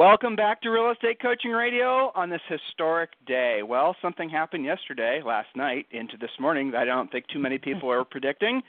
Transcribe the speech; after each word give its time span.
Welcome 0.00 0.34
back 0.34 0.62
to 0.62 0.70
Real 0.70 0.90
Estate 0.90 1.20
Coaching 1.20 1.50
Radio 1.50 2.10
on 2.14 2.30
this 2.30 2.40
historic 2.48 3.10
day. 3.26 3.60
Well, 3.62 3.94
something 4.00 4.30
happened 4.30 4.64
yesterday, 4.64 5.20
last 5.22 5.48
night, 5.54 5.84
into 5.90 6.16
this 6.16 6.30
morning 6.40 6.70
that 6.70 6.80
I 6.80 6.84
don't 6.86 7.12
think 7.12 7.26
too 7.28 7.38
many 7.38 7.58
people 7.58 7.92
are 7.92 8.02
predicting. 8.10 8.62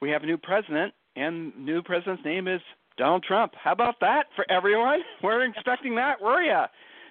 We 0.00 0.08
have 0.08 0.22
a 0.22 0.26
new 0.26 0.38
president, 0.38 0.94
and 1.14 1.54
new 1.58 1.82
president's 1.82 2.24
name 2.24 2.48
is 2.48 2.62
Donald 2.96 3.22
Trump. 3.22 3.52
How 3.62 3.72
about 3.72 3.96
that 4.00 4.28
for 4.34 4.50
everyone? 4.50 5.00
We're 5.22 5.44
expecting 5.44 5.94
that, 5.96 6.22
were 6.22 6.40
you? 6.40 6.62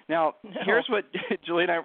Now, 0.08 0.34
no. 0.44 0.50
here's 0.64 0.86
what 0.88 1.04
Julie 1.46 1.64
and 1.64 1.72
I, 1.72 1.78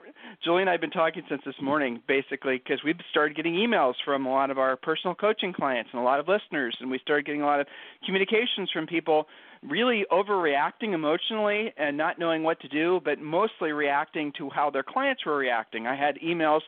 Julie 0.43 0.61
and 0.61 0.69
I 0.69 0.73
have 0.73 0.81
been 0.81 0.89
talking 0.89 1.23
since 1.29 1.41
this 1.45 1.55
morning, 1.61 2.01
basically, 2.07 2.57
because 2.57 2.79
we've 2.83 2.97
started 3.11 3.35
getting 3.35 3.53
emails 3.53 3.93
from 4.03 4.25
a 4.25 4.29
lot 4.29 4.49
of 4.49 4.57
our 4.57 4.75
personal 4.75 5.15
coaching 5.15 5.53
clients 5.53 5.89
and 5.93 6.01
a 6.01 6.03
lot 6.03 6.19
of 6.19 6.27
listeners, 6.27 6.75
and 6.79 6.89
we 6.89 6.99
started 6.99 7.25
getting 7.25 7.41
a 7.41 7.45
lot 7.45 7.59
of 7.59 7.67
communications 8.05 8.69
from 8.71 8.87
people 8.87 9.27
really 9.67 10.05
overreacting 10.11 10.93
emotionally 10.93 11.73
and 11.77 11.97
not 11.97 12.19
knowing 12.19 12.43
what 12.43 12.59
to 12.61 12.67
do, 12.67 13.01
but 13.03 13.19
mostly 13.19 13.71
reacting 13.71 14.31
to 14.37 14.49
how 14.49 14.69
their 14.69 14.83
clients 14.83 15.25
were 15.25 15.37
reacting. 15.37 15.87
I 15.87 15.95
had 15.95 16.17
emails 16.17 16.61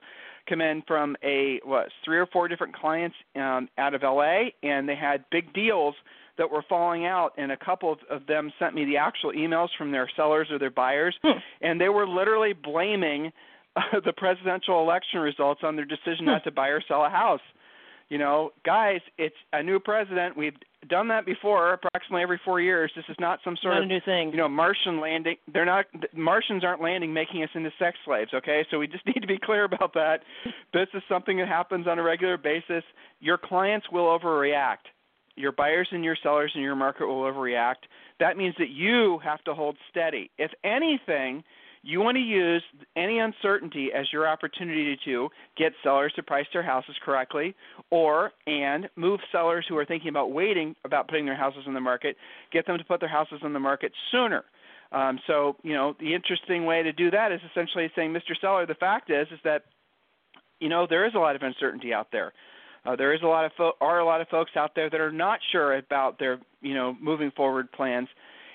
come 0.48 0.62
in 0.62 0.82
from 0.88 1.16
a 1.24 1.60
what 1.64 1.90
three 2.04 2.18
or 2.18 2.26
four 2.26 2.48
different 2.48 2.76
clients 2.76 3.16
um, 3.36 3.70
out 3.78 3.94
of 3.94 4.02
LA, 4.02 4.50
and 4.64 4.90
they 4.90 4.96
had 4.96 5.24
big 5.32 5.54
deals 5.54 5.96
that 6.40 6.50
were 6.50 6.64
falling 6.68 7.06
out, 7.06 7.34
and 7.38 7.52
a 7.52 7.58
couple 7.58 7.92
of, 7.92 8.00
of 8.10 8.26
them 8.26 8.52
sent 8.58 8.74
me 8.74 8.86
the 8.86 8.98
actual 8.98 9.32
emails 9.34 9.68
from 9.78 9.92
their 9.92 10.10
sellers 10.16 10.48
or 10.50 10.58
their 10.58 10.72
buyers, 10.72 11.16
hmm. 11.22 11.38
and 11.62 11.80
they 11.80 11.90
were 11.90 12.08
literally 12.08 12.54
blaming 12.54 13.32
uh, 13.76 14.00
the 14.06 14.14
presidential 14.14 14.82
election 14.82 15.20
results 15.20 15.62
on 15.64 15.76
their 15.76 15.86
decision 15.86 16.22
hmm. 16.22 16.32
not 16.32 16.44
to 16.46 16.52
buy 16.52 16.70
or 16.70 16.82
sell 16.88 17.06
a 17.06 17.10
house. 17.10 17.42
You 18.08 18.18
know, 18.18 18.54
guys, 18.66 19.02
it's 19.20 19.36
a 19.54 19.62
new 19.62 19.80
president. 19.80 20.36
We've 20.36 20.56
done 20.90 21.10
that 21.10 21.28
before, 21.28 21.74
approximately 21.74 22.24
every 22.24 22.42
four 22.44 22.60
years. 22.60 22.92
This 22.96 23.06
is 23.08 23.18
not 23.20 23.38
some 23.44 23.56
sort 23.62 23.76
not 23.76 23.84
of 23.84 23.88
new 23.88 24.00
thing. 24.04 24.32
you 24.32 24.38
know 24.38 24.50
Martian 24.50 25.00
landing. 25.00 25.36
They're 25.54 25.66
not 25.66 25.86
Martians 26.16 26.64
aren't 26.64 26.82
landing, 26.82 27.14
making 27.14 27.44
us 27.44 27.50
into 27.54 27.70
sex 27.78 27.98
slaves. 28.06 28.32
Okay, 28.34 28.66
so 28.72 28.80
we 28.80 28.88
just 28.88 29.06
need 29.06 29.22
to 29.22 29.28
be 29.28 29.38
clear 29.38 29.66
about 29.66 29.94
that. 29.94 30.22
This 30.74 30.88
is 30.96 31.04
something 31.08 31.38
that 31.38 31.48
happens 31.48 31.86
on 31.86 32.00
a 32.00 32.04
regular 32.04 32.38
basis. 32.38 32.84
Your 33.20 33.38
clients 33.38 33.86
will 33.92 34.06
overreact. 34.06 34.90
Your 35.40 35.52
buyers 35.54 35.88
and 35.92 36.04
your 36.04 36.18
sellers 36.22 36.52
in 36.54 36.62
your 36.62 36.76
market 36.76 37.08
will 37.08 37.22
overreact. 37.22 37.88
That 38.20 38.36
means 38.36 38.56
that 38.60 38.70
you 38.70 39.20
have 39.24 39.42
to 39.46 39.54
hold 39.54 39.78
steady. 39.90 40.30
If 40.38 40.52
anything, 40.66 41.44
you 41.82 42.02
want 42.02 42.16
to 42.16 42.22
use 42.22 42.62
any 42.98 43.20
uncertainty 43.20 43.90
as 43.96 44.12
your 44.12 44.28
opportunity 44.28 45.00
to 45.06 45.30
get 45.58 45.72
sellers 45.82 46.12
to 46.18 46.24
price 46.24 46.46
their 46.52 46.62
houses 46.62 46.96
correctly 47.06 47.56
or 47.90 48.32
and 48.48 48.90
move 48.98 49.22
sellers 49.32 49.66
who 49.70 49.78
are 49.78 49.86
thinking 49.86 50.10
about 50.10 50.32
waiting 50.32 50.76
about 50.84 51.08
putting 51.08 51.26
their 51.26 51.38
houses 51.38 51.64
on 51.68 51.74
the 51.74 51.80
market, 51.80 52.18
get 52.52 52.68
them 52.68 52.78
to 52.78 52.84
put 52.84 53.00
their 53.00 53.08
houses 53.08 53.40
on 53.42 53.54
the 53.54 53.60
market 53.60 53.94
sooner. 54.12 54.44
Um, 54.92 55.20
so, 55.26 55.56
you 55.64 55.74
know, 55.74 55.96
the 56.00 56.14
interesting 56.14 56.66
way 56.66 56.84
to 56.84 56.92
do 56.92 57.12
that 57.12 57.32
is 57.32 57.40
essentially 57.50 57.90
saying, 57.96 58.12
Mr. 58.12 58.34
Seller, 58.42 58.66
the 58.66 58.76
fact 58.76 59.10
is 59.10 59.28
is 59.32 59.40
that 59.46 59.64
you 60.60 60.68
know, 60.68 60.86
there 60.90 61.06
is 61.06 61.14
a 61.16 61.20
lot 61.20 61.36
of 61.36 61.42
uncertainty 61.42 61.94
out 61.94 62.08
there. 62.12 62.34
Uh, 62.90 62.96
there 62.96 63.14
is 63.14 63.22
a 63.22 63.28
lot 63.28 63.46
of 63.46 63.52
fo- 63.56 63.74
are 63.82 64.00
a 64.00 64.06
lot 64.06 64.20
of 64.20 64.28
folks 64.30 64.52
out 64.56 64.72
there 64.76 64.90
that 64.90 65.00
are 65.00 65.12
not 65.12 65.40
sure 65.52 65.78
about 65.78 66.18
their 66.18 66.40
you 66.62 66.74
know 66.74 66.96
moving 67.00 67.30
forward 67.32 67.72
plans, 67.72 68.08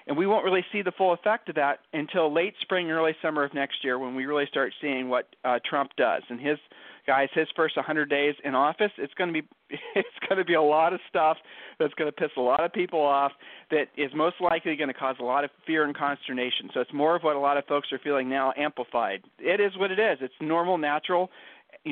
and 0.08 0.16
we 0.16 0.26
won't 0.26 0.44
really 0.44 0.64
see 0.72 0.82
the 0.82 0.92
full 0.92 1.12
effect 1.12 1.48
of 1.48 1.54
that 1.54 1.80
until 1.92 2.32
late 2.32 2.54
spring, 2.60 2.90
early 2.90 3.14
summer 3.22 3.44
of 3.44 3.54
next 3.54 3.84
year 3.84 3.98
when 3.98 4.16
we 4.16 4.26
really 4.26 4.46
start 4.46 4.72
seeing 4.80 5.08
what 5.08 5.28
uh, 5.44 5.60
Trump 5.68 5.92
does. 5.96 6.22
And 6.28 6.40
his 6.40 6.58
guys, 7.06 7.28
his 7.32 7.46
first 7.54 7.76
100 7.76 8.10
days 8.10 8.34
in 8.44 8.56
office, 8.56 8.90
it's 8.98 9.14
going 9.14 9.32
to 9.32 9.40
be 9.40 9.46
it's 9.94 10.18
going 10.28 10.38
to 10.38 10.44
be 10.44 10.54
a 10.54 10.62
lot 10.62 10.92
of 10.92 11.00
stuff 11.08 11.36
that's 11.78 11.94
going 11.94 12.10
to 12.10 12.12
piss 12.12 12.30
a 12.36 12.40
lot 12.40 12.64
of 12.64 12.72
people 12.72 13.00
off. 13.00 13.30
That 13.70 13.86
is 13.96 14.10
most 14.16 14.40
likely 14.40 14.74
going 14.74 14.88
to 14.88 14.94
cause 14.94 15.16
a 15.20 15.24
lot 15.24 15.44
of 15.44 15.50
fear 15.64 15.84
and 15.84 15.96
consternation. 15.96 16.70
So 16.74 16.80
it's 16.80 16.92
more 16.92 17.14
of 17.14 17.22
what 17.22 17.36
a 17.36 17.38
lot 17.38 17.56
of 17.56 17.66
folks 17.66 17.92
are 17.92 18.00
feeling 18.02 18.28
now, 18.28 18.52
amplified. 18.56 19.22
It 19.38 19.60
is 19.60 19.78
what 19.78 19.92
it 19.92 20.00
is. 20.00 20.18
It's 20.20 20.34
normal, 20.40 20.76
natural, 20.76 21.30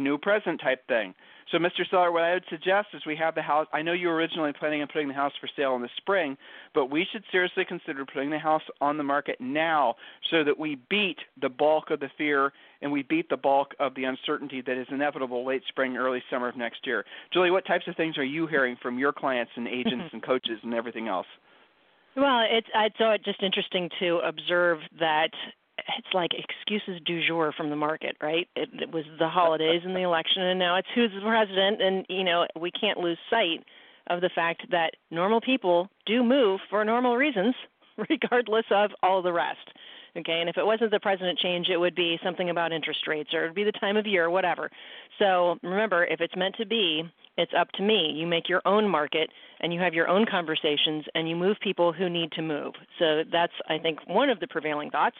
new 0.00 0.19
present 0.19 0.60
type 0.60 0.86
thing. 0.88 1.14
So, 1.50 1.58
Mr. 1.58 1.88
Seller, 1.91 2.10
what 2.10 2.22
I 2.22 2.32
would 2.32 2.44
suggest 2.48 2.88
is 2.94 3.03
we 3.06 3.16
have 3.16 3.34
the 3.34 3.42
house. 3.42 3.66
I 3.72 3.82
know 3.82 3.92
you 3.92 4.08
were 4.08 4.14
originally 4.14 4.53
planning 4.58 4.80
on 4.80 4.88
putting 4.88 5.08
the 5.08 5.14
house 5.14 5.32
for 5.41 5.48
sale 5.54 5.75
in 5.76 5.82
the 5.82 5.88
spring, 5.98 6.36
but 6.75 6.86
we 6.86 7.06
should 7.12 7.25
seriously 7.30 7.64
consider 7.66 8.06
putting 8.06 8.30
the 8.30 8.38
house 8.38 8.62
on 8.80 8.97
the 8.97 9.03
market 9.03 9.38
now 9.38 9.97
so 10.30 10.44
that 10.44 10.58
we 10.58 10.78
beat 10.88 11.19
the 11.41 11.50
bulk 11.50 11.91
of 11.91 12.00
the 12.00 12.08
fear 12.16 12.53
and 12.80 12.91
we 12.91 13.03
beat 13.03 13.28
the 13.28 13.36
bulk 13.36 13.75
of 13.80 13.94
the 13.94 14.04
uncertainty 14.04 14.62
that 14.62 14.78
is 14.78 14.86
inevitable 14.91 15.44
late 15.44 15.62
spring, 15.69 15.97
early 15.97 16.22
summer 16.30 16.48
of 16.48 16.56
next 16.56 16.86
year. 16.86 17.04
Julie, 17.32 17.50
what 17.50 17.66
types 17.66 17.86
of 17.86 17.97
things 17.97 18.16
are 18.16 18.24
you 18.24 18.47
hearing 18.47 18.76
from 18.80 18.98
your 18.98 19.12
clients 19.12 19.53
and 19.56 19.69
agents 19.69 20.06
and 20.12 20.22
coaches 20.22 20.59
and 20.62 20.72
everything 20.72 21.09
else? 21.09 21.26
Well, 22.16 22.44
it's 22.50 22.69
it's 22.74 23.00
uh, 23.00 23.16
just 23.24 23.42
interesting 23.42 23.88
to 24.00 24.20
observe 24.26 24.78
that 24.98 25.30
it's 25.98 26.15
like 26.15 26.31
excuses 26.34 27.00
du 27.04 27.26
jour 27.26 27.53
from 27.56 27.70
the 27.70 27.76
market, 27.76 28.16
right? 28.22 28.48
It, 28.56 28.69
it 28.72 28.93
was 28.93 29.04
the 29.19 29.28
holidays 29.28 29.82
and 29.84 29.94
the 29.94 30.03
election, 30.03 30.43
and 30.43 30.59
now 30.59 30.76
it's 30.76 30.88
who's 30.94 31.10
the 31.15 31.20
president, 31.20 31.82
and 31.82 32.06
you 32.09 32.25
know 32.25 32.47
we 32.59 32.70
can't 32.70 32.98
lose 32.98 33.19
sight 33.31 33.65
of 34.09 34.21
the 34.21 34.31
fact 34.34 34.62
that 34.71 34.94
normal 35.10 35.41
people 35.41 35.88
do 36.06 36.25
move 36.25 36.60
for 36.69 36.84
normal 36.84 37.16
reasons, 37.16 37.54
regardless 38.10 38.66
of 38.71 38.91
all 39.03 39.22
the 39.22 39.32
rest. 39.32 39.71
Okay, 40.15 40.41
and 40.41 40.49
if 40.49 40.59
it 40.59 40.67
wasn't 40.67 40.91
the 40.91 41.00
president 41.00 41.39
change, 41.39 41.69
it 41.71 41.78
would 41.78 41.95
be 41.95 42.19
something 42.23 42.50
about 42.50 42.71
interest 42.71 43.06
rates, 43.06 43.31
or 43.33 43.45
it'd 43.45 43.55
be 43.55 43.65
the 43.65 43.73
time 43.73 43.97
of 43.97 44.06
year, 44.06 44.28
whatever. 44.28 44.71
So 45.19 45.56
remember, 45.62 46.05
if 46.05 46.21
it's 46.21 46.37
meant 46.37 46.55
to 46.56 46.67
be, 46.67 47.03
it's 47.39 47.53
up 47.59 47.71
to 47.73 47.83
me. 47.83 48.12
You 48.15 48.27
make 48.27 48.47
your 48.47 48.61
own 48.67 48.87
market, 48.87 49.31
and 49.61 49.72
you 49.72 49.81
have 49.81 49.95
your 49.95 50.09
own 50.09 50.27
conversations, 50.31 51.06
and 51.15 51.31
you 51.31 51.34
move 51.34 51.56
people 51.62 51.95
who 51.95 52.11
need 52.11 52.31
to 52.33 52.43
move. 52.43 52.75
So 52.99 53.22
that's, 53.33 53.55
I 53.71 53.78
think, 53.78 54.06
one 54.06 54.28
of 54.28 54.39
the 54.39 54.49
prevailing 54.49 54.91
thoughts. 54.91 55.17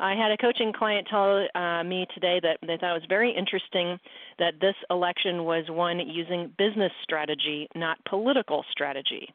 I 0.00 0.16
had 0.16 0.32
a 0.32 0.36
coaching 0.36 0.72
client 0.72 1.06
tell 1.08 1.46
uh, 1.54 1.84
me 1.84 2.06
today 2.12 2.40
that 2.42 2.58
they 2.62 2.76
thought 2.76 2.96
it 2.96 3.00
was 3.00 3.06
very 3.08 3.30
interesting 3.30 3.96
that 4.40 4.54
this 4.60 4.74
election 4.90 5.44
was 5.44 5.66
one 5.68 6.00
using 6.00 6.52
business 6.58 6.90
strategy, 7.04 7.68
not 7.76 8.04
political 8.06 8.64
strategy. 8.72 9.28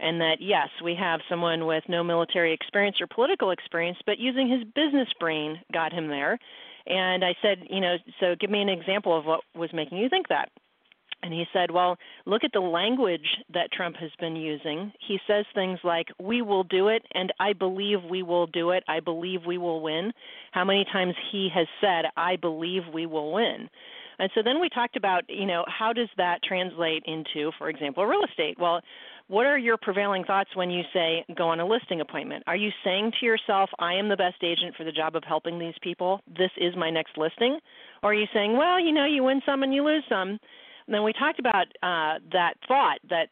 And 0.00 0.20
that, 0.20 0.36
yes, 0.40 0.68
we 0.82 0.94
have 0.98 1.20
someone 1.28 1.66
with 1.66 1.84
no 1.88 2.02
military 2.02 2.54
experience 2.54 2.96
or 3.00 3.06
political 3.06 3.50
experience, 3.50 3.98
but 4.06 4.18
using 4.18 4.48
his 4.48 4.64
business 4.74 5.08
brain 5.18 5.60
got 5.72 5.92
him 5.92 6.08
there. 6.08 6.38
And 6.86 7.24
I 7.24 7.34
said, 7.42 7.58
you 7.68 7.80
know, 7.80 7.96
so 8.18 8.34
give 8.40 8.50
me 8.50 8.62
an 8.62 8.70
example 8.70 9.16
of 9.16 9.26
what 9.26 9.40
was 9.54 9.70
making 9.74 9.98
you 9.98 10.08
think 10.08 10.28
that. 10.28 10.48
And 11.22 11.32
he 11.32 11.44
said, 11.52 11.70
Well, 11.70 11.98
look 12.24 12.44
at 12.44 12.52
the 12.52 12.60
language 12.60 13.26
that 13.52 13.72
Trump 13.72 13.96
has 13.96 14.10
been 14.18 14.36
using. 14.36 14.92
He 15.06 15.18
says 15.26 15.44
things 15.54 15.78
like, 15.84 16.06
We 16.18 16.40
will 16.42 16.64
do 16.64 16.88
it, 16.88 17.02
and 17.12 17.32
I 17.38 17.52
believe 17.52 17.98
we 18.08 18.22
will 18.22 18.46
do 18.46 18.70
it. 18.70 18.84
I 18.88 19.00
believe 19.00 19.40
we 19.46 19.58
will 19.58 19.82
win. 19.82 20.12
How 20.52 20.64
many 20.64 20.84
times 20.90 21.14
he 21.30 21.50
has 21.54 21.66
said, 21.80 22.06
I 22.16 22.36
believe 22.36 22.82
we 22.92 23.06
will 23.06 23.32
win. 23.32 23.68
And 24.20 24.30
so 24.34 24.42
then 24.44 24.60
we 24.60 24.68
talked 24.68 24.96
about, 24.96 25.24
you 25.28 25.46
know, 25.46 25.64
how 25.66 25.94
does 25.94 26.08
that 26.18 26.42
translate 26.42 27.02
into, 27.06 27.50
for 27.58 27.70
example, 27.70 28.04
real 28.04 28.22
estate? 28.22 28.58
Well, 28.60 28.82
what 29.28 29.46
are 29.46 29.56
your 29.56 29.78
prevailing 29.78 30.24
thoughts 30.24 30.50
when 30.54 30.70
you 30.70 30.82
say 30.92 31.24
go 31.36 31.48
on 31.48 31.58
a 31.58 31.66
listing 31.66 32.02
appointment? 32.02 32.44
Are 32.46 32.56
you 32.56 32.70
saying 32.84 33.12
to 33.18 33.26
yourself, 33.26 33.70
I 33.78 33.94
am 33.94 34.08
the 34.08 34.16
best 34.16 34.42
agent 34.42 34.76
for 34.76 34.84
the 34.84 34.92
job 34.92 35.16
of 35.16 35.24
helping 35.24 35.58
these 35.58 35.74
people? 35.80 36.20
This 36.26 36.50
is 36.58 36.76
my 36.76 36.90
next 36.90 37.16
listing? 37.16 37.58
Or 38.02 38.10
are 38.10 38.14
you 38.14 38.26
saying, 38.34 38.56
well, 38.56 38.78
you 38.78 38.92
know, 38.92 39.06
you 39.06 39.22
win 39.24 39.40
some 39.46 39.62
and 39.62 39.72
you 39.72 39.84
lose 39.84 40.04
some? 40.08 40.28
And 40.28 40.94
then 40.94 41.02
we 41.02 41.14
talked 41.14 41.38
about 41.38 41.66
uh, 41.82 42.18
that 42.32 42.54
thought 42.68 42.98
that 43.08 43.28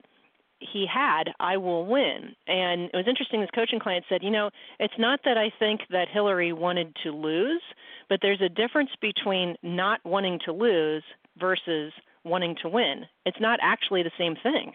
he 0.61 0.87
had, 0.93 1.25
I 1.39 1.57
will 1.57 1.87
win. 1.87 2.35
And 2.47 2.83
it 2.83 2.95
was 2.95 3.07
interesting, 3.09 3.41
this 3.41 3.51
coaching 3.55 3.81
client 3.81 4.05
said, 4.09 4.23
you 4.23 4.31
know, 4.31 4.51
it's 4.79 4.99
not 4.99 5.21
that 5.25 5.39
I 5.39 5.53
think 5.59 5.83
that 5.91 6.09
Hillary 6.13 6.53
wanted 6.53 6.97
to 7.05 7.11
lose, 7.11 7.63
but 8.09 8.19
there's 8.23 8.41
a 8.41 8.49
difference 8.49 8.91
between 9.01 9.57
not 9.63 10.01
wanting 10.05 10.41
to 10.47 10.53
lose 10.53 11.03
versus 11.39 11.93
wanting 12.25 12.57
to 12.63 12.69
win. 12.69 13.05
It's 13.25 13.41
not 13.41 13.61
actually 13.63 14.03
the 14.03 14.11
same 14.19 14.35
thing. 14.43 14.73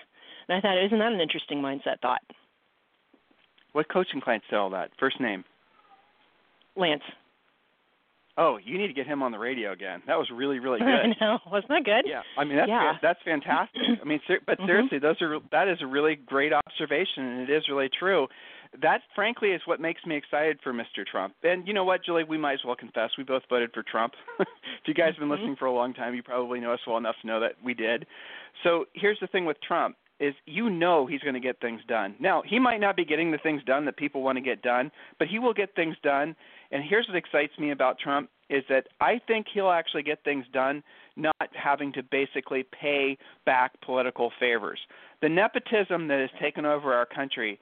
And 0.47 0.57
I 0.57 0.61
thought, 0.61 0.83
isn't 0.83 0.99
that 0.99 1.11
an 1.11 1.21
interesting 1.21 1.61
mindset 1.61 1.99
thought? 2.01 2.21
What 3.73 3.89
coaching 3.89 4.21
client 4.21 4.43
said 4.49 4.57
all 4.57 4.69
that? 4.71 4.91
First 4.99 5.19
name? 5.19 5.43
Lance. 6.75 7.03
Oh, 8.35 8.57
you 8.63 8.79
need 8.79 8.87
to 8.87 8.93
get 8.93 9.05
him 9.05 9.21
on 9.21 9.31
the 9.31 9.37
radio 9.37 9.73
again. 9.73 10.01
That 10.07 10.17
was 10.17 10.29
really, 10.33 10.59
really 10.59 10.79
good. 10.79 10.87
I 10.87 11.13
know, 11.21 11.39
wasn't 11.51 11.69
that 11.69 11.85
good? 11.85 12.05
Yeah, 12.05 12.21
I 12.37 12.43
mean 12.43 12.57
that's 12.57 12.69
yeah. 12.69 12.93
that's 13.01 13.19
fantastic. 13.23 13.81
I 14.01 14.05
mean, 14.05 14.19
ser- 14.27 14.39
but 14.45 14.57
mm-hmm. 14.57 14.67
seriously, 14.67 14.99
those 14.99 15.21
are 15.21 15.37
that 15.51 15.67
is 15.67 15.77
a 15.81 15.87
really 15.87 16.15
great 16.15 16.51
observation, 16.53 17.23
and 17.23 17.49
it 17.49 17.53
is 17.53 17.63
really 17.69 17.89
true. 17.97 18.27
that 18.81 19.01
frankly 19.13 19.49
is 19.49 19.61
what 19.65 19.79
makes 19.79 20.03
me 20.05 20.15
excited 20.15 20.57
for 20.63 20.73
Mr. 20.73 21.05
Trump. 21.09 21.35
And 21.43 21.67
you 21.67 21.73
know 21.73 21.83
what, 21.83 22.03
Julie, 22.03 22.23
we 22.23 22.37
might 22.37 22.53
as 22.53 22.61
well 22.65 22.75
confess 22.75 23.11
we 23.17 23.23
both 23.23 23.43
voted 23.49 23.69
for 23.73 23.83
Trump. 23.83 24.13
if 24.39 24.47
you 24.87 24.95
guys 24.95 25.09
have 25.09 25.17
been 25.17 25.23
mm-hmm. 25.25 25.31
listening 25.31 25.55
for 25.57 25.65
a 25.65 25.73
long 25.73 25.93
time, 25.93 26.15
you 26.15 26.23
probably 26.23 26.59
know 26.59 26.73
us 26.73 26.79
well 26.87 26.97
enough 26.97 27.15
to 27.21 27.27
know 27.27 27.39
that 27.39 27.53
we 27.63 27.75
did. 27.75 28.07
So 28.63 28.85
here's 28.93 29.19
the 29.19 29.27
thing 29.27 29.45
with 29.45 29.57
Trump 29.61 29.95
is 30.23 30.33
you 30.45 30.69
know 30.69 31.05
he's 31.05 31.19
going 31.19 31.33
to 31.33 31.39
get 31.39 31.59
things 31.59 31.81
done. 31.87 32.15
Now, 32.17 32.41
he 32.45 32.57
might 32.57 32.79
not 32.79 32.95
be 32.95 33.03
getting 33.03 33.29
the 33.29 33.37
things 33.37 33.61
done 33.65 33.83
that 33.85 33.97
people 33.97 34.21
want 34.21 34.37
to 34.37 34.41
get 34.41 34.61
done, 34.61 34.89
but 35.19 35.27
he 35.27 35.37
will 35.37 35.53
get 35.53 35.75
things 35.75 35.97
done. 36.01 36.33
And 36.71 36.81
here's 36.81 37.07
what 37.07 37.17
excites 37.17 37.59
me 37.59 37.71
about 37.71 37.99
Trump 37.99 38.29
is 38.49 38.63
that 38.69 38.87
I 39.01 39.19
think 39.27 39.47
he'll 39.53 39.69
actually 39.69 40.03
get 40.03 40.23
things 40.23 40.45
done 40.53 40.81
not 41.17 41.49
having 41.53 41.91
to 41.93 42.03
basically 42.03 42.65
pay 42.79 43.17
back 43.45 43.73
political 43.81 44.31
favors. 44.39 44.79
The 45.21 45.29
nepotism 45.29 46.07
that 46.07 46.19
has 46.19 46.29
taken 46.41 46.65
over 46.65 46.93
our 46.93 47.05
country, 47.05 47.59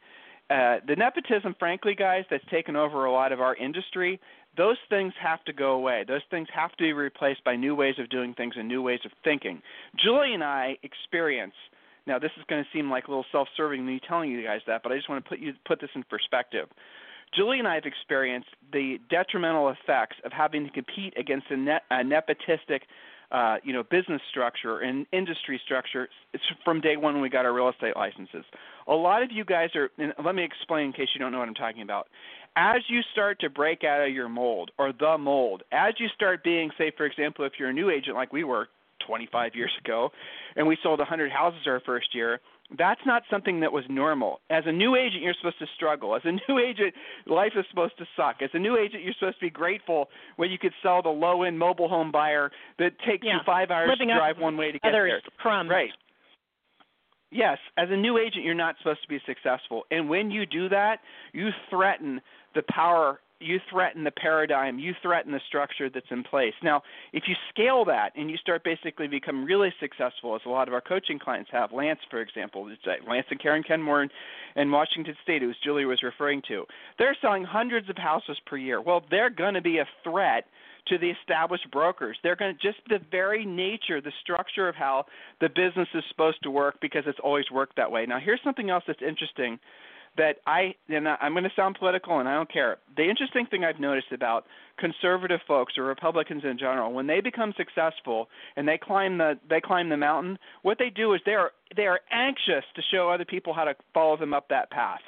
uh, 0.52 0.78
the 0.88 0.96
nepotism, 0.96 1.56
frankly, 1.58 1.96
guys, 1.96 2.25
that's 2.30 2.46
taken 2.52 2.75
over 2.75 3.06
a 3.06 3.12
lot 3.12 3.31
of 3.31 3.42
our 3.42 3.56
industry, 3.56 4.19
those 4.56 4.78
things 4.90 5.13
have 5.19 5.44
to 5.46 5.54
go 5.54 5.72
away. 5.72 6.06
Those 6.08 6.22
things 6.30 6.48
have 6.54 6.72
to 6.74 6.84
be 6.84 6.94
replaced 6.94 7.44
by 7.44 7.56
new 7.56 7.74
ways 7.74 7.96
of 7.98 8.10
doing 8.10 8.36
things 8.36 8.54
and 8.58 8.68
new 8.68 8.84
ways 8.84 9.00
of 9.04 9.12
thinking. 9.24 9.62
Julie 9.98 10.36
and 10.36 10.44
I 10.44 10.78
experience– 10.84 11.56
now, 12.07 12.18
this 12.18 12.31
is 12.38 12.44
going 12.48 12.63
to 12.63 12.69
seem 12.74 12.89
like 12.89 13.07
a 13.07 13.12
little 13.12 13.25
self-serving 13.31 13.86
me 13.86 14.00
telling 14.07 14.31
you 14.31 14.44
guys 14.44 14.62
that, 14.68 14.81
but 14.83 14.92
I 14.92 14.95
just 14.95 15.09
want 15.09 15.24
to 15.24 15.30
put 15.30 15.39
you 15.39 15.53
put 15.65 15.80
this 15.80 15.89
in 15.94 16.03
perspective. 16.03 16.68
Julie 17.36 17.59
and 17.59 17.68
I 17.68 17.75
have 17.75 17.86
experienced 17.86 18.50
the 18.74 18.98
detrimental 19.09 19.69
effects 19.69 20.18
of 20.25 20.33
having 20.33 20.65
to 20.65 20.71
compete 20.71 21.13
against 21.18 21.48
a, 21.50 21.56
ne- 21.56 21.80
a 21.89 22.03
nepotistic, 22.03 22.81
uh, 23.31 23.57
you 23.63 23.71
know, 23.71 23.83
business 23.83 24.21
structure 24.30 24.80
and 24.80 25.06
industry 25.13 25.62
structure 25.63 26.09
it's 26.33 26.44
from 26.65 26.81
day 26.81 26.98
one 26.98 27.13
when 27.13 27.21
we 27.21 27.30
got 27.30 27.45
our 27.45 27.53
real 27.53 27.69
estate 27.69 27.95
licenses. 27.95 28.44
A 28.88 28.94
lot 28.94 29.24
of 29.24 29.31
you 29.31 29.45
guys 29.45 29.69
are. 29.75 29.89
And 29.98 30.13
let 30.25 30.36
me 30.36 30.44
explain 30.44 30.88
in 30.88 30.94
case 30.94 31.07
you 31.13 31.19
don't 31.19 31.31
know 31.31 31.39
what 31.39 31.48
I'm 31.48 31.53
talking 31.53 31.83
about. 31.83 32.07
As 32.57 32.81
you 32.89 33.00
start 33.13 33.39
to 33.42 33.50
break 33.50 33.86
out 33.86 34.06
of 34.06 34.13
your 34.13 34.27
mold 34.27 34.71
or 34.77 34.92
the 34.92 35.18
mold, 35.18 35.63
as 35.71 35.94
you 36.00 36.07
start 36.13 36.44
being, 36.44 36.69
say, 36.77 36.92
for 36.98 37.06
example, 37.06 37.45
if 37.45 37.53
you're 37.57 37.69
a 37.69 37.74
new 37.74 37.89
agent 37.89 38.18
like 38.18 38.33
we 38.33 38.44
were 38.44 38.68
25 39.06 39.56
years 39.56 39.71
ago, 39.83 40.09
and 40.56 40.68
we 40.68 40.77
sold 40.83 41.00
100 41.00 41.31
houses 41.31 41.62
our 41.68 41.81
first 41.86 42.13
year. 42.13 42.39
That's 42.77 43.01
not 43.06 43.24
something 43.30 43.59
that 43.62 43.71
was 43.71 43.83
normal. 43.89 44.39
As 44.50 44.63
a 44.65 44.71
new 44.71 44.95
agent, 44.95 45.24
you're 45.24 45.33
supposed 45.33 45.59
to 45.59 45.68
struggle. 45.75 46.15
As 46.15 46.21
a 46.24 46.31
new 46.31 46.59
agent, 46.59 46.94
life 47.27 47.51
is 47.57 47.65
supposed 47.69 47.98
to 47.98 48.06
suck. 48.15 48.38
As 48.42 48.50
a 48.53 48.59
new 48.59 48.77
agent, 48.77 49.03
you're 49.03 49.13
supposed 49.19 49.39
to 49.39 49.45
be 49.45 49.50
grateful 49.50 50.07
when 50.38 50.51
you 50.51 50.57
could 50.57 50.74
sell 50.81 51.01
the 51.01 51.09
low-end 51.09 51.59
mobile 51.59 51.89
home 51.89 52.12
buyer 52.12 52.50
that 52.80 52.92
takes 53.06 53.25
yeah. 53.25 53.33
you 53.33 53.39
five 53.45 53.71
hours 53.71 53.89
Living 53.89 54.07
to 54.07 54.15
drive 54.15 54.38
one 54.38 54.56
way 54.56 54.71
to 54.71 54.80
get 54.80 54.92
there. 54.92 55.21
Crumbs. 55.38 55.69
Right. 55.69 55.89
Yes, 57.31 57.57
as 57.77 57.88
a 57.89 57.95
new 57.95 58.18
agent, 58.18 58.44
you're 58.44 58.53
not 58.53 58.75
supposed 58.80 59.01
to 59.03 59.07
be 59.07 59.19
successful. 59.25 59.83
And 59.89 60.09
when 60.09 60.31
you 60.31 60.45
do 60.45 60.68
that, 60.69 60.98
you 61.33 61.50
threaten 61.69 62.21
the 62.56 62.63
power 62.69 63.21
you 63.41 63.59
threaten 63.69 64.03
the 64.03 64.11
paradigm, 64.11 64.79
you 64.79 64.93
threaten 65.01 65.31
the 65.31 65.41
structure 65.47 65.89
that's 65.89 66.11
in 66.11 66.23
place. 66.23 66.53
Now, 66.63 66.83
if 67.13 67.23
you 67.27 67.35
scale 67.49 67.85
that 67.85 68.11
and 68.15 68.29
you 68.29 68.38
start 68.38 68.63
basically 68.63 69.07
become 69.07 69.45
really 69.45 69.73
successful, 69.79 70.35
as 70.35 70.41
a 70.45 70.49
lot 70.49 70.67
of 70.67 70.73
our 70.73 70.81
coaching 70.81 71.19
clients 71.19 71.49
have, 71.51 71.71
Lance, 71.71 71.99
for 72.09 72.21
example, 72.21 72.69
uh, 72.85 73.09
Lance 73.09 73.27
and 73.29 73.39
Karen 73.39 73.63
Kenmore 73.63 74.03
in, 74.03 74.09
in 74.55 74.71
Washington 74.71 75.15
State, 75.23 75.41
who 75.41 75.51
Julie 75.63 75.85
was 75.85 76.03
referring 76.03 76.41
to, 76.47 76.65
they're 76.97 77.17
selling 77.21 77.43
hundreds 77.43 77.89
of 77.89 77.97
houses 77.97 78.38
per 78.45 78.57
year. 78.57 78.81
Well, 78.81 79.03
they're 79.09 79.29
going 79.29 79.55
to 79.55 79.61
be 79.61 79.79
a 79.79 79.88
threat 80.03 80.45
to 80.88 80.97
the 80.97 81.11
established 81.11 81.69
brokers. 81.71 82.17
They're 82.23 82.35
going 82.35 82.55
to 82.55 82.61
just 82.61 82.79
the 82.89 82.99
very 83.11 83.45
nature, 83.45 84.01
the 84.01 84.11
structure 84.21 84.67
of 84.67 84.75
how 84.75 85.05
the 85.39 85.49
business 85.49 85.88
is 85.93 86.03
supposed 86.09 86.41
to 86.43 86.51
work 86.51 86.79
because 86.81 87.03
it's 87.05 87.19
always 87.23 87.45
worked 87.51 87.75
that 87.77 87.91
way. 87.91 88.05
Now, 88.05 88.19
here's 88.19 88.41
something 88.43 88.69
else 88.69 88.83
that's 88.88 89.01
interesting 89.01 89.59
that 90.18 90.38
I 90.46 90.75
and 90.90 91.08
I'm 91.08 91.34
going 91.34 91.44
to 91.44 91.52
sound 91.56 91.78
political 91.80 92.19
and 92.19 92.28
I 92.28 92.36
don't 92.36 92.52
care. 92.52 92.78
The 92.98 93.10
interesting 93.10 93.46
thing 93.46 93.63
I've 93.63 93.80
noticed 93.80 94.12
about 94.12 94.46
conservative 94.78 95.40
folks 95.48 95.78
or 95.78 95.84
Republicans 95.84 96.44
in 96.44 96.58
general, 96.58 96.92
when 96.92 97.08
they 97.08 97.22
become 97.22 97.54
successful 97.56 98.28
and 98.56 98.68
they 98.68 98.78
climb 98.78 99.18
the 99.18 99.40
they 99.50 99.62
climb 99.62 99.90
the 99.90 99.98
mountain, 99.98 100.38
what 100.63 100.78
they 100.80 100.90
do 100.90 101.13
is 101.13 101.22
they 101.25 101.34
are 101.34 101.52
they 101.75 101.86
are 101.86 102.02
anxious 102.12 102.66
to 102.75 102.81
show 102.92 103.10
other 103.10 103.25
people 103.25 103.54
how 103.54 103.63
to 103.63 103.75
follow 103.94 104.18
them 104.18 104.34
up 104.34 104.50
that 104.50 104.69
path. 104.72 105.02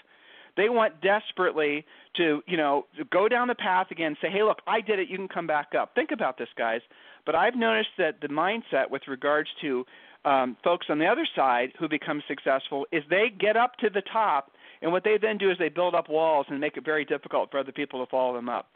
They 0.56 0.70
want 0.70 1.02
desperately 1.02 1.84
to, 2.16 2.44
you 2.46 2.58
know, 2.58 2.86
go 3.12 3.28
down 3.28 3.48
the 3.48 3.56
path 3.56 3.88
again, 3.92 4.16
say, 4.22 4.30
"Hey, 4.30 4.44
look, 4.44 4.60
I 4.68 4.82
did 4.82 5.00
it. 5.00 5.10
You 5.10 5.18
can 5.18 5.28
come 5.28 5.48
back 5.48 5.74
up." 5.78 5.96
Think 5.96 6.12
about 6.12 6.38
this, 6.38 6.50
guys. 6.56 6.82
But 7.26 7.36
I've 7.36 7.56
noticed 7.56 7.90
that 7.98 8.22
the 8.22 8.28
mindset 8.28 8.90
with 8.90 9.02
regards 9.08 9.50
to 9.62 9.86
um, 10.26 10.56
folks 10.64 10.88
on 10.90 11.00
the 11.00 11.08
other 11.08 11.28
side 11.36 11.74
who 11.80 11.88
become 11.90 12.22
successful 12.28 12.86
is 12.92 13.04
they 13.10 13.30
get 13.30 13.58
up 13.58 13.76
to 13.78 13.90
the 13.90 14.02
top 14.02 14.52
and 14.84 14.92
what 14.92 15.04
they 15.04 15.18
then 15.20 15.38
do 15.38 15.50
is 15.50 15.58
they 15.58 15.70
build 15.70 15.96
up 15.96 16.10
walls 16.10 16.46
and 16.50 16.60
make 16.60 16.78
it 16.78 16.86
very 16.86 17.06
difficult 17.06 17.50
for 17.50 17.58
other 17.58 17.72
people 17.72 18.06
to 18.06 18.10
follow 18.12 18.36
them 18.36 18.50
up. 18.50 18.68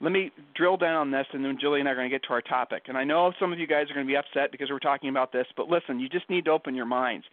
Let 0.00 0.12
me 0.12 0.30
drill 0.54 0.76
down 0.76 0.94
on 0.94 1.10
this, 1.10 1.26
and 1.32 1.44
then 1.44 1.58
Julie 1.60 1.80
and 1.80 1.88
I 1.88 1.92
are 1.92 1.94
going 1.94 2.08
to 2.08 2.14
get 2.14 2.22
to 2.24 2.32
our 2.34 2.42
topic. 2.42 2.84
And 2.86 2.96
I 2.96 3.04
know 3.04 3.32
some 3.40 3.52
of 3.52 3.58
you 3.58 3.66
guys 3.66 3.90
are 3.90 3.94
going 3.94 4.06
to 4.06 4.10
be 4.10 4.16
upset 4.16 4.52
because 4.52 4.68
we're 4.70 4.78
talking 4.78 5.08
about 5.08 5.32
this, 5.32 5.46
but 5.56 5.68
listen, 5.68 5.98
you 5.98 6.08
just 6.08 6.28
need 6.28 6.44
to 6.44 6.50
open 6.50 6.74
your 6.74 6.86
minds. 6.86 7.24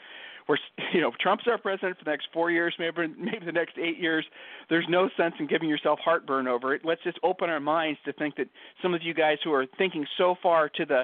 We're, 0.48 0.58
you 0.94 1.02
know, 1.02 1.12
Trump's 1.20 1.44
our 1.48 1.58
president 1.58 2.00
for 2.00 2.06
the 2.06 2.12
next 2.12 2.28
four 2.34 2.52
years, 2.52 2.74
maybe 2.80 3.14
maybe 3.18 3.46
the 3.46 3.52
next 3.52 3.78
eight 3.78 4.00
years. 4.00 4.26
There's 4.70 4.86
no 4.90 5.10
sense 5.18 5.36
in 5.40 5.48
giving 5.48 5.70
yourself 5.70 6.00
heartburn 6.04 6.48
over 6.48 6.74
it. 6.74 6.82
Let's 6.84 7.04
just 7.04 7.20
open 7.22 7.50
our 7.50 7.60
minds 7.60 8.00
to 8.06 8.14
think 8.14 8.38
that 8.38 8.48
some 8.82 8.94
of 8.94 9.04
you 9.04 9.14
guys 9.14 9.38
who 9.44 9.54
are 9.54 9.66
thinking 9.78 10.06
so 10.18 10.36
far 10.42 10.70
to 10.70 10.86
the 10.86 11.04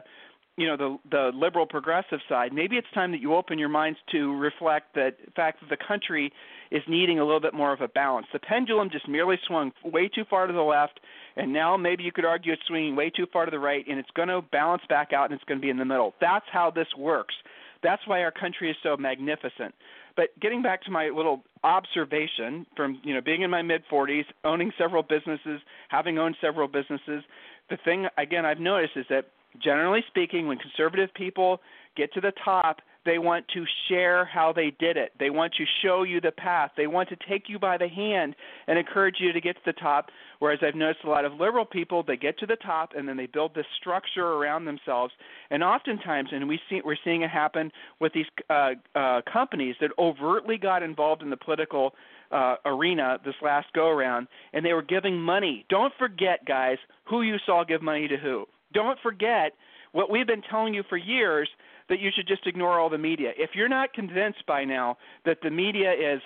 you 0.57 0.67
know 0.67 0.75
the 0.75 0.97
the 1.09 1.31
liberal 1.33 1.65
progressive 1.65 2.19
side 2.27 2.51
maybe 2.51 2.75
it's 2.75 2.87
time 2.93 3.11
that 3.11 3.21
you 3.21 3.33
open 3.33 3.57
your 3.57 3.69
minds 3.69 3.97
to 4.11 4.35
reflect 4.35 4.93
that 4.93 5.15
fact 5.33 5.61
that 5.61 5.69
the 5.69 5.85
country 5.87 6.33
is 6.71 6.83
needing 6.87 7.19
a 7.19 7.25
little 7.25 7.39
bit 7.39 7.53
more 7.53 7.73
of 7.73 7.81
a 7.81 7.87
balance. 7.87 8.27
The 8.31 8.39
pendulum 8.39 8.89
just 8.91 9.07
merely 9.07 9.37
swung 9.47 9.71
way 9.83 10.07
too 10.07 10.23
far 10.29 10.47
to 10.47 10.53
the 10.53 10.61
left 10.61 10.99
and 11.35 11.53
now 11.53 11.77
maybe 11.77 12.03
you 12.03 12.11
could 12.11 12.25
argue 12.25 12.53
it's 12.53 12.61
swinging 12.67 12.95
way 12.95 13.09
too 13.09 13.25
far 13.31 13.45
to 13.45 13.51
the 13.51 13.59
right 13.59 13.85
and 13.87 13.99
it's 13.99 14.09
going 14.15 14.27
to 14.27 14.41
balance 14.41 14.83
back 14.89 15.13
out 15.13 15.25
and 15.25 15.33
it's 15.33 15.43
going 15.45 15.59
to 15.59 15.61
be 15.61 15.69
in 15.69 15.77
the 15.77 15.85
middle. 15.85 16.13
That's 16.21 16.45
how 16.51 16.71
this 16.71 16.87
works. 16.97 17.35
That's 17.81 18.01
why 18.05 18.23
our 18.23 18.31
country 18.31 18.69
is 18.69 18.77
so 18.83 18.97
magnificent. 18.97 19.73
But 20.15 20.37
getting 20.41 20.61
back 20.61 20.83
to 20.83 20.91
my 20.91 21.09
little 21.09 21.43
observation 21.63 22.65
from 22.75 22.99
you 23.03 23.13
know 23.13 23.21
being 23.21 23.41
in 23.41 23.49
my 23.49 23.61
mid 23.61 23.83
40s 23.91 24.25
owning 24.43 24.71
several 24.77 25.03
businesses 25.03 25.61
having 25.89 26.17
owned 26.17 26.35
several 26.39 26.67
businesses 26.67 27.23
the 27.69 27.77
thing 27.83 28.07
again 28.17 28.45
I've 28.45 28.59
noticed 28.59 28.95
is 28.95 29.05
that 29.09 29.25
generally 29.61 30.01
speaking, 30.07 30.47
when 30.47 30.57
conservative 30.57 31.13
people 31.13 31.59
get 31.95 32.13
to 32.13 32.21
the 32.21 32.33
top, 32.43 32.81
they 33.05 33.17
want 33.17 33.47
to 33.53 33.63
share 33.87 34.25
how 34.25 34.51
they 34.53 34.71
did 34.79 34.97
it. 34.97 35.13
They 35.19 35.29
want 35.29 35.53
to 35.53 35.65
show 35.81 36.03
you 36.03 36.19
the 36.19 36.31
path. 36.31 36.71
They 36.75 36.87
want 36.87 37.09
to 37.09 37.17
take 37.27 37.43
you 37.47 37.57
by 37.57 37.77
the 37.77 37.87
hand 37.87 38.35
and 38.67 38.77
encourage 38.77 39.15
you 39.19 39.31
to 39.31 39.41
get 39.41 39.55
to 39.55 39.61
the 39.65 39.73
top. 39.73 40.09
Whereas 40.39 40.59
I've 40.61 40.75
noticed 40.75 41.05
a 41.05 41.09
lot 41.09 41.25
of 41.25 41.33
liberal 41.33 41.65
people, 41.65 42.03
they 42.03 42.17
get 42.17 42.37
to 42.39 42.45
the 42.45 42.57
top 42.57 42.91
and 42.95 43.07
then 43.07 43.17
they 43.17 43.25
build 43.25 43.55
this 43.55 43.65
structure 43.79 44.25
around 44.25 44.65
themselves. 44.65 45.13
And 45.49 45.63
oftentimes, 45.63 46.29
and 46.31 46.47
we 46.47 46.59
see, 46.69 46.81
we're 46.83 46.97
seeing 47.03 47.21
it 47.21 47.29
happen 47.29 47.71
with 47.99 48.13
these 48.13 48.25
uh, 48.49 48.71
uh, 48.95 49.21
companies 49.31 49.75
that 49.81 49.91
overtly 49.97 50.57
got 50.57 50.83
involved 50.83 51.21
in 51.21 51.29
the 51.29 51.37
political 51.37 51.93
uh, 52.31 52.55
arena 52.65 53.17
this 53.25 53.35
last 53.41 53.67
go 53.73 53.87
around, 53.87 54.27
and 54.53 54.63
they 54.65 54.73
were 54.73 54.83
giving 54.83 55.19
money. 55.19 55.65
Don't 55.69 55.93
forget, 55.97 56.45
guys, 56.45 56.77
who 57.05 57.21
you 57.21 57.37
saw 57.45 57.63
give 57.63 57.81
money 57.81 58.07
to 58.07 58.17
who. 58.17 58.45
Don't 58.73 58.99
forget 59.01 59.53
what 59.93 60.11
we've 60.11 60.27
been 60.27 60.43
telling 60.43 60.73
you 60.73 60.83
for 60.87 60.97
years 60.97 61.49
that 61.89 61.99
you 61.99 62.09
should 62.15 62.27
just 62.27 62.47
ignore 62.47 62.79
all 62.79 62.89
the 62.89 62.97
media. 62.97 63.31
If 63.37 63.51
you're 63.53 63.69
not 63.69 63.93
convinced 63.93 64.45
by 64.47 64.63
now 64.63 64.97
that 65.25 65.39
the 65.41 65.49
media 65.49 65.91
is 65.91 66.21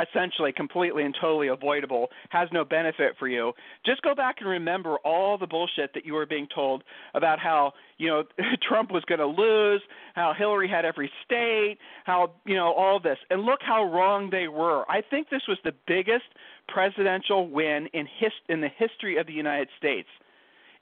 essentially 0.00 0.52
completely 0.52 1.02
and 1.02 1.14
totally 1.20 1.48
avoidable, 1.48 2.08
has 2.30 2.48
no 2.52 2.64
benefit 2.64 3.14
for 3.18 3.28
you. 3.28 3.52
Just 3.84 4.02
go 4.02 4.14
back 4.14 4.36
and 4.40 4.48
remember 4.48 4.96
all 5.04 5.38
the 5.38 5.46
bullshit 5.46 5.92
that 5.94 6.04
you 6.04 6.14
were 6.14 6.26
being 6.26 6.46
told 6.54 6.84
about 7.14 7.38
how, 7.38 7.72
you 7.98 8.08
know, 8.08 8.24
Trump 8.68 8.90
was 8.90 9.04
going 9.06 9.18
to 9.18 9.26
lose, 9.26 9.82
how 10.14 10.32
Hillary 10.36 10.68
had 10.68 10.84
every 10.84 11.10
state, 11.24 11.78
how, 12.04 12.32
you 12.44 12.54
know, 12.54 12.72
all 12.72 13.00
this. 13.00 13.18
And 13.30 13.42
look 13.42 13.60
how 13.62 13.84
wrong 13.84 14.30
they 14.30 14.48
were. 14.48 14.88
I 14.90 15.02
think 15.02 15.30
this 15.30 15.42
was 15.48 15.58
the 15.64 15.72
biggest 15.86 16.24
presidential 16.68 17.48
win 17.48 17.88
in 17.92 18.06
his 18.18 18.32
in 18.48 18.60
the 18.60 18.68
history 18.68 19.18
of 19.18 19.26
the 19.26 19.32
United 19.32 19.68
States. 19.76 20.08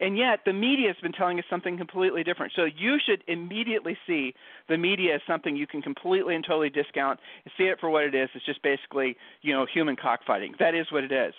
And 0.00 0.16
yet, 0.16 0.40
the 0.46 0.52
media 0.52 0.88
has 0.88 0.96
been 1.02 1.12
telling 1.12 1.38
us 1.38 1.44
something 1.50 1.76
completely 1.76 2.22
different. 2.22 2.52
So 2.54 2.64
you 2.64 2.98
should 3.04 3.24
immediately 3.26 3.96
see 4.06 4.32
the 4.68 4.78
media 4.78 5.16
as 5.16 5.20
something 5.26 5.56
you 5.56 5.66
can 5.66 5.82
completely 5.82 6.36
and 6.36 6.44
totally 6.44 6.70
discount 6.70 7.18
and 7.44 7.52
see 7.58 7.64
it 7.64 7.80
for 7.80 7.90
what 7.90 8.04
it 8.04 8.14
is. 8.14 8.28
It's 8.34 8.46
just 8.46 8.62
basically, 8.62 9.16
you 9.42 9.52
know, 9.52 9.66
human 9.72 9.96
cockfighting. 9.96 10.54
That 10.60 10.74
is 10.74 10.86
what 10.92 11.02
it 11.02 11.10
is. 11.10 11.34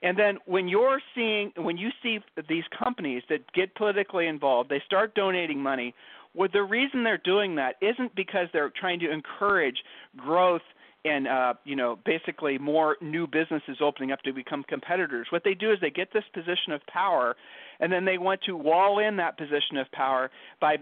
And 0.00 0.16
then 0.16 0.38
when 0.46 0.68
you're 0.68 1.00
seeing, 1.14 1.52
when 1.56 1.76
you 1.76 1.90
see 2.02 2.20
these 2.48 2.62
companies 2.84 3.24
that 3.28 3.52
get 3.52 3.74
politically 3.74 4.28
involved, 4.28 4.70
they 4.70 4.80
start 4.86 5.14
donating 5.16 5.60
money. 5.60 5.92
Well, 6.34 6.48
the 6.52 6.62
reason 6.62 7.02
they're 7.02 7.18
doing 7.18 7.56
that 7.56 7.76
isn't 7.80 8.14
because 8.14 8.46
they're 8.52 8.70
trying 8.70 9.00
to 9.00 9.10
encourage 9.10 9.82
growth 10.16 10.62
and 11.08 11.26
uh, 11.26 11.54
you 11.64 11.76
know 11.76 11.98
basically 12.04 12.58
more 12.58 12.96
new 13.00 13.26
businesses 13.26 13.78
opening 13.80 14.12
up 14.12 14.20
to 14.22 14.32
become 14.32 14.64
competitors. 14.68 15.26
What 15.30 15.42
they 15.44 15.54
do 15.54 15.70
is 15.70 15.78
they 15.80 15.90
get 15.90 16.12
this 16.12 16.24
position 16.32 16.72
of 16.72 16.80
power, 16.86 17.36
and 17.80 17.92
then 17.92 18.04
they 18.04 18.18
want 18.18 18.40
to 18.46 18.56
wall 18.56 18.98
in 18.98 19.16
that 19.16 19.38
position 19.38 19.76
of 19.76 19.90
power 19.92 20.30
by 20.60 20.76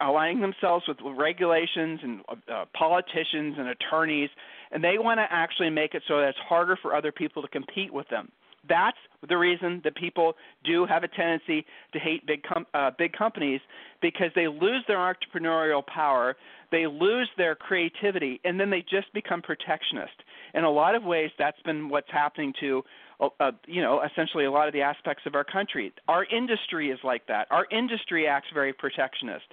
aligning 0.00 0.40
themselves 0.40 0.84
with 0.88 0.98
regulations 1.16 2.00
and 2.02 2.20
uh, 2.52 2.64
politicians 2.76 3.56
and 3.58 3.68
attorneys, 3.68 4.30
and 4.70 4.82
they 4.82 4.98
want 4.98 5.18
to 5.18 5.26
actually 5.30 5.70
make 5.70 5.94
it 5.94 6.02
so 6.08 6.18
that 6.18 6.30
it's 6.30 6.38
harder 6.48 6.76
for 6.80 6.94
other 6.94 7.12
people 7.12 7.42
to 7.42 7.48
compete 7.48 7.92
with 7.92 8.08
them. 8.08 8.30
That's 8.68 8.96
the 9.28 9.36
reason 9.36 9.80
that 9.84 9.96
people 9.96 10.34
do 10.64 10.86
have 10.86 11.02
a 11.04 11.08
tendency 11.08 11.64
to 11.92 11.98
hate 11.98 12.26
big 12.26 12.42
com- 12.42 12.66
uh, 12.74 12.90
big 12.96 13.12
companies 13.12 13.60
because 14.00 14.30
they 14.34 14.46
lose 14.46 14.84
their 14.86 14.98
entrepreneurial 14.98 15.84
power, 15.86 16.36
they 16.70 16.86
lose 16.86 17.28
their 17.36 17.54
creativity, 17.54 18.40
and 18.44 18.58
then 18.58 18.70
they 18.70 18.82
just 18.82 19.12
become 19.14 19.42
protectionist. 19.42 20.14
In 20.54 20.64
a 20.64 20.70
lot 20.70 20.94
of 20.94 21.04
ways, 21.04 21.30
that's 21.38 21.60
been 21.62 21.88
what's 21.88 22.10
happening 22.10 22.52
to 22.60 22.82
uh, 23.18 23.28
uh, 23.40 23.50
you 23.66 23.80
know, 23.80 24.02
essentially 24.02 24.44
a 24.44 24.50
lot 24.50 24.68
of 24.68 24.74
the 24.74 24.82
aspects 24.82 25.22
of 25.26 25.34
our 25.34 25.44
country. 25.44 25.92
Our 26.06 26.26
industry 26.26 26.90
is 26.90 26.98
like 27.02 27.26
that. 27.28 27.46
Our 27.50 27.66
industry 27.70 28.26
acts 28.26 28.48
very 28.52 28.72
protectionist. 28.74 29.46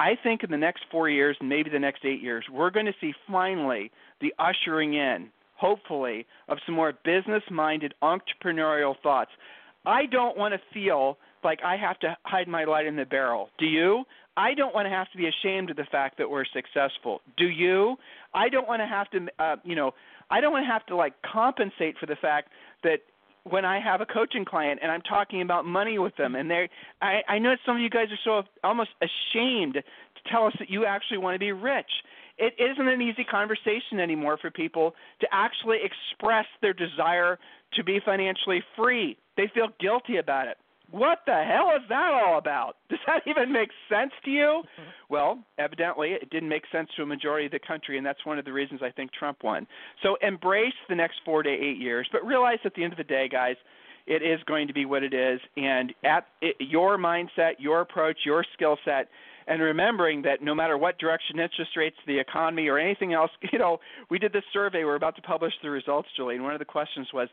I 0.00 0.10
think 0.22 0.44
in 0.44 0.50
the 0.50 0.58
next 0.58 0.84
four 0.90 1.08
years, 1.08 1.36
maybe 1.42 1.70
the 1.70 1.78
next 1.78 2.04
eight 2.04 2.22
years, 2.22 2.44
we're 2.52 2.70
going 2.70 2.86
to 2.86 2.94
see 3.00 3.12
finally 3.26 3.90
the 4.20 4.32
ushering 4.38 4.94
in 4.94 5.30
hopefully, 5.58 6.26
of 6.48 6.58
some 6.64 6.74
more 6.74 6.92
business 7.04 7.42
minded 7.50 7.92
entrepreneurial 8.02 8.94
thoughts. 9.02 9.30
I 9.84 10.06
don't 10.06 10.36
want 10.36 10.54
to 10.54 10.60
feel 10.72 11.18
like 11.44 11.60
I 11.64 11.76
have 11.76 11.98
to 12.00 12.16
hide 12.24 12.48
my 12.48 12.64
light 12.64 12.86
in 12.86 12.96
the 12.96 13.04
barrel. 13.04 13.50
Do 13.58 13.66
you? 13.66 14.04
I 14.36 14.54
don't 14.54 14.74
want 14.74 14.86
to 14.86 14.90
have 14.90 15.10
to 15.12 15.18
be 15.18 15.26
ashamed 15.26 15.70
of 15.70 15.76
the 15.76 15.86
fact 15.90 16.16
that 16.18 16.30
we're 16.30 16.44
successful. 16.44 17.20
Do 17.36 17.48
you? 17.48 17.96
I 18.34 18.48
don't 18.48 18.68
want 18.68 18.80
to 18.80 18.86
have 18.86 19.10
to, 19.10 19.26
uh, 19.38 19.56
you 19.64 19.74
know, 19.74 19.92
I 20.30 20.40
don't 20.40 20.52
want 20.52 20.64
to 20.64 20.72
have 20.72 20.86
to 20.86 20.96
like 20.96 21.14
compensate 21.22 21.96
for 21.98 22.06
the 22.06 22.16
fact 22.16 22.50
that 22.84 23.00
when 23.44 23.64
I 23.64 23.80
have 23.80 24.00
a 24.00 24.06
coaching 24.06 24.44
client 24.44 24.78
and 24.82 24.92
I'm 24.92 25.00
talking 25.02 25.42
about 25.42 25.64
money 25.64 25.98
with 25.98 26.14
them, 26.16 26.34
and 26.34 26.50
they, 26.50 26.68
I, 27.02 27.20
I 27.28 27.38
know 27.38 27.56
some 27.64 27.76
of 27.76 27.82
you 27.82 27.90
guys 27.90 28.08
are 28.12 28.22
so 28.24 28.42
almost 28.62 28.90
ashamed 29.00 29.74
to 29.74 30.30
tell 30.30 30.46
us 30.46 30.52
that 30.58 30.70
you 30.70 30.84
actually 30.84 31.18
want 31.18 31.34
to 31.34 31.38
be 31.38 31.52
rich 31.52 31.90
it 32.38 32.54
isn't 32.58 32.88
an 32.88 33.02
easy 33.02 33.24
conversation 33.24 34.00
anymore 34.00 34.38
for 34.40 34.50
people 34.50 34.94
to 35.20 35.26
actually 35.32 35.78
express 35.82 36.46
their 36.62 36.72
desire 36.72 37.38
to 37.74 37.84
be 37.84 38.00
financially 38.04 38.62
free. 38.76 39.16
They 39.36 39.50
feel 39.54 39.68
guilty 39.80 40.16
about 40.16 40.48
it. 40.48 40.56
What 40.90 41.18
the 41.26 41.34
hell 41.34 41.70
is 41.76 41.82
that 41.90 42.12
all 42.12 42.38
about? 42.38 42.76
Does 42.88 42.98
that 43.06 43.22
even 43.26 43.52
make 43.52 43.70
sense 43.88 44.12
to 44.24 44.30
you? 44.30 44.62
Well, 45.10 45.38
evidently 45.58 46.10
it 46.10 46.28
didn't 46.28 46.50
make 46.50 46.64
sense 46.70 46.90
to 46.96 47.02
a 47.02 47.06
majority 47.06 47.46
of 47.46 47.52
the 47.52 47.58
country, 47.58 47.96
and 47.96 48.04
that's 48.04 48.26
one 48.26 48.38
of 48.38 48.44
the 48.44 48.52
reasons 48.52 48.82
I 48.82 48.90
think 48.90 49.10
Trump 49.10 49.42
won. 49.42 49.66
So 50.02 50.18
embrace 50.20 50.74
the 50.90 50.94
next 50.94 51.20
four 51.24 51.42
to 51.42 51.48
eight 51.48 51.78
years, 51.78 52.06
but 52.12 52.26
realize 52.26 52.58
at 52.66 52.74
the 52.74 52.84
end 52.84 52.92
of 52.92 52.98
the 52.98 53.04
day, 53.04 53.26
guys, 53.26 53.56
it 54.06 54.22
is 54.22 54.38
going 54.44 54.68
to 54.68 54.74
be 54.74 54.84
what 54.84 55.02
it 55.02 55.14
is, 55.14 55.40
and 55.56 55.94
at 56.04 56.26
it, 56.42 56.56
your 56.58 56.98
mindset, 56.98 57.52
your 57.58 57.80
approach, 57.80 58.18
your 58.26 58.44
skill 58.52 58.76
set 58.84 59.08
and 59.48 59.62
remembering 59.62 60.22
that 60.22 60.42
no 60.42 60.54
matter 60.54 60.76
what 60.76 60.98
direction 60.98 61.40
interest 61.40 61.72
rates, 61.76 61.96
the 62.06 62.18
economy, 62.18 62.68
or 62.68 62.78
anything 62.78 63.14
else, 63.14 63.30
you 63.52 63.58
know, 63.58 63.78
we 64.10 64.18
did 64.18 64.32
this 64.32 64.44
survey. 64.52 64.84
We're 64.84 64.94
about 64.94 65.16
to 65.16 65.22
publish 65.22 65.52
the 65.62 65.70
results, 65.70 66.08
Julie, 66.16 66.36
and 66.36 66.44
one 66.44 66.52
of 66.52 66.58
the 66.58 66.64
questions 66.64 67.08
was, 67.12 67.28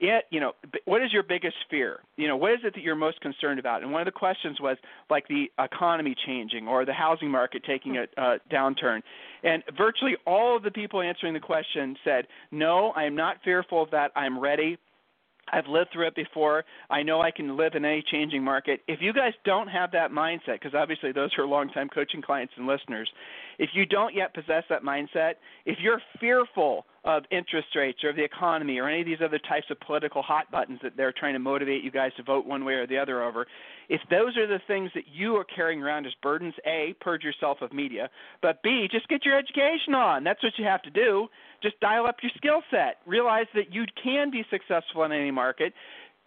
it, 0.00 0.24
you 0.30 0.40
know, 0.40 0.52
what 0.86 1.02
is 1.02 1.12
your 1.12 1.22
biggest 1.22 1.56
fear? 1.68 2.00
You 2.16 2.26
know, 2.26 2.36
what 2.36 2.52
is 2.52 2.60
it 2.64 2.74
that 2.74 2.80
you're 2.80 2.96
most 2.96 3.20
concerned 3.20 3.60
about? 3.60 3.82
And 3.82 3.92
one 3.92 4.00
of 4.00 4.06
the 4.06 4.12
questions 4.12 4.58
was 4.58 4.78
like 5.10 5.28
the 5.28 5.50
economy 5.58 6.14
changing 6.26 6.66
or 6.66 6.86
the 6.86 6.92
housing 6.94 7.30
market 7.30 7.62
taking 7.66 7.98
a 7.98 8.04
uh, 8.20 8.38
downturn. 8.50 9.02
And 9.44 9.62
virtually 9.76 10.16
all 10.26 10.56
of 10.56 10.62
the 10.62 10.70
people 10.70 11.02
answering 11.02 11.34
the 11.34 11.40
question 11.40 11.96
said, 12.02 12.26
no, 12.50 12.92
I 12.96 13.04
am 13.04 13.14
not 13.14 13.36
fearful 13.44 13.82
of 13.82 13.90
that. 13.90 14.10
I'm 14.16 14.38
ready. 14.38 14.78
I've 15.52 15.66
lived 15.66 15.90
through 15.92 16.08
it 16.08 16.14
before. 16.14 16.64
I 16.88 17.02
know 17.02 17.20
I 17.20 17.30
can 17.30 17.56
live 17.56 17.74
in 17.74 17.84
any 17.84 18.02
changing 18.10 18.42
market. 18.42 18.80
If 18.88 19.00
you 19.00 19.12
guys 19.12 19.32
don't 19.44 19.68
have 19.68 19.92
that 19.92 20.10
mindset, 20.10 20.60
because 20.60 20.74
obviously 20.74 21.12
those 21.12 21.30
are 21.38 21.46
longtime 21.46 21.88
coaching 21.88 22.22
clients 22.22 22.52
and 22.56 22.66
listeners, 22.66 23.10
if 23.58 23.70
you 23.74 23.84
don't 23.86 24.14
yet 24.14 24.34
possess 24.34 24.64
that 24.70 24.82
mindset, 24.82 25.34
if 25.66 25.78
you're 25.80 26.00
fearful 26.18 26.86
of 27.04 27.22
interest 27.30 27.68
rates 27.74 27.98
or 28.04 28.10
of 28.10 28.16
the 28.16 28.24
economy 28.24 28.78
or 28.78 28.88
any 28.88 29.00
of 29.00 29.06
these 29.06 29.24
other 29.24 29.38
types 29.38 29.66
of 29.70 29.80
political 29.80 30.22
hot 30.22 30.50
buttons 30.50 30.78
that 30.82 30.96
they're 30.96 31.12
trying 31.12 31.32
to 31.32 31.38
motivate 31.38 31.82
you 31.82 31.90
guys 31.90 32.12
to 32.16 32.22
vote 32.22 32.46
one 32.46 32.64
way 32.64 32.74
or 32.74 32.86
the 32.86 32.98
other 32.98 33.22
over, 33.22 33.46
if 33.88 34.00
those 34.10 34.36
are 34.36 34.46
the 34.46 34.60
things 34.66 34.90
that 34.94 35.04
you 35.12 35.34
are 35.36 35.44
carrying 35.44 35.82
around 35.82 36.06
as 36.06 36.12
burdens, 36.22 36.54
A, 36.66 36.94
purge 37.00 37.22
yourself 37.22 37.58
of 37.62 37.72
media, 37.72 38.10
but 38.42 38.62
B, 38.62 38.86
just 38.90 39.08
get 39.08 39.24
your 39.24 39.38
education 39.38 39.94
on. 39.94 40.24
That's 40.24 40.42
what 40.42 40.52
you 40.58 40.64
have 40.64 40.82
to 40.82 40.90
do. 40.90 41.28
Just 41.62 41.78
dial 41.80 42.06
up 42.06 42.16
your 42.22 42.32
skill 42.36 42.62
set. 42.70 42.98
Realize 43.06 43.46
that 43.54 43.72
you 43.72 43.84
can 44.02 44.30
be 44.30 44.44
successful 44.50 45.04
in 45.04 45.12
any 45.12 45.30
market. 45.30 45.72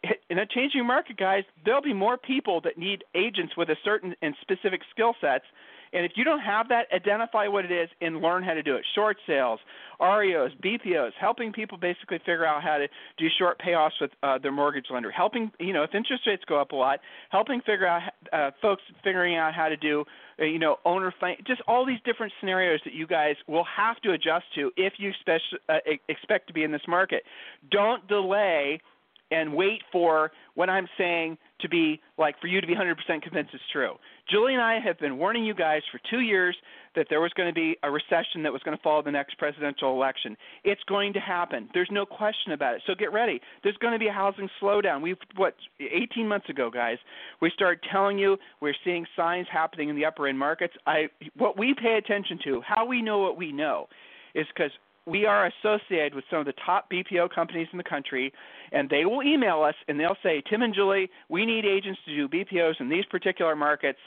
In 0.29 0.39
a 0.39 0.45
changing 0.45 0.85
market, 0.85 1.17
guys, 1.17 1.43
there'll 1.63 1.81
be 1.81 1.93
more 1.93 2.17
people 2.17 2.59
that 2.61 2.77
need 2.77 3.03
agents 3.15 3.53
with 3.55 3.69
a 3.69 3.75
certain 3.83 4.15
and 4.21 4.35
specific 4.41 4.81
skill 4.91 5.15
sets 5.21 5.45
and 5.93 6.05
if 6.05 6.13
you 6.15 6.23
don't 6.23 6.39
have 6.39 6.69
that, 6.69 6.87
identify 6.93 7.47
what 7.47 7.65
it 7.65 7.71
is 7.71 7.89
and 8.01 8.21
learn 8.21 8.43
how 8.43 8.53
to 8.53 8.63
do 8.63 8.75
it. 8.75 8.85
Short 8.95 9.17
sales, 9.27 9.59
REOs, 10.01 10.49
BPOs, 10.63 11.11
helping 11.19 11.53
people 11.53 11.77
basically 11.77 12.17
figure 12.19 12.45
out 12.45 12.63
how 12.63 12.77
to 12.77 12.87
do 13.17 13.27
short 13.37 13.61
payoffs 13.61 14.01
with 14.01 14.11
uh, 14.23 14.37
their 14.39 14.51
mortgage 14.51 14.85
lender. 14.91 15.11
Helping, 15.11 15.51
you 15.59 15.71
know, 15.71 15.83
if 15.83 15.93
interest 15.93 16.23
rates 16.25 16.43
go 16.47 16.59
up 16.59 16.71
a 16.71 16.75
lot, 16.75 16.99
helping 17.29 17.59
figure 17.61 17.87
out 17.87 18.01
uh, 18.31 18.51
folks 18.61 18.81
figuring 19.03 19.35
out 19.35 19.53
how 19.53 19.69
to 19.69 19.77
do, 19.77 20.03
uh, 20.39 20.45
you 20.45 20.59
know, 20.59 20.77
owner 20.83 21.13
fin- 21.19 21.37
just 21.45 21.61
all 21.67 21.85
these 21.85 21.99
different 22.05 22.33
scenarios 22.39 22.79
that 22.85 22.93
you 22.93 23.05
guys 23.05 23.35
will 23.47 23.65
have 23.65 23.97
to 24.01 24.11
adjust 24.11 24.45
to 24.55 24.71
if 24.75 24.93
you 24.97 25.11
spec- 25.21 25.41
uh, 25.69 25.77
expect 26.09 26.47
to 26.47 26.53
be 26.53 26.63
in 26.63 26.71
this 26.71 26.81
market. 26.87 27.23
Don't 27.71 28.07
delay 28.07 28.81
and 29.31 29.53
wait 29.53 29.81
for 29.91 30.31
what 30.55 30.69
I'm 30.69 30.87
saying 30.97 31.37
to 31.63 31.69
be 31.69 31.99
like 32.17 32.39
for 32.39 32.47
you 32.47 32.61
to 32.61 32.67
be 32.67 32.75
100% 32.75 32.95
convinced 33.21 33.53
it's 33.53 33.63
true. 33.71 33.95
Julie 34.29 34.53
and 34.53 34.61
I 34.61 34.79
have 34.79 34.99
been 34.99 35.17
warning 35.17 35.43
you 35.43 35.53
guys 35.53 35.81
for 35.91 35.99
two 36.09 36.19
years 36.19 36.55
that 36.95 37.07
there 37.09 37.19
was 37.19 37.31
going 37.33 37.49
to 37.49 37.53
be 37.53 37.75
a 37.83 37.89
recession 37.89 38.43
that 38.43 38.53
was 38.53 38.61
going 38.63 38.77
to 38.77 38.83
follow 38.83 39.01
the 39.01 39.11
next 39.11 39.37
presidential 39.37 39.91
election. 39.91 40.37
It's 40.63 40.81
going 40.87 41.13
to 41.13 41.19
happen. 41.19 41.69
There's 41.73 41.89
no 41.91 42.05
question 42.05 42.53
about 42.53 42.75
it. 42.75 42.83
So 42.85 42.93
get 42.95 43.11
ready. 43.11 43.41
There's 43.63 43.77
going 43.77 43.93
to 43.93 43.99
be 43.99 44.07
a 44.07 44.13
housing 44.13 44.49
slowdown. 44.61 45.01
We've 45.01 45.17
what 45.35 45.55
18 45.79 46.27
months 46.27 46.49
ago, 46.49 46.69
guys, 46.69 46.97
we 47.41 47.51
started 47.53 47.83
telling 47.91 48.19
you 48.19 48.37
we're 48.61 48.75
seeing 48.85 49.05
signs 49.15 49.47
happening 49.51 49.89
in 49.89 49.95
the 49.95 50.05
upper 50.05 50.27
end 50.27 50.37
markets. 50.37 50.73
I 50.85 51.07
what 51.35 51.57
we 51.57 51.73
pay 51.73 51.97
attention 51.97 52.39
to, 52.45 52.61
how 52.61 52.85
we 52.85 53.01
know 53.01 53.19
what 53.19 53.37
we 53.37 53.51
know, 53.51 53.87
is 54.35 54.45
because 54.55 54.71
we 55.05 55.25
are 55.25 55.47
associated 55.47 56.15
with 56.15 56.23
some 56.29 56.39
of 56.39 56.45
the 56.45 56.53
top 56.65 56.89
BPO 56.91 57.33
companies 57.33 57.67
in 57.71 57.77
the 57.77 57.83
country, 57.83 58.31
and 58.71 58.89
they 58.89 59.05
will 59.05 59.23
email 59.23 59.61
us 59.61 59.75
and 59.87 59.99
they'll 59.99 60.17
say, 60.23 60.41
Tim 60.49 60.61
and 60.61 60.73
Julie, 60.73 61.09
we 61.29 61.45
need 61.45 61.65
agents 61.65 61.99
to 62.05 62.15
do 62.15 62.27
BPOs 62.27 62.79
in 62.79 62.89
these 62.89 63.05
particular 63.05 63.55
markets. 63.55 63.99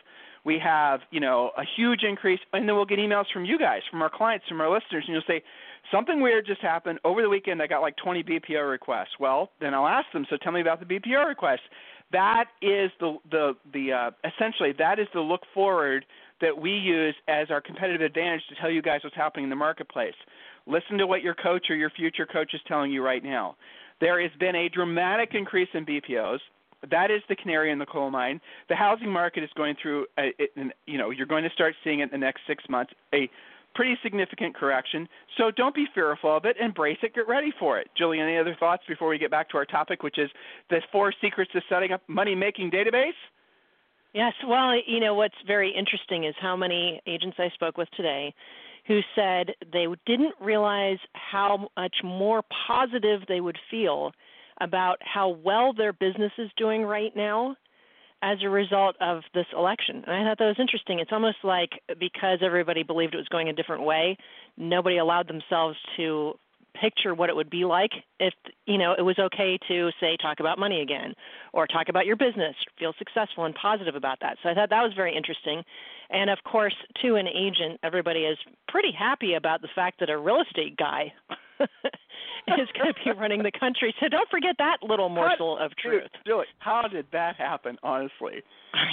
We 0.44 0.58
have, 0.62 1.00
you 1.10 1.20
know, 1.20 1.50
a 1.58 1.64
huge 1.76 2.02
increase, 2.02 2.38
and 2.52 2.68
then 2.68 2.76
we'll 2.76 2.84
get 2.84 2.98
emails 2.98 3.24
from 3.32 3.44
you 3.44 3.58
guys, 3.58 3.82
from 3.90 4.00
our 4.00 4.10
clients, 4.10 4.46
from 4.48 4.60
our 4.60 4.72
listeners, 4.72 5.04
and 5.06 5.14
you'll 5.14 5.22
say, 5.26 5.42
something 5.90 6.20
weird 6.20 6.46
just 6.46 6.60
happened 6.60 6.98
over 7.04 7.22
the 7.22 7.28
weekend. 7.28 7.60
I 7.60 7.66
got 7.66 7.80
like 7.80 7.96
20 7.96 8.22
BPO 8.22 8.70
requests. 8.70 9.18
Well, 9.18 9.50
then 9.60 9.74
I'll 9.74 9.86
ask 9.88 10.06
them. 10.12 10.26
So 10.30 10.36
tell 10.36 10.52
me 10.52 10.60
about 10.60 10.80
the 10.80 10.86
BPO 10.86 11.26
requests. 11.26 11.66
That 12.12 12.46
is 12.62 12.92
the 13.00 13.16
the 13.30 13.54
the 13.72 13.92
uh, 13.92 14.10
essentially 14.24 14.72
that 14.78 15.00
is 15.00 15.08
the 15.12 15.20
look 15.20 15.42
forward 15.52 16.06
that 16.40 16.56
we 16.56 16.70
use 16.70 17.14
as 17.28 17.50
our 17.50 17.60
competitive 17.60 18.02
advantage 18.02 18.42
to 18.48 18.54
tell 18.60 18.70
you 18.70 18.82
guys 18.82 19.00
what's 19.02 19.16
happening 19.16 19.44
in 19.44 19.50
the 19.50 19.56
marketplace. 19.56 20.14
Listen 20.66 20.98
to 20.98 21.06
what 21.06 21.22
your 21.22 21.34
coach 21.34 21.66
or 21.70 21.76
your 21.76 21.90
future 21.90 22.26
coach 22.26 22.52
is 22.54 22.60
telling 22.66 22.90
you 22.90 23.02
right 23.02 23.22
now. 23.22 23.56
There 24.00 24.20
has 24.20 24.30
been 24.38 24.54
a 24.56 24.68
dramatic 24.68 25.30
increase 25.34 25.68
in 25.74 25.86
BPOs. 25.86 26.40
That 26.90 27.10
is 27.10 27.22
the 27.28 27.36
canary 27.36 27.72
in 27.72 27.78
the 27.78 27.86
coal 27.86 28.10
mine. 28.10 28.40
The 28.68 28.76
housing 28.76 29.10
market 29.10 29.42
is 29.42 29.50
going 29.56 29.76
through, 29.80 30.06
a, 30.18 30.32
you 30.86 30.98
know, 30.98 31.10
you're 31.10 31.26
going 31.26 31.44
to 31.44 31.50
start 31.50 31.74
seeing 31.82 32.00
it 32.00 32.04
in 32.04 32.10
the 32.10 32.18
next 32.18 32.42
six 32.46 32.62
months, 32.68 32.92
a 33.14 33.30
pretty 33.74 33.96
significant 34.02 34.54
correction. 34.54 35.08
So 35.36 35.50
don't 35.50 35.74
be 35.74 35.86
fearful 35.94 36.36
of 36.36 36.44
it. 36.44 36.56
Embrace 36.58 36.98
it. 37.02 37.14
Get 37.14 37.28
ready 37.28 37.52
for 37.58 37.78
it. 37.78 37.88
Julie, 37.96 38.20
any 38.20 38.36
other 38.36 38.56
thoughts 38.58 38.82
before 38.88 39.08
we 39.08 39.18
get 39.18 39.30
back 39.30 39.48
to 39.50 39.56
our 39.56 39.64
topic, 39.64 40.02
which 40.02 40.18
is 40.18 40.30
the 40.70 40.80
four 40.92 41.12
secrets 41.20 41.52
to 41.52 41.60
setting 41.68 41.92
up 41.92 42.02
money-making 42.08 42.70
database? 42.70 43.12
Yes. 44.16 44.32
Well, 44.48 44.72
you 44.86 44.98
know 44.98 45.12
what's 45.12 45.34
very 45.46 45.70
interesting 45.78 46.24
is 46.24 46.34
how 46.40 46.56
many 46.56 47.02
agents 47.06 47.36
I 47.38 47.50
spoke 47.50 47.76
with 47.76 47.90
today 47.90 48.32
who 48.86 49.00
said 49.14 49.48
they 49.74 49.86
didn't 50.06 50.32
realize 50.40 50.96
how 51.12 51.68
much 51.76 51.96
more 52.02 52.42
positive 52.66 53.20
they 53.28 53.42
would 53.42 53.58
feel 53.70 54.12
about 54.62 54.96
how 55.02 55.28
well 55.44 55.74
their 55.74 55.92
business 55.92 56.32
is 56.38 56.48
doing 56.56 56.84
right 56.84 57.14
now 57.14 57.56
as 58.22 58.38
a 58.42 58.48
result 58.48 58.96
of 59.02 59.20
this 59.34 59.44
election. 59.54 60.02
And 60.06 60.16
I 60.16 60.24
thought 60.30 60.38
that 60.38 60.46
was 60.46 60.56
interesting. 60.58 60.98
It's 60.98 61.12
almost 61.12 61.36
like 61.44 61.72
because 62.00 62.38
everybody 62.42 62.82
believed 62.82 63.12
it 63.12 63.18
was 63.18 63.28
going 63.28 63.50
a 63.50 63.52
different 63.52 63.82
way, 63.82 64.16
nobody 64.56 64.96
allowed 64.96 65.28
themselves 65.28 65.76
to 65.98 66.38
picture 66.80 67.14
what 67.14 67.28
it 67.28 67.36
would 67.36 67.50
be 67.50 67.64
like 67.64 67.90
if 68.20 68.34
you 68.66 68.78
know 68.78 68.94
it 68.96 69.02
was 69.02 69.18
okay 69.18 69.58
to 69.68 69.90
say 70.00 70.16
talk 70.20 70.40
about 70.40 70.58
money 70.58 70.80
again 70.80 71.14
or 71.52 71.66
talk 71.66 71.88
about 71.88 72.06
your 72.06 72.16
business 72.16 72.54
feel 72.78 72.92
successful 72.98 73.44
and 73.44 73.54
positive 73.54 73.94
about 73.94 74.18
that. 74.20 74.36
So 74.42 74.48
i 74.48 74.54
thought 74.54 74.70
that 74.70 74.82
was 74.82 74.92
very 74.94 75.16
interesting. 75.16 75.62
And 76.10 76.30
of 76.30 76.38
course 76.44 76.74
to 77.02 77.16
an 77.16 77.26
agent 77.26 77.80
everybody 77.82 78.20
is 78.20 78.38
pretty 78.68 78.92
happy 78.92 79.34
about 79.34 79.62
the 79.62 79.68
fact 79.74 80.00
that 80.00 80.10
a 80.10 80.18
real 80.18 80.40
estate 80.40 80.76
guy 80.76 81.12
is 82.60 82.68
going 82.78 82.92
to 82.92 83.04
be 83.04 83.18
running 83.18 83.42
the 83.42 83.50
country. 83.50 83.94
So 84.00 84.08
don't 84.08 84.28
forget 84.30 84.56
that 84.58 84.78
little 84.82 85.08
morsel 85.08 85.56
how, 85.58 85.66
of 85.66 85.72
truth. 85.76 86.10
Dude, 86.24 86.44
how 86.58 86.82
did 86.90 87.06
that 87.12 87.36
happen? 87.36 87.76
Honestly, 87.82 88.42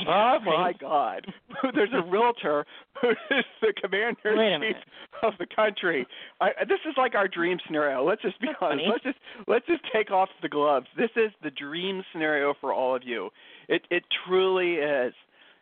know, 0.06 0.12
oh 0.12 0.38
my 0.46 0.52
right? 0.52 0.80
God! 0.80 1.28
There's 1.76 1.94
a 1.94 2.10
realtor 2.10 2.66
who 3.02 3.10
is 3.12 3.46
the 3.62 3.74
commander 3.82 4.42
in 4.42 4.62
chief 4.62 4.76
of 5.22 5.34
the 5.40 5.48
country. 5.56 6.06
I, 6.42 6.50
this 6.68 6.80
is 6.88 6.96
like 6.98 7.16
our 7.16 7.28
dream 7.28 7.60
scenario. 7.66 8.04
Let's 8.08 8.22
just 8.22 8.40
be 8.42 8.48
That's 8.48 8.58
honest. 8.62 8.86
funny. 8.86 8.92
Let's 8.92 9.04
just 9.04 9.48
let's 9.48 9.66
just 9.68 9.84
take 9.94 10.12
off 10.12 10.30
the 10.42 10.50
gloves. 10.50 10.88
This 10.98 11.12
is 11.16 11.32
the 11.44 11.52
dream 11.52 12.04
scenario 12.12 12.54
for 12.60 12.74
all 12.74 12.96
of 12.96 13.04
you. 13.06 13.30
It 13.68 13.84
it 13.90 14.04
truly 14.28 14.76
is. 14.76 15.14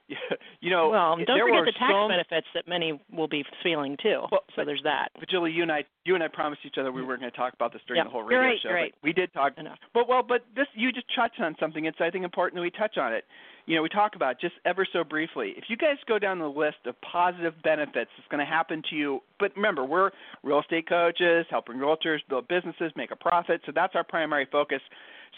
You 0.62 0.70
know, 0.70 0.89
well, 0.89 1.15
don't 1.17 1.25
there 1.25 1.48
forget 1.48 1.65
the 1.65 1.72
tax 1.74 1.89
so 1.91 2.08
benefits 2.08 2.46
that 2.53 2.67
many 2.67 3.01
will 3.12 3.27
be 3.27 3.43
feeling 3.63 3.98
too. 4.01 4.22
Well, 4.31 4.43
so 4.55 4.63
there's 4.63 4.84
that. 4.84 5.10
But 5.20 5.27
Julie, 5.27 5.51
you 5.51 5.63
and 5.63 5.72
I, 5.72 5.86
you 6.05 6.13
and 6.13 6.24
I 6.24 6.27
promised 6.27 6.62
each 6.67 6.75
other 6.79 6.91
we 6.91 7.01
weren't 7.01 7.20
going 7.20 7.31
to 7.31 7.38
talk 7.38 7.53
about 7.55 7.74
this 7.74 7.81
during 7.88 7.98
Yep, 7.98 8.05
the 8.05 8.12
whole 8.12 8.22
radio 8.22 8.39
right, 8.41 8.58
show. 8.62 8.70
but 8.70 8.75
right. 8.75 8.93
We 9.03 9.12
did 9.12 9.34
talk. 9.34 9.53
Enough. 9.58 9.79
But 9.91 10.08
well, 10.08 10.22
but 10.22 10.46
this 10.55 10.67
you 10.75 10.91
just 10.91 11.08
touched 11.15 11.39
on 11.39 11.55
something. 11.60 11.86
It's 11.86 11.98
I 12.00 12.12
think 12.12 12.24
important 12.24 12.58
that 12.58 12.62
we 12.62 12.70
touch 12.70 12.98
on 13.00 13.12
it. 13.12 13.25
You 13.65 13.75
know, 13.75 13.81
we 13.81 13.89
talk 13.89 14.15
about 14.15 14.39
just 14.39 14.53
ever 14.65 14.88
so 14.91 15.03
briefly. 15.03 15.53
If 15.58 15.65
you 15.67 15.77
guys 15.77 15.98
go 16.08 16.20
down 16.20 16.38
the 16.38 16.46
list 16.48 16.77
of 16.86 16.96
positive 17.01 17.53
benefits 17.63 18.12
that's 18.17 18.27
going 18.29 18.39
to 18.39 18.51
happen 18.51 18.84
to 18.91 18.96
you, 18.96 19.20
but 19.39 19.51
remember, 19.55 19.84
we're 19.84 20.12
real 20.43 20.60
estate 20.60 20.88
coaches, 20.88 21.46
helping 21.50 21.77
realtors 21.77 22.20
build 22.29 22.48
businesses, 22.48 22.91
make 22.96 23.10
a 23.12 23.15
profit. 23.15 23.62
So 23.65 23.72
that's 23.74 23.96
our 23.96 24.03
primary 24.03 24.48
focus. 24.51 24.81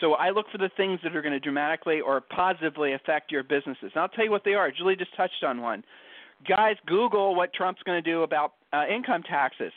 So 0.01 0.13
I 0.13 0.31
look 0.31 0.47
for 0.51 0.57
the 0.57 0.69
things 0.75 0.99
that 1.03 1.15
are 1.15 1.21
going 1.21 1.33
to 1.33 1.39
dramatically 1.39 2.01
or 2.01 2.21
positively 2.21 2.93
affect 2.93 3.31
your 3.31 3.43
businesses. 3.43 3.91
And 3.93 3.97
I'll 3.97 4.09
tell 4.09 4.25
you 4.25 4.31
what 4.31 4.43
they 4.43 4.53
are. 4.53 4.71
Julie 4.71 4.95
just 4.95 5.15
touched 5.15 5.43
on 5.45 5.61
one. 5.61 5.83
Guys, 6.47 6.75
Google 6.87 7.35
what 7.35 7.53
Trump's 7.53 7.81
going 7.83 8.03
to 8.03 8.09
do 8.11 8.23
about 8.23 8.53
uh, 8.73 8.83
income 8.93 9.23
taxes. 9.23 9.71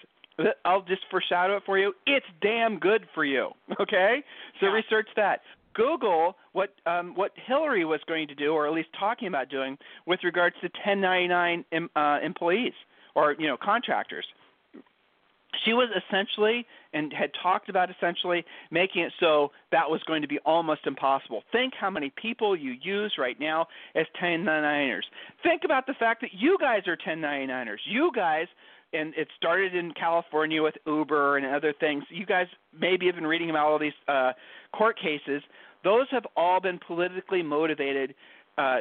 I'll 0.64 0.82
just 0.82 1.02
foreshadow 1.10 1.56
it 1.56 1.62
for 1.64 1.78
you. 1.78 1.94
It's 2.06 2.26
damn 2.42 2.78
good 2.78 3.06
for 3.14 3.24
you. 3.24 3.50
Okay, 3.80 4.22
so 4.60 4.66
Yeah. 4.66 4.72
research 4.72 5.08
that. 5.16 5.40
Google 5.74 6.36
what 6.52 6.70
um, 6.86 7.14
what 7.14 7.32
Hillary 7.46 7.84
was 7.84 8.00
going 8.08 8.26
to 8.28 8.34
do, 8.34 8.52
or 8.52 8.66
at 8.66 8.72
least 8.72 8.88
talking 8.98 9.28
about 9.28 9.50
doing, 9.50 9.76
with 10.06 10.20
regards 10.24 10.56
to 10.62 10.68
1099 10.68 11.64
em, 11.72 11.90
uh, 11.94 12.18
employees 12.22 12.72
or 13.14 13.34
you 13.38 13.46
know 13.46 13.56
contractors. 13.62 14.26
She 15.64 15.72
was 15.72 15.88
essentially 15.96 16.66
and 16.92 17.12
had 17.12 17.30
talked 17.42 17.68
about 17.68 17.90
essentially 17.90 18.44
making 18.70 19.02
it 19.02 19.12
so 19.20 19.52
that 19.72 19.88
was 19.88 20.02
going 20.06 20.22
to 20.22 20.28
be 20.28 20.38
almost 20.44 20.86
impossible. 20.86 21.42
Think 21.52 21.74
how 21.78 21.90
many 21.90 22.12
people 22.20 22.56
you 22.56 22.74
use 22.82 23.14
right 23.18 23.38
now 23.38 23.66
as 23.94 24.06
1099ers. 24.22 25.02
Think 25.42 25.62
about 25.64 25.86
the 25.86 25.94
fact 25.94 26.20
that 26.22 26.30
you 26.32 26.56
guys 26.60 26.82
are 26.86 26.96
1099ers. 26.96 27.78
You 27.84 28.10
guys 28.14 28.46
and 28.92 29.14
it 29.16 29.28
started 29.36 29.74
in 29.74 29.92
California 29.92 30.62
with 30.62 30.74
Uber 30.86 31.38
and 31.38 31.46
other 31.46 31.74
things. 31.78 32.04
You 32.08 32.24
guys 32.24 32.46
maybe 32.78 33.06
have 33.06 33.16
been 33.16 33.26
reading 33.26 33.50
about 33.50 33.66
all 33.66 33.78
these 33.78 33.92
uh, 34.08 34.32
court 34.72 34.96
cases. 34.98 35.42
Those 35.84 36.06
have 36.10 36.26
all 36.36 36.60
been 36.60 36.78
politically 36.86 37.42
motivated 37.42 38.14
uh, 38.58 38.78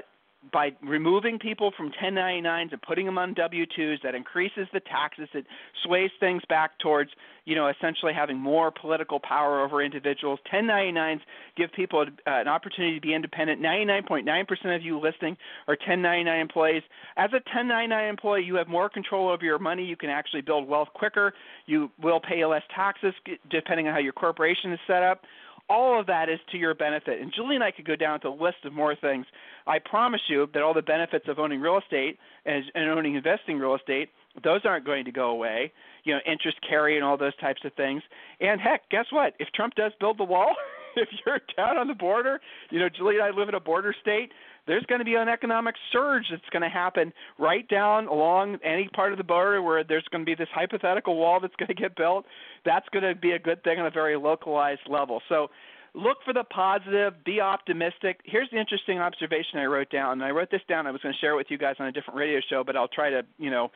by 0.52 0.72
removing 0.82 1.40
people 1.40 1.72
from 1.76 1.92
1099s 1.92 2.72
and 2.72 2.82
putting 2.82 3.06
them 3.06 3.18
on 3.18 3.36
W2s. 3.36 4.02
That 4.04 4.16
increases 4.16 4.68
the 4.74 4.80
taxes. 4.82 5.28
It 5.34 5.46
sways 5.84 6.12
things 6.20 6.42
back 6.50 6.78
towards, 6.80 7.12
you 7.46 7.56
know, 7.56 7.70
essentially 7.70 8.14
having 8.14 8.38
more 8.38 8.72
political 8.72 9.20
power 9.20 9.64
over 9.64 9.82
individuals. 9.82 10.40
1099s 10.54 11.20
give 11.58 11.72
people 11.74 12.02
uh, 12.02 12.06
an 12.26 12.48
opportunity 12.48 12.96
to 12.96 13.02
be 13.02 13.14
independent. 13.14 13.62
99.9% 13.62 14.76
of 14.76 14.82
you 14.82 15.00
listening 15.00 15.38
are 15.68 15.74
1099 15.74 16.40
employees. 16.40 16.84
As 17.18 17.32
a 17.32 17.42
1099 17.54 18.10
employee, 18.10 18.44
you 18.44 18.56
have 18.56 18.68
more 18.68 18.90
control 18.90 19.30
over 19.30 19.44
your 19.44 19.60
money. 19.60 19.84
You 19.84 19.98
can 19.98 20.10
actually 20.10 20.42
build 20.42 20.68
wealth 20.68 20.90
quicker. 20.94 21.34
You 21.66 21.92
will 22.02 22.20
pay 22.20 22.44
less 22.46 22.64
taxes 22.76 23.14
depending 23.50 23.88
on 23.88 23.94
how 23.94 24.00
your 24.00 24.14
corporation 24.14 24.74
is 24.74 24.80
set 24.88 25.04
up. 25.04 25.22
All 25.68 26.00
of 26.00 26.06
that 26.08 26.30
is 26.30 26.40
to 26.52 26.58
your 26.58 26.76
benefit. 26.76 27.22
And 27.22 27.34
Julie 27.36 27.56
and 27.56 27.64
I 27.64 27.72
could 27.72 27.86
go 27.86 27.96
down 27.96 28.20
to 28.22 28.28
a 28.28 28.30
list 28.30 28.58
of 28.66 28.74
more 28.74 28.96
things. 28.96 29.26
I 29.66 29.80
promise 29.80 30.22
you 30.28 30.48
that 30.54 30.62
all 30.62 30.74
the 30.74 30.82
benefits 30.82 31.26
of 31.28 31.40
owning 31.40 31.60
real 31.60 31.80
estate 31.80 32.20
and, 32.46 32.64
and 32.76 32.90
owning 32.90 33.16
investing 33.16 33.58
real 33.58 33.76
estate, 33.76 34.10
those 34.44 34.62
aren't 34.64 34.86
going 34.86 35.06
to 35.06 35.12
go 35.12 35.30
away. 35.30 35.72
You 36.04 36.14
know, 36.14 36.20
interest 36.32 36.58
carry 36.68 36.98
and 36.98 37.04
all 37.04 37.18
those 37.18 37.36
types 37.38 37.62
of 37.66 37.74
things. 37.74 38.04
And 38.40 38.62
heck, 38.62 38.90
guess 38.90 39.06
what? 39.12 39.34
If 39.40 39.48
Trump 39.56 39.74
does 39.76 39.92
build 40.00 40.20
the 40.20 40.24
wall, 40.24 40.56
if 40.96 41.10
you're 41.26 41.40
down 41.58 41.78
on 41.78 41.88
the 41.88 41.96
border, 41.96 42.40
you 42.70 42.80
know, 42.80 42.90
Julie 42.90 43.16
and 43.16 43.24
I 43.24 43.32
live 43.32 43.50
in 43.50 43.56
a 43.56 43.60
border 43.60 43.96
state, 44.02 44.32
there's 44.68 44.86
going 44.86 45.00
to 45.00 45.06
be 45.06 45.16
an 45.16 45.30
economic 45.30 45.76
surge 45.92 46.26
that's 46.32 46.50
going 46.52 46.64
to 46.64 46.70
happen 46.70 47.14
right 47.38 47.68
down 47.68 48.08
along 48.08 48.58
any 48.64 48.88
part 48.90 49.12
of 49.12 49.18
the 49.18 49.24
border 49.24 49.62
where 49.62 49.84
there's 49.84 50.06
going 50.12 50.22
to 50.22 50.26
be 50.26 50.36
this 50.36 50.50
hypothetical 50.54 51.18
wall 51.18 51.40
that's 51.40 51.56
going 51.56 51.68
to 51.68 51.74
get 51.74 51.96
built. 51.96 52.26
That's 52.66 52.88
going 52.90 53.04
to 53.04 53.16
be 53.16 53.32
a 53.32 53.40
good 53.40 53.64
thing 53.64 53.80
on 53.80 53.86
a 53.86 53.92
very 53.92 54.18
localized 54.18 54.88
level. 54.90 55.22
So 55.30 55.48
look 55.94 56.18
for 56.26 56.34
the 56.34 56.44
positive, 56.44 57.14
be 57.24 57.40
optimistic. 57.40 58.20
Here's 58.26 58.50
the 58.52 58.60
interesting 58.60 59.00
observation 59.00 59.60
I 59.60 59.66
wrote 59.66 59.90
down. 59.90 60.22
I 60.22 60.32
wrote 60.32 60.52
this 60.52 60.62
down. 60.68 60.88
I 60.88 60.92
was 60.92 61.02
going 61.02 61.14
to 61.14 61.20
share 61.20 61.34
it 61.34 61.38
with 61.38 61.48
you 61.50 61.58
guys 61.58 61.76
on 61.80 61.88
a 61.88 61.92
different 61.92 62.20
radio 62.20 62.40
show, 62.50 62.64
but 62.64 62.76
I'll 62.76 62.88
try 62.88 63.10
to, 63.10 63.24
you 63.38 63.52
know, 63.52 63.72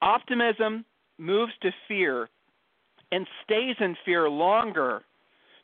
optimism 0.00 0.84
moves 1.18 1.52
to 1.62 1.70
fear 1.88 2.28
and 3.12 3.26
stays 3.44 3.76
in 3.80 3.96
fear 4.04 4.28
longer 4.28 5.02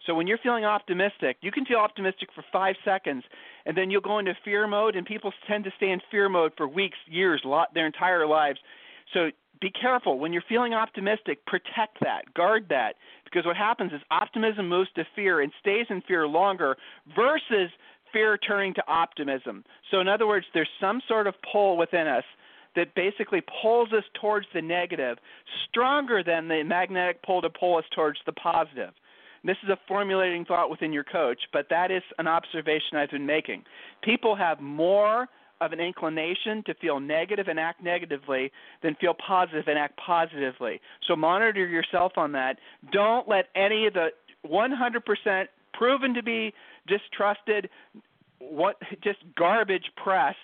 so 0.08 0.14
when 0.14 0.26
you're 0.26 0.38
feeling 0.38 0.64
optimistic, 0.64 1.36
you 1.42 1.52
can 1.52 1.66
feel 1.66 1.76
optimistic 1.76 2.30
for 2.34 2.42
five 2.50 2.76
seconds, 2.82 3.24
and 3.66 3.76
then 3.76 3.90
you'll 3.90 4.00
go 4.00 4.18
into 4.18 4.32
fear 4.42 4.66
mode, 4.66 4.96
and 4.96 5.06
people 5.06 5.34
tend 5.46 5.64
to 5.64 5.70
stay 5.76 5.90
in 5.90 6.00
fear 6.10 6.30
mode 6.30 6.52
for 6.56 6.66
weeks, 6.66 6.96
years, 7.06 7.42
lot 7.44 7.74
their 7.74 7.84
entire 7.84 8.26
lives. 8.26 8.58
So 9.12 9.28
be 9.60 9.70
careful 9.70 10.18
when 10.18 10.32
you're 10.32 10.42
feeling 10.48 10.72
optimistic. 10.72 11.44
Protect 11.44 11.98
that, 12.00 12.32
guard 12.32 12.64
that, 12.70 12.94
because 13.24 13.44
what 13.44 13.56
happens 13.56 13.92
is 13.92 14.00
optimism 14.10 14.66
moves 14.66 14.88
to 14.94 15.04
fear 15.14 15.42
and 15.42 15.52
stays 15.60 15.84
in 15.90 16.00
fear 16.08 16.26
longer, 16.26 16.78
versus 17.14 17.68
fear 18.10 18.38
turning 18.38 18.72
to 18.72 18.82
optimism. 18.88 19.62
So 19.90 20.00
in 20.00 20.08
other 20.08 20.26
words, 20.26 20.46
there's 20.54 20.70
some 20.80 21.02
sort 21.06 21.26
of 21.26 21.34
pull 21.52 21.76
within 21.76 22.06
us 22.06 22.24
that 22.76 22.94
basically 22.94 23.42
pulls 23.60 23.92
us 23.92 24.04
towards 24.18 24.46
the 24.54 24.62
negative, 24.62 25.18
stronger 25.68 26.22
than 26.24 26.48
the 26.48 26.62
magnetic 26.62 27.22
pull 27.22 27.42
to 27.42 27.50
pull 27.50 27.76
us 27.76 27.84
towards 27.94 28.20
the 28.24 28.32
positive. 28.32 28.94
This 29.44 29.56
is 29.62 29.68
a 29.68 29.78
formulating 29.86 30.44
thought 30.44 30.70
within 30.70 30.92
your 30.92 31.04
coach, 31.04 31.40
but 31.52 31.66
that 31.70 31.90
is 31.90 32.02
an 32.18 32.26
observation 32.26 32.96
I've 32.96 33.10
been 33.10 33.26
making. 33.26 33.64
People 34.02 34.34
have 34.36 34.60
more 34.60 35.28
of 35.60 35.72
an 35.72 35.80
inclination 35.80 36.62
to 36.66 36.74
feel 36.74 37.00
negative 37.00 37.48
and 37.48 37.58
act 37.58 37.82
negatively 37.82 38.52
than 38.82 38.94
feel 39.00 39.14
positive 39.14 39.64
and 39.66 39.78
act 39.78 39.98
positively. 40.04 40.80
So 41.06 41.16
monitor 41.16 41.66
yourself 41.66 42.12
on 42.16 42.32
that. 42.32 42.58
Don't 42.92 43.28
let 43.28 43.46
any 43.56 43.86
of 43.86 43.94
the 43.94 44.08
100% 44.46 45.44
proven 45.72 46.14
to 46.14 46.22
be 46.22 46.52
distrusted, 46.86 47.68
what 48.38 48.76
just 49.02 49.18
garbage 49.36 49.90
press 49.96 50.34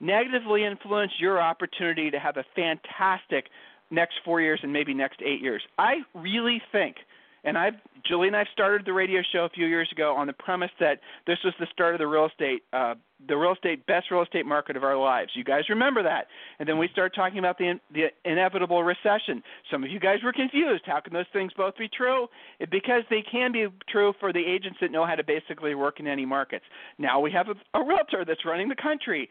negatively 0.00 0.64
influence 0.64 1.12
your 1.18 1.40
opportunity 1.40 2.10
to 2.10 2.18
have 2.18 2.36
a 2.36 2.44
fantastic 2.54 3.46
next 3.90 4.14
four 4.24 4.40
years 4.40 4.60
and 4.62 4.72
maybe 4.72 4.92
next 4.92 5.20
eight 5.22 5.40
years. 5.40 5.62
I 5.78 5.96
really 6.14 6.60
think 6.72 6.96
and 7.44 7.56
I've 7.58 7.74
Julie 8.06 8.26
and 8.26 8.36
I 8.36 8.44
started 8.52 8.84
the 8.84 8.92
radio 8.92 9.22
show 9.32 9.44
a 9.44 9.48
few 9.48 9.66
years 9.66 9.88
ago 9.90 10.14
on 10.14 10.26
the 10.26 10.34
premise 10.34 10.70
that 10.78 11.00
this 11.26 11.38
was 11.42 11.54
the 11.58 11.66
start 11.72 11.94
of 11.94 11.98
the 11.98 12.06
real 12.06 12.26
estate, 12.26 12.62
uh, 12.74 12.94
the 13.26 13.36
real 13.36 13.54
estate 13.54 13.86
best 13.86 14.10
real 14.10 14.22
estate 14.22 14.44
market 14.44 14.76
of 14.76 14.84
our 14.84 14.96
lives. 14.96 15.30
You 15.34 15.42
guys 15.42 15.62
remember 15.70 16.02
that? 16.02 16.26
And 16.58 16.68
then 16.68 16.76
we 16.76 16.88
started 16.92 17.14
talking 17.14 17.38
about 17.38 17.56
the 17.56 17.80
the 17.92 18.06
inevitable 18.24 18.84
recession. 18.84 19.42
Some 19.70 19.84
of 19.84 19.90
you 19.90 19.98
guys 19.98 20.18
were 20.22 20.32
confused. 20.32 20.82
How 20.84 21.00
can 21.00 21.14
those 21.14 21.24
things 21.32 21.52
both 21.56 21.76
be 21.78 21.88
true? 21.88 22.26
It, 22.60 22.70
because 22.70 23.02
they 23.08 23.22
can 23.22 23.52
be 23.52 23.68
true 23.88 24.12
for 24.20 24.32
the 24.32 24.44
agents 24.44 24.78
that 24.82 24.90
know 24.90 25.06
how 25.06 25.14
to 25.14 25.24
basically 25.24 25.74
work 25.74 26.00
in 26.00 26.06
any 26.06 26.26
markets. 26.26 26.64
Now 26.98 27.20
we 27.20 27.30
have 27.32 27.46
a, 27.48 27.78
a 27.78 27.84
realtor 27.84 28.24
that's 28.26 28.44
running 28.44 28.68
the 28.68 28.76
country 28.76 29.30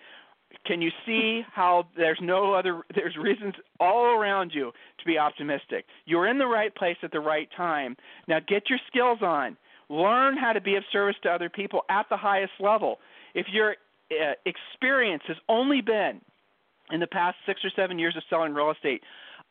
can 0.65 0.81
you 0.81 0.89
see 1.05 1.41
how 1.51 1.87
there's 1.97 2.19
no 2.21 2.53
other 2.53 2.81
there's 2.95 3.17
reasons 3.17 3.53
all 3.79 4.05
around 4.05 4.51
you 4.53 4.71
to 4.99 5.05
be 5.05 5.17
optimistic? 5.17 5.85
You're 6.05 6.27
in 6.27 6.37
the 6.37 6.47
right 6.47 6.73
place 6.73 6.97
at 7.03 7.11
the 7.11 7.19
right 7.19 7.49
time. 7.55 7.95
Now 8.27 8.39
get 8.39 8.69
your 8.69 8.79
skills 8.87 9.19
on. 9.21 9.57
Learn 9.89 10.37
how 10.37 10.53
to 10.53 10.61
be 10.61 10.75
of 10.75 10.83
service 10.91 11.15
to 11.23 11.29
other 11.29 11.49
people 11.49 11.81
at 11.89 12.07
the 12.09 12.17
highest 12.17 12.53
level. 12.59 12.99
If 13.35 13.47
your 13.51 13.75
uh, 14.11 14.33
experience 14.45 15.23
has 15.27 15.37
only 15.49 15.81
been 15.81 16.21
in 16.91 16.99
the 16.99 17.07
past 17.07 17.37
6 17.45 17.61
or 17.63 17.71
7 17.75 17.97
years 17.97 18.15
of 18.15 18.23
selling 18.29 18.53
real 18.53 18.71
estate 18.71 19.01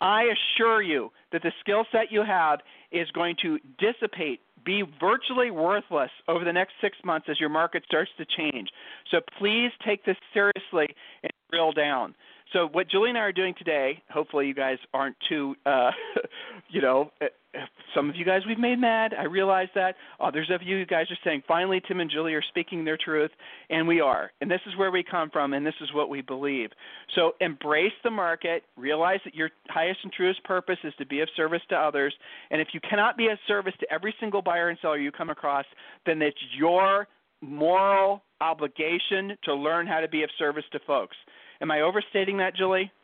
i 0.01 0.25
assure 0.25 0.83
you 0.83 1.11
that 1.33 1.43
the 1.43 1.53
skill 1.61 1.85
set 1.91 2.13
you 2.13 2.23
have 2.23 2.61
is 2.91 3.11
going 3.13 3.35
to 3.41 3.59
dissipate 3.79 4.41
be 4.65 4.85
virtually 5.01 5.51
worthless 5.51 6.11
over 6.29 6.45
the 6.45 6.53
next 6.53 6.75
six 6.81 6.97
months 7.05 7.27
as 7.31 7.41
your 7.41 7.49
market 7.49 7.85
starts 7.85 8.11
to 8.19 8.25
change. 8.25 8.69
So 9.11 9.19
please 9.39 9.71
take 9.85 10.05
this 10.05 10.17
seriously 10.33 10.95
and 11.23 11.33
drill 11.51 11.73
down. 11.73 12.15
So 12.53 12.69
what 12.73 12.91
Julie 12.91 13.11
and 13.11 13.19
I 13.19 13.23
are 13.23 13.33
doing 13.33 13.55
today, 13.57 14.03
hopefully 14.11 14.47
you 14.47 14.55
guys 14.55 14.79
aren't 14.93 15.17
too, 15.29 15.55
uh, 15.65 15.91
you 16.71 16.83
know, 16.83 17.11
some 17.95 18.09
of 18.09 18.17
you 18.17 18.25
guys 18.25 18.43
we've 18.47 18.59
made 18.59 18.79
mad. 18.79 19.15
I 19.19 19.25
realize 19.25 19.69
that. 19.75 19.97
Others 20.21 20.51
of 20.53 20.63
you 20.63 20.85
guys 20.87 21.07
are 21.11 21.19
saying, 21.25 21.43
finally, 21.47 21.81
Tim 21.87 22.01
and 22.01 22.11
Julie 22.11 22.35
are 22.35 22.43
speaking 22.49 22.85
their 22.85 22.99
truth, 22.99 23.31
and 23.71 23.87
we 23.87 24.01
are. 24.01 24.33
And 24.41 24.51
this 24.51 24.61
is 24.67 24.77
where 24.77 24.91
we 24.91 25.03
come 25.03 25.31
from, 25.31 25.53
and 25.53 25.65
this 25.65 25.75
is 25.81 25.93
what 25.93 26.09
we 26.09 26.23
believe. 26.23 26.71
So 27.15 27.33
embrace 27.41 27.93
the 28.05 28.11
market. 28.11 28.65
Realize 28.77 29.21
that 29.25 29.35
your 29.35 29.51
highest 29.69 30.01
and 30.03 30.13
truest 30.13 30.43
purpose 30.45 30.79
is 30.85 30.95
to 30.99 31.07
be 31.07 31.21
of 31.21 31.29
service 31.37 31.63
to 31.71 31.77
others. 31.77 32.15
And 32.51 32.61
if 32.61 32.69
you 32.73 32.81
cannot 32.89 33.17
be 33.17 33.29
of 33.29 33.39
service 33.47 33.75
to 33.81 33.93
every 33.93 34.15
single 34.21 34.43
buyer 34.43 34.69
and 34.69 34.79
seller 34.81 34.99
you 34.99 35.13
come 35.13 35.31
across, 35.31 35.67
then 36.07 36.23
it's 36.23 36.39
your 36.57 37.07
moral 37.43 38.23
obligation 38.41 39.37
to 39.45 39.55
learn 39.55 39.87
how 39.87 40.01
to 40.01 40.09
be 40.09 40.23
of 40.23 40.31
service 40.39 40.65
to 40.73 40.81
folks. 40.87 41.17
Am 41.63 41.71
I 41.71 41.81
overstating 41.81 42.37
that, 42.39 42.55
Julie? 42.57 42.91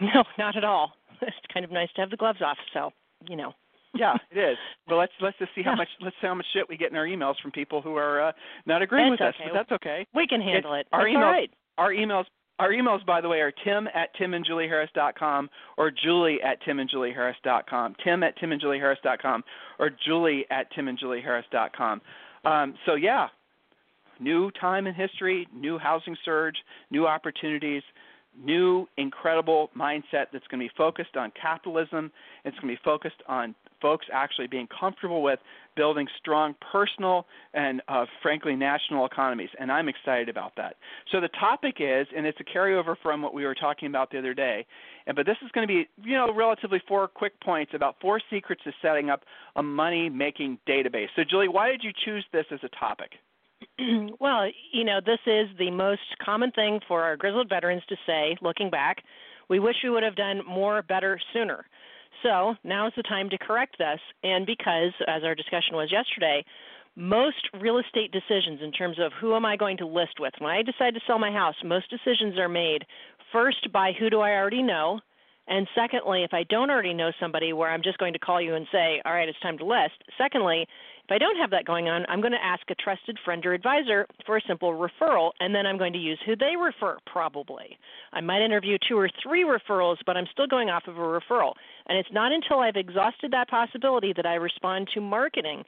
No, 0.00 0.24
not 0.38 0.56
at 0.56 0.64
all. 0.64 0.92
It's 1.22 1.36
kind 1.54 1.64
of 1.64 1.70
nice 1.70 1.88
to 1.94 2.00
have 2.00 2.10
the 2.10 2.16
gloves 2.16 2.40
off, 2.42 2.56
so 2.74 2.90
you 3.28 3.36
know. 3.36 3.52
yeah, 3.94 4.14
it 4.32 4.38
is. 4.38 4.56
Well, 4.88 4.98
let's 4.98 5.12
let's 5.20 5.38
just 5.38 5.52
see 5.54 5.62
how 5.62 5.72
yeah. 5.72 5.76
much 5.76 5.88
let's 6.00 6.16
see 6.20 6.26
how 6.26 6.34
much 6.34 6.46
shit 6.52 6.68
we 6.68 6.76
get 6.76 6.90
in 6.90 6.96
our 6.96 7.06
emails 7.06 7.34
from 7.40 7.52
people 7.52 7.80
who 7.80 7.94
are 7.94 8.28
uh, 8.28 8.32
not 8.66 8.82
agreeing 8.82 9.10
that's 9.10 9.20
with 9.20 9.34
okay. 9.34 9.44
us. 9.44 9.50
But 9.52 9.58
that's 9.58 9.72
okay. 9.72 10.06
We 10.14 10.26
can 10.26 10.40
handle 10.40 10.74
it. 10.74 10.80
it. 10.80 10.86
Our 10.92 11.04
emails, 11.04 11.32
right. 11.32 11.50
our 11.78 11.90
emails, 11.90 12.24
our 12.58 12.70
emails, 12.70 13.06
by 13.06 13.20
the 13.20 13.28
way, 13.28 13.38
are 13.40 13.52
tim 13.64 13.86
at 13.94 14.08
timandjulieharris.com 14.16 15.50
or 15.76 15.92
julie 15.92 16.38
at 16.42 16.60
timandjulieharris.com. 16.62 17.94
Tim 18.02 18.22
at 18.24 18.36
timandjulieharris.com 18.38 19.44
or 19.78 19.90
julie 20.04 20.44
at 20.50 20.72
timandjulieharris.com. 20.72 22.00
Um, 22.44 22.74
so 22.86 22.94
yeah, 22.94 23.28
new 24.20 24.50
time 24.52 24.86
in 24.86 24.94
history, 24.94 25.46
new 25.54 25.78
housing 25.78 26.16
surge, 26.24 26.56
new 26.90 27.06
opportunities 27.06 27.82
new 28.40 28.88
incredible 28.96 29.70
mindset 29.76 30.26
that's 30.32 30.46
going 30.48 30.60
to 30.60 30.66
be 30.66 30.70
focused 30.76 31.16
on 31.16 31.32
capitalism. 31.40 32.10
It's 32.44 32.58
going 32.58 32.74
to 32.74 32.80
be 32.80 32.84
focused 32.84 33.22
on 33.28 33.54
folks 33.80 34.06
actually 34.12 34.46
being 34.46 34.68
comfortable 34.78 35.22
with 35.22 35.40
building 35.76 36.06
strong 36.18 36.54
personal 36.72 37.26
and, 37.52 37.82
uh, 37.88 38.06
frankly, 38.22 38.54
national 38.54 39.04
economies. 39.06 39.48
And 39.58 39.72
I'm 39.72 39.88
excited 39.88 40.28
about 40.28 40.52
that. 40.56 40.76
So 41.10 41.20
the 41.20 41.28
topic 41.28 41.76
is, 41.80 42.06
and 42.16 42.26
it's 42.26 42.38
a 42.40 42.44
carryover 42.44 42.94
from 43.02 43.22
what 43.22 43.34
we 43.34 43.44
were 43.44 43.54
talking 43.54 43.88
about 43.88 44.10
the 44.10 44.18
other 44.18 44.34
day, 44.34 44.66
and, 45.06 45.16
but 45.16 45.26
this 45.26 45.36
is 45.44 45.50
going 45.50 45.66
to 45.66 45.72
be, 45.72 45.88
you 46.02 46.14
know, 46.14 46.32
relatively 46.32 46.80
four 46.86 47.08
quick 47.08 47.38
points 47.40 47.72
about 47.74 47.96
four 48.00 48.20
secrets 48.30 48.62
to 48.64 48.72
setting 48.80 49.10
up 49.10 49.24
a 49.56 49.62
money-making 49.62 50.58
database. 50.68 51.08
So, 51.16 51.22
Julie, 51.28 51.48
why 51.48 51.70
did 51.70 51.82
you 51.82 51.90
choose 52.04 52.24
this 52.32 52.46
as 52.52 52.60
a 52.62 52.68
topic? 52.68 53.10
well, 54.20 54.48
you 54.72 54.84
know, 54.84 55.00
this 55.04 55.18
is 55.26 55.48
the 55.58 55.70
most 55.70 56.00
common 56.24 56.50
thing 56.52 56.80
for 56.86 57.02
our 57.02 57.16
grizzled 57.16 57.48
veterans 57.48 57.82
to 57.88 57.96
say, 58.06 58.36
looking 58.40 58.70
back. 58.70 59.02
We 59.48 59.58
wish 59.58 59.76
we 59.82 59.90
would 59.90 60.02
have 60.02 60.16
done 60.16 60.42
more, 60.46 60.82
better, 60.82 61.20
sooner. 61.32 61.64
So 62.22 62.54
now 62.64 62.86
is 62.86 62.92
the 62.96 63.02
time 63.02 63.28
to 63.30 63.38
correct 63.38 63.76
this. 63.78 64.00
And 64.22 64.46
because, 64.46 64.92
as 65.08 65.24
our 65.24 65.34
discussion 65.34 65.74
was 65.74 65.90
yesterday, 65.90 66.44
most 66.94 67.48
real 67.60 67.78
estate 67.78 68.12
decisions 68.12 68.60
in 68.62 68.70
terms 68.72 68.98
of 68.98 69.12
who 69.20 69.34
am 69.34 69.44
I 69.44 69.56
going 69.56 69.78
to 69.78 69.86
list 69.86 70.20
with, 70.20 70.34
when 70.38 70.50
I 70.50 70.62
decide 70.62 70.94
to 70.94 71.00
sell 71.06 71.18
my 71.18 71.32
house, 71.32 71.56
most 71.64 71.90
decisions 71.90 72.38
are 72.38 72.48
made 72.48 72.84
first 73.32 73.72
by 73.72 73.92
who 73.98 74.10
do 74.10 74.20
I 74.20 74.32
already 74.32 74.62
know, 74.62 75.00
and 75.48 75.66
secondly, 75.74 76.22
if 76.22 76.32
I 76.32 76.44
don't 76.44 76.70
already 76.70 76.94
know 76.94 77.10
somebody 77.18 77.52
where 77.52 77.70
I'm 77.70 77.82
just 77.82 77.98
going 77.98 78.12
to 78.12 78.18
call 78.18 78.40
you 78.40 78.54
and 78.54 78.66
say, 78.70 79.02
all 79.04 79.12
right, 79.12 79.28
it's 79.28 79.40
time 79.40 79.58
to 79.58 79.64
list. 79.64 79.94
Secondly, 80.16 80.66
if 81.04 81.10
I 81.10 81.18
don't 81.18 81.36
have 81.36 81.50
that 81.50 81.64
going 81.64 81.88
on, 81.88 82.06
I'm 82.08 82.20
going 82.20 82.32
to 82.32 82.44
ask 82.44 82.62
a 82.70 82.76
trusted 82.76 83.18
friend 83.24 83.44
or 83.44 83.54
advisor 83.54 84.06
for 84.24 84.36
a 84.36 84.40
simple 84.46 84.72
referral, 84.72 85.32
and 85.40 85.52
then 85.52 85.66
I'm 85.66 85.76
going 85.76 85.92
to 85.94 85.98
use 85.98 86.18
who 86.24 86.36
they 86.36 86.54
refer, 86.56 86.98
probably. 87.06 87.76
I 88.12 88.20
might 88.20 88.42
interview 88.42 88.78
two 88.88 88.96
or 88.96 89.10
three 89.20 89.44
referrals, 89.44 89.96
but 90.06 90.16
I'm 90.16 90.26
still 90.30 90.46
going 90.46 90.70
off 90.70 90.84
of 90.86 90.96
a 90.98 91.00
referral. 91.00 91.54
And 91.88 91.98
it's 91.98 92.08
not 92.12 92.30
until 92.30 92.60
I've 92.60 92.76
exhausted 92.76 93.32
that 93.32 93.50
possibility 93.50 94.12
that 94.16 94.26
I 94.26 94.34
respond 94.34 94.88
to 94.94 95.00
marketing. 95.00 95.64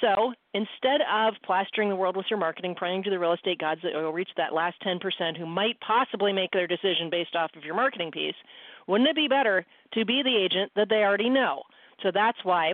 So 0.00 0.32
instead 0.54 1.02
of 1.12 1.34
plastering 1.44 1.90
the 1.90 1.96
world 1.96 2.16
with 2.16 2.26
your 2.30 2.38
marketing, 2.38 2.74
praying 2.74 3.02
to 3.02 3.10
the 3.10 3.18
real 3.18 3.34
estate 3.34 3.58
gods 3.58 3.82
that 3.82 3.92
you'll 3.92 4.12
reach 4.12 4.30
that 4.38 4.54
last 4.54 4.76
10% 4.82 5.36
who 5.36 5.44
might 5.44 5.78
possibly 5.80 6.32
make 6.32 6.50
their 6.52 6.66
decision 6.66 7.10
based 7.10 7.36
off 7.36 7.50
of 7.56 7.64
your 7.64 7.74
marketing 7.74 8.10
piece, 8.10 8.34
wouldn't 8.86 9.10
it 9.10 9.16
be 9.16 9.28
better 9.28 9.66
to 9.92 10.06
be 10.06 10.22
the 10.22 10.34
agent 10.34 10.72
that 10.76 10.88
they 10.88 11.02
already 11.04 11.28
know? 11.28 11.62
So 12.02 12.10
that's 12.12 12.38
why 12.42 12.72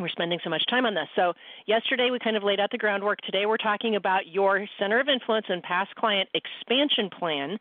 we're 0.00 0.08
spending 0.08 0.38
so 0.42 0.50
much 0.50 0.64
time 0.68 0.86
on 0.86 0.94
this. 0.94 1.08
So, 1.14 1.32
yesterday 1.66 2.10
we 2.10 2.18
kind 2.18 2.36
of 2.36 2.42
laid 2.42 2.60
out 2.60 2.70
the 2.70 2.78
groundwork. 2.78 3.20
Today 3.22 3.46
we're 3.46 3.56
talking 3.56 3.96
about 3.96 4.26
your 4.26 4.66
center 4.78 5.00
of 5.00 5.08
influence 5.08 5.46
and 5.48 5.62
past 5.62 5.94
client 5.96 6.28
expansion 6.34 7.10
plan. 7.10 7.58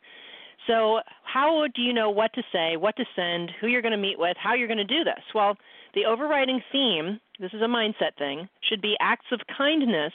So, 0.67 0.99
how 1.23 1.65
do 1.73 1.81
you 1.81 1.93
know 1.93 2.09
what 2.09 2.33
to 2.33 2.43
say, 2.51 2.77
what 2.77 2.95
to 2.97 3.05
send, 3.15 3.51
who 3.59 3.67
you're 3.67 3.81
going 3.81 3.91
to 3.91 3.97
meet 3.97 4.19
with, 4.19 4.37
how 4.37 4.53
you're 4.53 4.67
going 4.67 4.77
to 4.77 4.83
do 4.83 5.03
this? 5.03 5.23
Well, 5.33 5.57
the 5.95 6.05
overriding 6.05 6.61
theme, 6.71 7.19
this 7.39 7.53
is 7.53 7.61
a 7.61 7.65
mindset 7.65 8.15
thing, 8.17 8.47
should 8.61 8.81
be 8.81 8.95
acts 8.99 9.25
of 9.31 9.41
kindness 9.57 10.13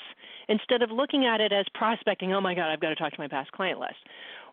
instead 0.48 0.82
of 0.82 0.90
looking 0.90 1.26
at 1.26 1.40
it 1.40 1.52
as 1.52 1.66
prospecting, 1.74 2.32
oh 2.32 2.40
my 2.40 2.54
God, 2.54 2.70
I've 2.70 2.80
got 2.80 2.90
to 2.90 2.94
talk 2.94 3.12
to 3.12 3.20
my 3.20 3.28
past 3.28 3.50
client 3.52 3.80
list. 3.80 3.96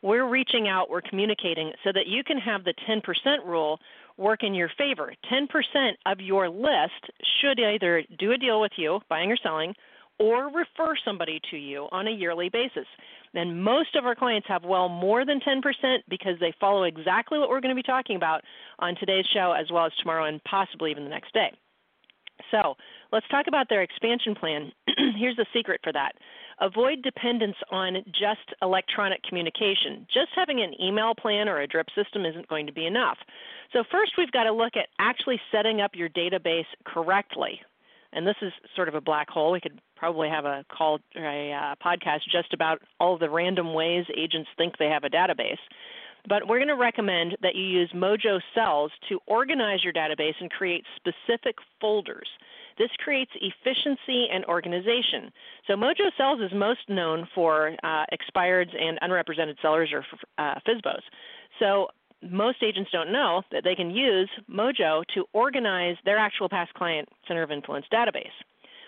We're 0.02 0.28
reaching 0.28 0.68
out, 0.68 0.90
we're 0.90 1.02
communicating 1.02 1.74
so 1.84 1.92
that 1.92 2.08
you 2.08 2.24
can 2.24 2.40
have 2.40 2.64
the 2.64 2.74
10% 2.90 3.46
rule 3.46 3.80
work 4.17 4.43
in 4.43 4.54
your 4.54 4.69
favor. 4.78 5.13
10% 5.32 5.47
of 6.06 6.19
your 6.19 6.50
list 6.50 7.12
should 7.41 7.60
either 7.60 8.04
do 8.19 8.32
a 8.32 8.38
deal 8.38 8.62
with 8.62 8.71
you, 8.78 9.00
buying 9.10 9.32
or 9.32 9.38
selling, 9.41 9.74
or 10.19 10.47
refer 10.47 10.95
somebody 11.04 11.39
to 11.50 11.58
you 11.58 11.88
on 11.91 12.08
a 12.08 12.12
yearly 12.12 12.50
basis. 12.50 12.86
And 13.34 13.63
most 13.63 13.95
of 13.95 14.06
our 14.06 14.15
clients 14.15 14.47
have 14.47 14.63
well 14.63 14.89
more 14.89 15.26
than 15.26 15.39
10% 15.39 15.62
because 16.10 16.36
they 16.39 16.54
follow 16.60 16.84
exactly 16.84 17.39
what 17.39 17.50
we're 17.50 17.62
going 17.62 17.76
to 17.76 17.80
be 17.80 17.84
talking 17.84 18.17
about 18.17 18.41
on 18.80 18.95
today's 18.95 19.26
show 19.34 19.54
as 19.58 19.71
well 19.71 19.86
as 19.86 19.91
tomorrow 20.00 20.26
and 20.26 20.43
possibly 20.43 20.91
even 20.91 21.04
the 21.04 21.10
next 21.10 21.34
day. 21.34 21.52
So 22.52 22.76
let's 23.12 23.28
talk 23.30 23.45
about 23.47 23.67
their 23.69 23.82
expansion 23.82 24.36
plan. 24.36 24.71
Here's 25.17 25.38
the 25.38 25.45
secret 25.54 25.80
for 25.84 25.93
that 25.93 26.13
avoid 26.60 27.02
dependence 27.02 27.56
on 27.72 28.04
just 28.08 28.54
electronic 28.62 29.24
communication. 29.24 30.06
Just 30.14 30.30
having 30.36 30.62
an 30.62 30.74
email 30.82 31.14
plan 31.16 31.48
or 31.48 31.60
a 31.60 31.68
drip 31.68 31.88
system 31.96 32.26
isn't 32.26 32.48
going 32.48 32.68
to 32.68 32.74
be 32.74 32.86
enough. 32.86 33.18
So, 33.74 33.84
first, 33.90 34.14
we've 34.18 34.32
got 34.32 34.44
to 34.44 34.52
look 34.52 34.76
at 34.76 34.88
actually 35.00 35.40
setting 35.52 35.82
up 35.82 35.92
your 35.96 36.10
database 36.10 36.66
correctly. 36.86 37.62
And 38.14 38.28
this 38.28 38.36
is 38.42 38.52
sort 38.76 38.90
of 38.90 38.96
a 38.96 39.02
black 39.02 39.30
hole. 39.30 39.52
We 39.52 39.62
could 39.62 39.80
probably 39.96 40.28
have 40.28 40.46
a 40.46 40.66
call 40.70 41.00
or 41.16 41.26
a 41.26 41.54
uh, 41.54 41.76
podcast 41.84 42.22
just 42.30 42.54
about 42.54 42.82
all 43.00 43.18
the 43.18 43.30
random 43.30 43.74
ways 43.74 44.06
agents 44.18 44.50
think 44.58 44.78
they 44.78 44.90
have 44.90 45.06
a 45.06 45.10
database. 45.10 45.60
But 46.28 46.48
we're 46.48 46.60
going 46.60 46.68
to 46.68 46.76
recommend 46.76 47.38
that 47.42 47.56
you 47.56 47.64
use 47.64 47.92
Mojo 47.96 48.40
Sells 48.54 48.92
to 49.10 49.20
organize 49.28 49.84
your 49.84 49.94
database 49.94 50.36
and 50.40 50.52
create 50.52 50.84
specific 50.96 51.56
folders. 51.80 52.28
This 52.82 52.89
creates 52.98 53.30
efficiency 53.36 54.26
and 54.34 54.44
organization. 54.46 55.32
So 55.67 55.76
Mojo 55.76 56.10
Sells 56.17 56.41
is 56.41 56.52
most 56.52 56.80
known 56.89 57.28
for 57.36 57.76
uh, 57.84 58.06
expireds 58.12 58.76
and 58.76 58.98
unrepresented 59.04 59.56
sellers 59.62 59.91
or 59.94 60.04
uh, 60.39 60.56
FSBOs. 60.67 61.04
So 61.60 61.89
most 62.28 62.63
agents 62.63 62.89
don't 62.91 63.12
know 63.12 63.44
that 63.52 63.63
they 63.63 63.76
can 63.76 63.91
use 63.91 64.28
Mojo 64.50 65.04
to 65.13 65.26
organize 65.34 65.96
their 66.06 66.17
actual 66.17 66.50
past 66.50 66.74
client 66.74 67.08
center 67.28 67.44
of 67.44 67.52
influence 67.52 67.86
database. 67.94 68.34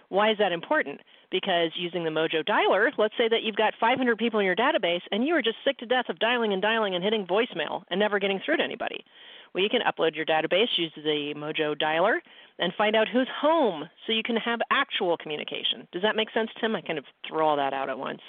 Why 0.09 0.31
is 0.31 0.39
that 0.39 0.51
important? 0.51 0.99
Because 1.29 1.69
using 1.75 2.03
the 2.03 2.09
Mojo 2.09 2.43
dialer, 2.43 2.89
let's 2.97 3.13
say 3.15 3.29
that 3.29 3.43
you've 3.43 3.55
got 3.55 3.75
500 3.79 4.17
people 4.17 4.39
in 4.39 4.45
your 4.47 4.55
database 4.55 5.01
and 5.11 5.23
you 5.23 5.35
are 5.35 5.41
just 5.43 5.57
sick 5.63 5.77
to 5.77 5.85
death 5.85 6.09
of 6.09 6.17
dialing 6.17 6.51
and 6.51 6.63
dialing 6.63 6.95
and 6.95 7.03
hitting 7.03 7.27
voicemail 7.27 7.83
and 7.91 7.99
never 7.99 8.17
getting 8.17 8.39
through 8.43 8.57
to 8.57 8.63
anybody. 8.63 9.05
Well, 9.53 9.63
you 9.63 9.69
can 9.69 9.81
upload 9.81 10.15
your 10.15 10.25
database, 10.25 10.67
use 10.77 10.91
the 10.95 11.33
Mojo 11.37 11.79
dialer, 11.79 12.17
and 12.59 12.71
find 12.77 12.95
out 12.95 13.07
who's 13.11 13.27
home 13.41 13.83
so 14.05 14.13
you 14.13 14.23
can 14.23 14.37
have 14.37 14.59
actual 14.71 15.17
communication. 15.17 15.87
Does 15.91 16.01
that 16.03 16.15
make 16.15 16.29
sense, 16.33 16.49
Tim? 16.59 16.75
I 16.75 16.81
kind 16.81 16.99
of 16.99 17.05
throw 17.27 17.47
all 17.47 17.57
that 17.57 17.73
out 17.73 17.89
at 17.89 17.97
once. 17.97 18.21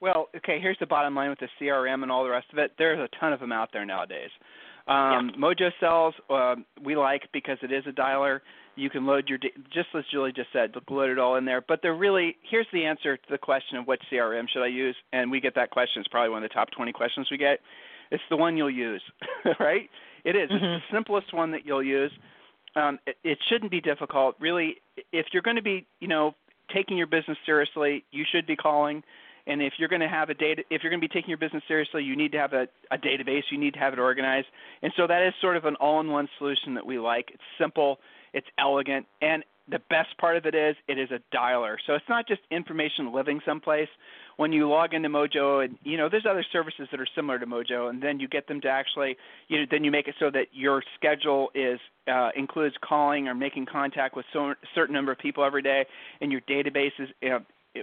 Well, 0.00 0.28
okay, 0.36 0.60
here's 0.60 0.76
the 0.80 0.86
bottom 0.86 1.14
line 1.14 1.30
with 1.30 1.38
the 1.38 1.48
CRM 1.60 2.02
and 2.02 2.12
all 2.12 2.24
the 2.24 2.30
rest 2.30 2.46
of 2.52 2.58
it. 2.58 2.72
There's 2.76 2.98
a 2.98 3.08
ton 3.18 3.32
of 3.32 3.40
them 3.40 3.52
out 3.52 3.70
there 3.72 3.86
nowadays. 3.86 4.30
Um, 4.86 5.30
yeah. 5.32 5.40
Mojo 5.40 5.70
Sells 5.80 6.14
uh, 6.28 6.56
we 6.84 6.94
like 6.94 7.22
because 7.32 7.56
it 7.62 7.72
is 7.72 7.84
a 7.88 7.92
dialer. 7.92 8.40
You 8.76 8.90
can 8.90 9.06
load 9.06 9.28
your 9.28 9.38
just 9.72 9.88
as 9.96 10.04
Julie 10.12 10.32
just 10.32 10.48
said, 10.52 10.74
load 10.90 11.10
it 11.10 11.18
all 11.18 11.36
in 11.36 11.44
there. 11.44 11.64
But 11.66 11.80
they're 11.80 11.94
really 11.94 12.36
here's 12.50 12.66
the 12.72 12.84
answer 12.84 13.16
to 13.16 13.22
the 13.30 13.38
question 13.38 13.78
of 13.78 13.86
what 13.86 13.98
CRM 14.12 14.44
should 14.52 14.62
I 14.62 14.66
use, 14.66 14.96
and 15.12 15.30
we 15.30 15.40
get 15.40 15.54
that 15.54 15.70
question. 15.70 16.00
It's 16.00 16.08
probably 16.08 16.30
one 16.30 16.42
of 16.42 16.50
the 16.50 16.54
top 16.54 16.70
20 16.76 16.92
questions 16.92 17.28
we 17.30 17.38
get. 17.38 17.60
It's 18.10 18.22
the 18.28 18.36
one 18.36 18.56
you'll 18.58 18.70
use, 18.70 19.02
right? 19.60 19.88
It 20.24 20.36
is. 20.36 20.50
Mm-hmm. 20.50 20.64
It's 20.64 20.84
the 20.90 20.96
simplest 20.96 21.32
one 21.32 21.50
that 21.52 21.64
you'll 21.64 21.82
use. 21.82 22.12
Um, 22.76 22.98
it, 23.06 23.16
it 23.24 23.38
shouldn't 23.48 23.70
be 23.70 23.80
difficult, 23.80 24.36
really. 24.40 24.76
If 25.12 25.26
you're 25.32 25.42
going 25.42 25.56
to 25.56 25.62
be, 25.62 25.86
you 26.00 26.08
know, 26.08 26.34
taking 26.72 26.96
your 26.96 27.06
business 27.06 27.38
seriously, 27.46 28.04
you 28.10 28.24
should 28.30 28.46
be 28.46 28.56
calling 28.56 29.02
and 29.46 29.60
if 29.60 29.74
you're 29.78 29.88
going 29.88 30.00
to 30.00 30.08
have 30.08 30.30
a 30.30 30.34
data, 30.34 30.62
if 30.70 30.82
you're 30.82 30.90
going 30.90 31.00
to 31.00 31.06
be 31.06 31.12
taking 31.12 31.28
your 31.28 31.38
business 31.38 31.62
seriously, 31.68 32.02
you 32.02 32.16
need 32.16 32.32
to 32.32 32.38
have 32.38 32.52
a, 32.52 32.66
a 32.90 32.96
database. 32.96 33.42
You 33.50 33.58
need 33.58 33.74
to 33.74 33.80
have 33.80 33.92
it 33.92 33.98
organized. 33.98 34.46
And 34.82 34.92
so 34.96 35.06
that 35.06 35.26
is 35.26 35.34
sort 35.40 35.56
of 35.56 35.66
an 35.66 35.76
all-in-one 35.76 36.28
solution 36.38 36.74
that 36.74 36.86
we 36.86 36.98
like. 36.98 37.30
It's 37.32 37.42
simple, 37.60 37.98
it's 38.32 38.46
elegant, 38.58 39.06
and 39.20 39.44
the 39.68 39.78
best 39.90 40.16
part 40.18 40.36
of 40.36 40.44
it 40.44 40.54
is 40.54 40.76
it 40.88 40.98
is 40.98 41.08
a 41.10 41.20
dialer. 41.34 41.76
So 41.86 41.94
it's 41.94 42.08
not 42.08 42.28
just 42.28 42.40
information 42.50 43.12
living 43.12 43.40
someplace. 43.46 43.88
When 44.36 44.52
you 44.52 44.68
log 44.68 44.94
into 44.94 45.08
Mojo, 45.08 45.64
and 45.64 45.78
you 45.84 45.96
know 45.96 46.08
there's 46.08 46.26
other 46.28 46.44
services 46.52 46.88
that 46.90 47.00
are 47.00 47.06
similar 47.14 47.38
to 47.38 47.46
Mojo, 47.46 47.88
and 47.88 48.02
then 48.02 48.20
you 48.20 48.28
get 48.28 48.46
them 48.46 48.60
to 48.62 48.68
actually, 48.68 49.16
you 49.48 49.60
know, 49.60 49.66
then 49.70 49.84
you 49.84 49.90
make 49.90 50.08
it 50.08 50.16
so 50.18 50.30
that 50.30 50.48
your 50.52 50.82
schedule 50.96 51.50
is 51.54 51.78
uh, 52.08 52.30
includes 52.36 52.74
calling 52.82 53.28
or 53.28 53.34
making 53.34 53.66
contact 53.66 54.16
with 54.16 54.26
so, 54.32 54.50
a 54.50 54.54
certain 54.74 54.94
number 54.94 55.12
of 55.12 55.18
people 55.18 55.44
every 55.44 55.62
day, 55.62 55.86
and 56.20 56.32
your 56.32 56.40
database 56.42 56.92
is 56.98 57.08
you 57.22 57.30
know, 57.30 57.40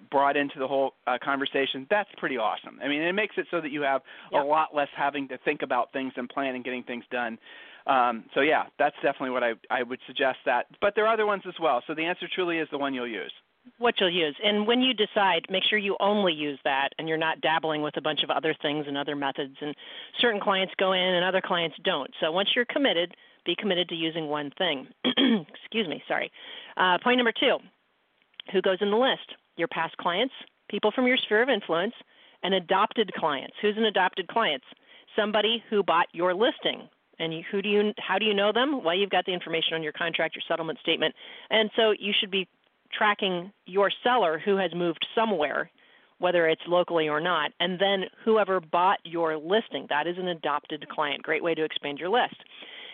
brought 0.10 0.38
into 0.38 0.60
the 0.60 0.67
whole 0.67 0.94
uh, 1.08 1.17
conversation. 1.24 1.88
That's 1.89 2.10
pretty 2.17 2.38
awesome. 2.38 2.80
I 2.84 2.88
mean, 2.88 3.02
it 3.02 3.13
makes 3.13 3.36
it 3.38 3.48
so 3.52 3.60
that 3.62 3.72
you 3.72 3.82
have 3.82 4.02
a 4.34 4.38
lot 4.38 4.76
less 4.76 4.88
having 4.96 5.28
to 5.30 5.38
think 5.39 5.62
about 5.62 5.91
things 5.91 6.13
and 6.15 6.30
plan 6.30 6.56
and 6.56 6.63
getting 6.63 6.84
things 6.84 7.04
done. 7.12 7.38
Um, 7.88 8.26
so 8.34 8.41
yeah, 8.41 8.63
that's 8.78 8.96
definitely 8.98 9.32
what 9.32 9.44
I 9.44 9.54
I 9.70 9.84
would 9.84 10.00
suggest 10.08 10.39
that. 10.46 10.67
But 10.82 10.94
there 10.96 11.06
are 11.06 11.13
other 11.13 11.26
ones 11.26 11.44
as 11.48 11.56
well. 11.60 11.84
So 11.88 11.94
the 11.96 12.06
answer 12.06 12.28
truly 12.34 12.58
is 12.58 12.67
the 12.72 12.78
one 12.78 12.94
you'll 12.94 13.08
use. 13.08 13.32
What 13.78 13.96
you'll 14.00 14.10
use, 14.10 14.36
and 14.44 14.65
when 14.65 14.82
you 14.82 14.91
decide, 14.91 15.46
make 15.52 15.63
sure 15.63 15.78
you 15.78 15.96
only 16.00 16.34
use 16.34 16.60
that, 16.63 16.89
and 16.98 17.08
you're 17.08 17.17
not 17.17 17.41
dabbling 17.41 17.84
with 17.84 17.96
a 17.96 18.02
bunch 18.02 18.24
of 18.24 18.32
other 18.32 18.56
things 18.60 18.86
and 18.88 18.98
other 18.98 19.15
methods. 19.15 19.56
And 19.62 19.76
certain 20.20 20.41
clients 20.41 20.74
go 20.80 20.94
in, 20.94 21.00
and 21.00 21.24
other 21.24 21.41
clients 21.41 21.78
don't. 21.84 22.10
So 22.20 22.32
once 22.32 22.50
you're 22.56 22.65
committed, 22.65 23.13
be 23.46 23.56
committed 23.56 23.88
to 23.89 23.96
using 23.96 24.28
one 24.28 24.52
thing. 24.58 24.88
Excuse 25.06 25.88
me, 25.88 26.04
sorry. 26.08 26.32
Uh, 26.76 26.98
point 27.04 27.17
number 27.17 27.34
two: 27.39 27.58
who 28.52 28.62
goes 28.62 28.78
in 28.82 28.89
the 28.89 28.98
list? 28.98 29.36
Your 29.58 29.67
past 29.67 29.96
clients, 29.98 30.34
people 30.70 30.91
from 30.91 31.06
your 31.06 31.17
sphere 31.17 31.44
of 31.44 31.50
influence, 31.50 31.94
and 32.44 32.56
adopted 32.56 33.13
clients. 33.13 33.54
Who's 33.62 33.78
an 33.78 33.86
adopted 33.86 34.28
client? 34.28 34.63
Somebody 35.15 35.63
who 35.70 35.84
bought 35.84 36.08
your 36.13 36.34
listing 36.34 36.89
and 37.22 37.46
who 37.52 37.62
do 37.62 37.70
you 37.70 37.94
how 38.00 38.18
do 38.18 38.26
you 38.26 38.34
know 38.34 38.52
them? 38.52 38.84
Well, 38.84 38.96
you've 38.96 39.10
got 39.10 39.26
the 39.26 39.34
information 39.34 39.76
on 39.76 39.84
your 39.84 39.94
contract, 39.94 40.36
your 40.36 40.44
settlement 40.48 40.80
statement, 40.80 41.14
and 41.50 41.70
so 41.76 41.92
you 41.98 42.14
should 42.20 42.32
be 42.32 42.48
tracking 42.98 43.52
your 43.66 43.92
seller 44.04 44.42
who 44.44 44.58
has 44.58 44.74
moved 44.76 45.06
somewhere, 45.16 45.70
whether 46.18 46.48
it's 46.48 46.62
locally 46.68 47.08
or 47.08 47.22
not, 47.22 47.52
and 47.60 47.80
then 47.80 48.06
whoever 48.26 48.60
bought 48.60 49.00
your 49.06 49.38
listing. 49.38 49.86
That 49.90 50.08
is 50.08 50.18
an 50.18 50.28
adopted 50.28 50.88
client. 50.90 51.24
Great 51.24 51.44
way 51.44 51.54
to 51.56 51.64
expand 51.64 52.00
your 52.00 52.10
list. 52.10 52.36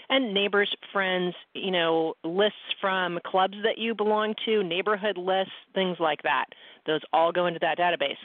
And 0.09 0.33
neighbors, 0.33 0.73
friends, 0.93 1.33
you 1.53 1.71
know, 1.71 2.13
lists 2.23 2.57
from 2.79 3.19
clubs 3.25 3.55
that 3.63 3.77
you 3.77 3.93
belong 3.93 4.35
to, 4.45 4.63
neighborhood 4.63 5.17
lists, 5.17 5.51
things 5.73 5.97
like 5.99 6.21
that. 6.23 6.45
Those 6.85 7.01
all 7.11 7.31
go 7.31 7.47
into 7.47 7.59
that 7.59 7.77
database. 7.77 8.15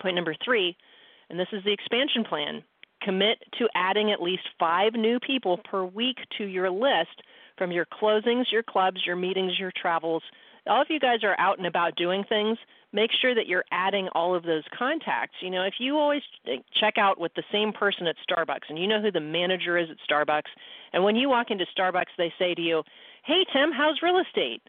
Point 0.00 0.16
number 0.16 0.34
three, 0.44 0.76
and 1.30 1.38
this 1.38 1.48
is 1.52 1.64
the 1.64 1.72
expansion 1.72 2.24
plan 2.24 2.62
Commit 3.04 3.38
to 3.58 3.68
adding 3.74 4.10
at 4.10 4.22
least 4.22 4.42
five 4.58 4.94
new 4.94 5.18
people 5.20 5.58
per 5.70 5.84
week 5.84 6.18
to 6.38 6.44
your 6.44 6.70
list 6.70 7.22
from 7.56 7.70
your 7.70 7.86
closings, 7.86 8.44
your 8.50 8.62
clubs, 8.62 9.00
your 9.06 9.16
meetings, 9.16 9.58
your 9.58 9.72
travels. 9.80 10.22
All 10.66 10.80
of 10.80 10.88
you 10.88 10.98
guys 10.98 11.22
are 11.22 11.38
out 11.38 11.58
and 11.58 11.66
about 11.66 11.96
doing 11.96 12.24
things. 12.28 12.56
Make 12.92 13.10
sure 13.20 13.34
that 13.34 13.46
you're 13.46 13.64
adding 13.70 14.08
all 14.14 14.34
of 14.34 14.44
those 14.44 14.62
contacts. 14.76 15.34
You 15.40 15.50
know, 15.50 15.64
if 15.64 15.74
you 15.78 15.98
always 15.98 16.22
check 16.80 16.94
out 16.96 17.20
with 17.20 17.34
the 17.34 17.42
same 17.52 17.72
person 17.72 18.06
at 18.06 18.16
Starbucks 18.28 18.70
and 18.70 18.78
you 18.78 18.86
know 18.86 19.02
who 19.02 19.10
the 19.10 19.20
manager 19.20 19.76
is 19.76 19.88
at 19.90 19.96
Starbucks, 20.08 20.50
and 20.92 21.04
when 21.04 21.16
you 21.16 21.28
walk 21.28 21.50
into 21.50 21.66
Starbucks, 21.76 22.14
they 22.16 22.32
say 22.38 22.54
to 22.54 22.62
you, 22.62 22.82
Hey, 23.24 23.44
Tim, 23.52 23.72
how's 23.72 24.02
real 24.02 24.18
estate? 24.18 24.62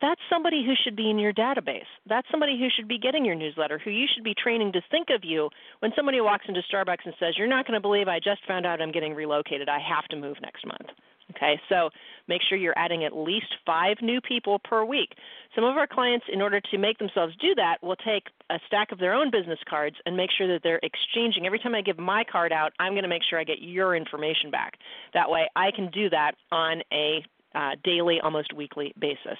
That's 0.00 0.20
somebody 0.30 0.64
who 0.64 0.74
should 0.84 0.96
be 0.96 1.10
in 1.10 1.18
your 1.18 1.32
database. 1.32 1.88
That's 2.06 2.26
somebody 2.30 2.58
who 2.58 2.68
should 2.74 2.88
be 2.88 2.98
getting 2.98 3.24
your 3.24 3.34
newsletter, 3.34 3.78
who 3.78 3.90
you 3.90 4.06
should 4.14 4.24
be 4.24 4.34
training 4.34 4.72
to 4.72 4.80
think 4.90 5.08
of 5.10 5.24
you 5.24 5.50
when 5.80 5.92
somebody 5.96 6.20
walks 6.20 6.44
into 6.46 6.62
Starbucks 6.72 7.04
and 7.04 7.14
says, 7.18 7.34
You're 7.36 7.48
not 7.48 7.66
going 7.66 7.74
to 7.74 7.80
believe 7.80 8.06
I 8.06 8.18
just 8.18 8.46
found 8.46 8.66
out 8.66 8.80
I'm 8.80 8.92
getting 8.92 9.14
relocated. 9.14 9.68
I 9.68 9.78
have 9.80 10.06
to 10.08 10.16
move 10.16 10.36
next 10.42 10.66
month. 10.66 10.90
Okay, 11.36 11.60
so 11.68 11.90
make 12.28 12.40
sure 12.48 12.58
you're 12.58 12.76
adding 12.76 13.04
at 13.04 13.16
least 13.16 13.46
five 13.64 13.96
new 14.02 14.20
people 14.20 14.58
per 14.58 14.84
week. 14.84 15.14
Some 15.54 15.64
of 15.64 15.76
our 15.76 15.86
clients, 15.86 16.26
in 16.32 16.42
order 16.42 16.60
to 16.60 16.78
make 16.78 16.98
themselves 16.98 17.34
do 17.40 17.54
that, 17.54 17.76
will 17.82 17.96
take 17.96 18.24
a 18.50 18.58
stack 18.66 18.90
of 18.90 18.98
their 18.98 19.14
own 19.14 19.30
business 19.30 19.58
cards 19.68 19.96
and 20.06 20.16
make 20.16 20.30
sure 20.36 20.48
that 20.48 20.62
they're 20.64 20.80
exchanging. 20.82 21.46
Every 21.46 21.60
time 21.60 21.74
I 21.74 21.82
give 21.82 21.98
my 21.98 22.24
card 22.24 22.52
out, 22.52 22.72
I'm 22.80 22.92
going 22.92 23.04
to 23.04 23.08
make 23.08 23.22
sure 23.28 23.38
I 23.38 23.44
get 23.44 23.60
your 23.60 23.94
information 23.94 24.50
back. 24.50 24.74
That 25.14 25.30
way, 25.30 25.48
I 25.54 25.70
can 25.70 25.90
do 25.90 26.10
that 26.10 26.32
on 26.50 26.82
a 26.92 27.22
uh, 27.54 27.70
daily, 27.84 28.18
almost 28.22 28.52
weekly 28.54 28.92
basis. 28.98 29.38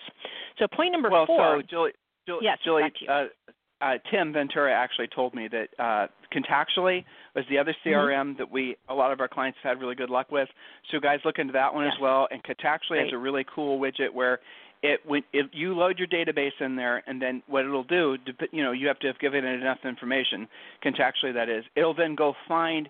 So 0.59 0.67
point 0.67 0.93
number 0.93 1.11
well, 1.11 1.27
four. 1.27 1.39
Well, 1.39 1.61
so 1.61 1.67
Julie, 1.69 1.93
Julie, 2.27 2.41
yes, 2.43 2.59
Julie 2.65 2.83
uh, 3.09 3.25
uh, 3.81 3.95
Tim 4.11 4.33
Ventura 4.33 4.73
actually 4.73 5.09
told 5.15 5.35
me 5.35 5.49
that 5.49 5.69
uh, 5.79 6.07
Contactually 6.35 7.05
was 7.35 7.45
the 7.49 7.59
other 7.59 7.75
CRM 7.85 8.13
mm-hmm. 8.13 8.39
that 8.39 8.51
we 8.51 8.77
a 8.89 8.95
lot 8.95 9.13
of 9.13 9.21
our 9.21 9.29
clients 9.29 9.59
have 9.63 9.77
had 9.77 9.81
really 9.81 9.95
good 9.95 10.11
luck 10.11 10.31
with. 10.31 10.49
So 10.91 11.01
guys, 11.01 11.21
look 11.25 11.39
into 11.39 11.53
that 11.55 11.73
one 11.73 11.85
yes. 11.85 11.95
as 11.97 12.03
well. 12.03 12.29
And 12.31 12.43
Contactually 12.43 12.99
Great. 12.99 13.05
has 13.05 13.13
a 13.13 13.19
really 13.19 13.45
cool 13.55 13.81
widget 13.81 14.13
where 14.13 14.41
it 14.83 15.01
when 15.07 15.23
if 15.33 15.47
you 15.53 15.75
load 15.75 15.99
your 15.99 16.09
database 16.09 16.59
in 16.61 16.77
there 16.77 17.03
and 17.07 17.21
then 17.21 17.43
what 17.47 17.65
it'll 17.65 17.85
do 17.85 18.17
you 18.53 18.63
know 18.63 18.73
you 18.73 18.87
have 18.87 18.99
to 19.01 19.07
have 19.07 19.19
given 19.19 19.45
it 19.45 19.61
enough 19.61 19.79
information 19.85 20.49
contactually 20.85 21.35
that 21.35 21.49
is 21.49 21.65
it'll 21.77 21.95
then 21.95 22.15
go 22.15 22.35
find 22.49 22.89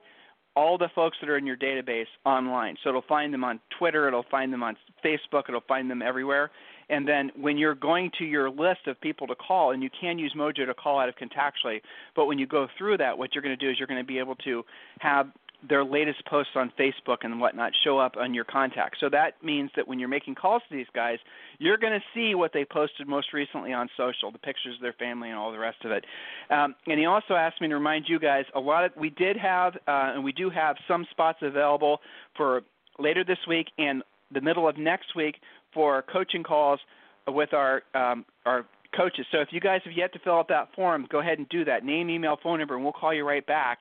all 0.57 0.77
the 0.77 0.89
folks 0.95 1.17
that 1.21 1.31
are 1.31 1.37
in 1.37 1.47
your 1.47 1.57
database 1.57 2.07
online. 2.25 2.77
So 2.83 2.91
it'll 2.91 3.03
find 3.03 3.33
them 3.33 3.45
on 3.45 3.61
Twitter, 3.79 4.09
it'll 4.09 4.27
find 4.31 4.53
them 4.53 4.63
on 4.63 4.77
Facebook, 5.05 5.45
it'll 5.49 5.63
find 5.69 5.91
them 5.91 6.03
everywhere. 6.03 6.51
And 6.89 7.07
then 7.07 7.31
when 7.37 7.57
you're 7.57 7.77
going 7.77 8.11
to 8.19 8.25
your 8.25 8.51
list 8.51 8.87
of 8.87 9.01
people 9.01 9.27
to 9.29 9.37
call, 9.37 9.71
and 9.71 9.83
you 9.83 9.91
can 10.01 10.19
use 10.19 10.35
Mojo 10.37 10.67
to 10.67 10.75
call 10.75 10.99
out 10.99 11.09
of 11.09 11.15
Contactually, 11.15 11.81
but 12.17 12.27
when 12.27 12.39
you 12.39 12.47
go 12.47 12.67
through 12.77 12.99
that, 12.99 13.17
what 13.17 13.35
you're 13.35 13.43
going 13.43 13.57
to 13.57 13.65
do 13.65 13.71
is 13.71 13.79
you're 13.79 13.87
going 13.87 14.01
to 14.01 14.07
be 14.07 14.19
able 14.19 14.35
to 14.37 14.65
have 14.99 15.29
their 15.69 15.85
latest 15.85 16.25
posts 16.27 16.53
on 16.55 16.73
Facebook 16.79 17.19
and 17.23 17.41
whatnot 17.41 17.73
show 17.85 17.99
up 17.99 18.17
on 18.17 18.33
your 18.35 18.45
contacts. 18.45 18.99
So 19.01 19.09
that 19.11 19.43
means 19.43 19.71
that 19.77 19.87
when 19.87 19.99
you're 19.99 20.09
making 20.09 20.35
calls 20.35 20.63
to 20.69 20.77
these 20.77 20.87
guys, 20.95 21.19
you're 21.59 21.77
going 21.77 21.93
to 21.93 22.05
see 22.15 22.35
what 22.35 22.53
they 22.53 22.65
posted 22.65 23.07
most 23.07 23.33
recently 23.33 23.73
on 23.73 23.89
social, 23.97 24.31
the 24.31 24.39
pictures 24.39 24.75
of 24.77 24.83
their 24.83 24.95
family 24.95 25.29
and 25.29 25.39
all 25.39 25.53
the 25.53 25.59
rest 25.59 25.85
of 25.85 25.91
it. 25.91 26.05
Um, 26.51 26.75
and 26.87 26.99
he 26.99 27.07
also 27.07 27.35
asked 27.35 27.61
me 27.61 27.69
to 27.69 27.75
remind 27.75 28.07
you 28.09 28.19
guys 28.19 28.45
a 28.55 28.61
lot 28.61 28.85
of 28.85 28.93
we 28.97 29.11
did 29.11 29.37
have 29.37 29.77
uh, 29.87 30.13
and 30.15 30.25
we 30.25 30.33
do 30.33 30.51
have 30.51 30.77
some 30.89 31.07
spots 31.11 31.39
available 31.43 32.01
for 32.37 32.63
later 32.99 33.25
this 33.25 33.39
week 33.49 33.67
and 33.79 34.03
the 34.33 34.41
middle 34.41 34.69
of 34.69 34.79
next 34.79 35.15
week 35.15 35.37
for 35.75 36.03
coaching 36.13 36.43
calls 36.43 36.81
with 37.29 37.53
our 37.53 37.83
um, 37.95 38.25
our 38.47 38.67
coaches. 38.97 39.27
So 39.31 39.39
if 39.39 39.49
you 39.53 39.61
guys 39.61 39.81
have 39.85 39.95
yet 39.97 40.13
to 40.15 40.19
fill 40.19 40.35
out 40.35 40.49
that 40.49 40.75
form, 40.75 41.07
go 41.11 41.21
ahead 41.21 41.39
and 41.39 41.49
do 41.49 41.65
that. 41.65 41.85
Name, 41.85 42.11
email, 42.11 42.37
phone 42.43 42.59
number, 42.59 42.75
and 42.75 42.83
we'll 42.83 42.93
call 42.93 43.15
you 43.15 43.27
right 43.27 43.47
back 43.47 43.81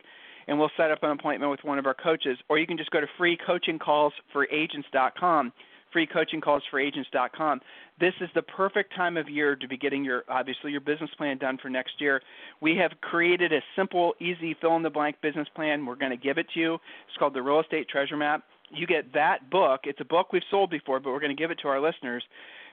and 0.50 0.60
we'll 0.60 0.72
set 0.76 0.92
up 0.92 1.02
an 1.04 1.12
appointment 1.12 1.52
with 1.52 1.64
one 1.64 1.80
of 1.80 1.86
our 1.86 1.94
coaches. 1.94 2.38
Or 2.50 2.60
you 2.60 2.68
can 2.68 2.78
just 2.78 2.92
go 2.92 3.00
to 3.00 3.08
freecoachingcallsforagents.com 3.20 5.54
freecoachingcallsforagents.com. 5.96 7.62
This 8.00 8.14
is 8.22 8.30
the 8.36 8.42
perfect 8.44 8.96
time 8.96 9.18
of 9.18 9.28
year 9.28 9.56
to 9.56 9.68
be 9.68 9.78
getting 9.78 10.06
your 10.06 10.24
obviously 10.30 10.72
your 10.72 10.82
business 10.82 11.10
plan 11.18 11.38
done 11.38 11.58
for 11.62 11.70
next 11.70 11.94
year. 12.00 12.22
We 12.62 12.76
have 12.78 12.92
created 13.02 13.52
a 13.52 13.60
simple, 13.76 14.14
easy 14.20 14.56
fill 14.62 14.76
in 14.76 14.84
the 14.84 14.90
blank 14.90 15.18
business 15.22 15.48
plan. 15.56 15.86
We're 15.86 15.96
going 15.96 16.12
to 16.12 16.18
give 16.18 16.38
it 16.38 16.48
to 16.54 16.60
you. 16.60 16.74
It's 16.76 17.18
called 17.18 17.34
the 17.34 17.42
Real 17.42 17.60
Estate 17.60 17.90
Treasure 17.90 18.18
Map. 18.18 18.44
You 18.72 18.86
get 18.86 19.14
that 19.14 19.50
book. 19.50 19.82
It's 19.86 20.00
a 20.00 20.06
book 20.06 20.32
we've 20.32 20.44
sold 20.52 20.70
before, 20.70 21.00
but 21.00 21.10
we're 21.10 21.20
going 21.20 21.36
to 21.36 21.42
give 21.42 21.52
it 21.52 21.60
to 21.64 21.68
our 21.68 21.82
listeners. 21.82 22.24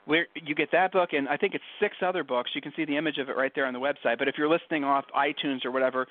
Where 0.05 0.29
you 0.37 0.55
get 0.55 0.71
that 0.71 0.93
book, 0.93 1.15
and 1.15 1.29
I 1.29 1.37
think 1.37 1.55
it's 1.55 1.65
six 1.81 1.97
other 2.01 2.23
books. 2.23 2.51
You 2.55 2.61
can 2.61 2.73
see 2.77 2.85
the 2.85 2.97
image 2.97 3.19
of 3.19 3.29
it 3.29 3.37
right 3.37 3.51
there 3.57 3.67
on 3.67 3.73
the 3.73 3.81
website. 3.81 4.19
But 4.19 4.29
if 4.29 4.37
you're 4.39 4.49
listening 4.49 4.85
off 4.85 5.05
iTunes 5.17 5.65
or 5.65 5.73
whatever, 5.73 6.07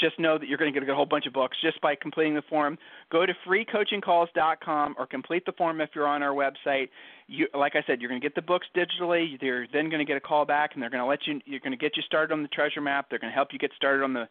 just 0.00 0.18
know 0.18 0.38
that 0.38 0.48
you're 0.48 0.58
going 0.58 0.72
to 0.72 0.80
get 0.80 0.88
a 0.88 0.94
whole 0.94 1.06
bunch 1.06 1.26
of 1.26 1.32
books 1.32 1.56
just 1.62 1.80
by 1.80 1.94
completing 1.94 2.34
the 2.34 2.42
form. 2.48 2.78
Go 3.12 3.26
to 3.26 3.32
freecoachingcalls.com 3.46 4.96
or 4.98 5.06
complete 5.06 5.44
the 5.46 5.52
form 5.52 5.80
if 5.80 5.90
you're 5.94 6.06
on 6.06 6.22
our 6.22 6.34
website. 6.34 6.88
You, 7.28 7.46
like 7.54 7.76
I 7.76 7.82
said, 7.86 8.00
you're 8.00 8.08
going 8.08 8.20
to 8.20 8.24
get 8.24 8.34
the 8.34 8.42
books 8.42 8.66
digitally. 8.74 9.36
You're 9.40 9.66
then 9.72 9.88
going 9.88 9.98
to 10.00 10.04
get 10.04 10.16
a 10.16 10.20
call 10.20 10.44
back, 10.44 10.70
and 10.74 10.82
they're 10.82 10.90
going 10.90 11.02
to 11.02 11.06
let 11.06 11.26
you. 11.26 11.40
You're 11.44 11.60
going 11.60 11.72
to 11.72 11.78
get 11.78 11.96
you 11.96 12.02
started 12.02 12.32
on 12.32 12.42
the 12.42 12.48
treasure 12.48 12.80
map. 12.80 13.06
They're 13.10 13.18
going 13.18 13.30
to 13.30 13.34
help 13.34 13.48
you 13.52 13.58
get 13.58 13.70
started 13.76 14.02
on 14.02 14.12
the, 14.12 14.26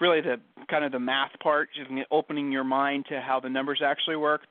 really 0.00 0.20
the 0.20 0.36
kind 0.68 0.84
of 0.84 0.92
the 0.92 1.00
math 1.00 1.32
part, 1.42 1.68
just 1.74 1.90
opening 2.10 2.52
your 2.52 2.64
mind 2.64 3.06
to 3.08 3.20
how 3.20 3.40
the 3.40 3.48
numbers 3.48 3.82
actually 3.84 4.16
work. 4.16 4.42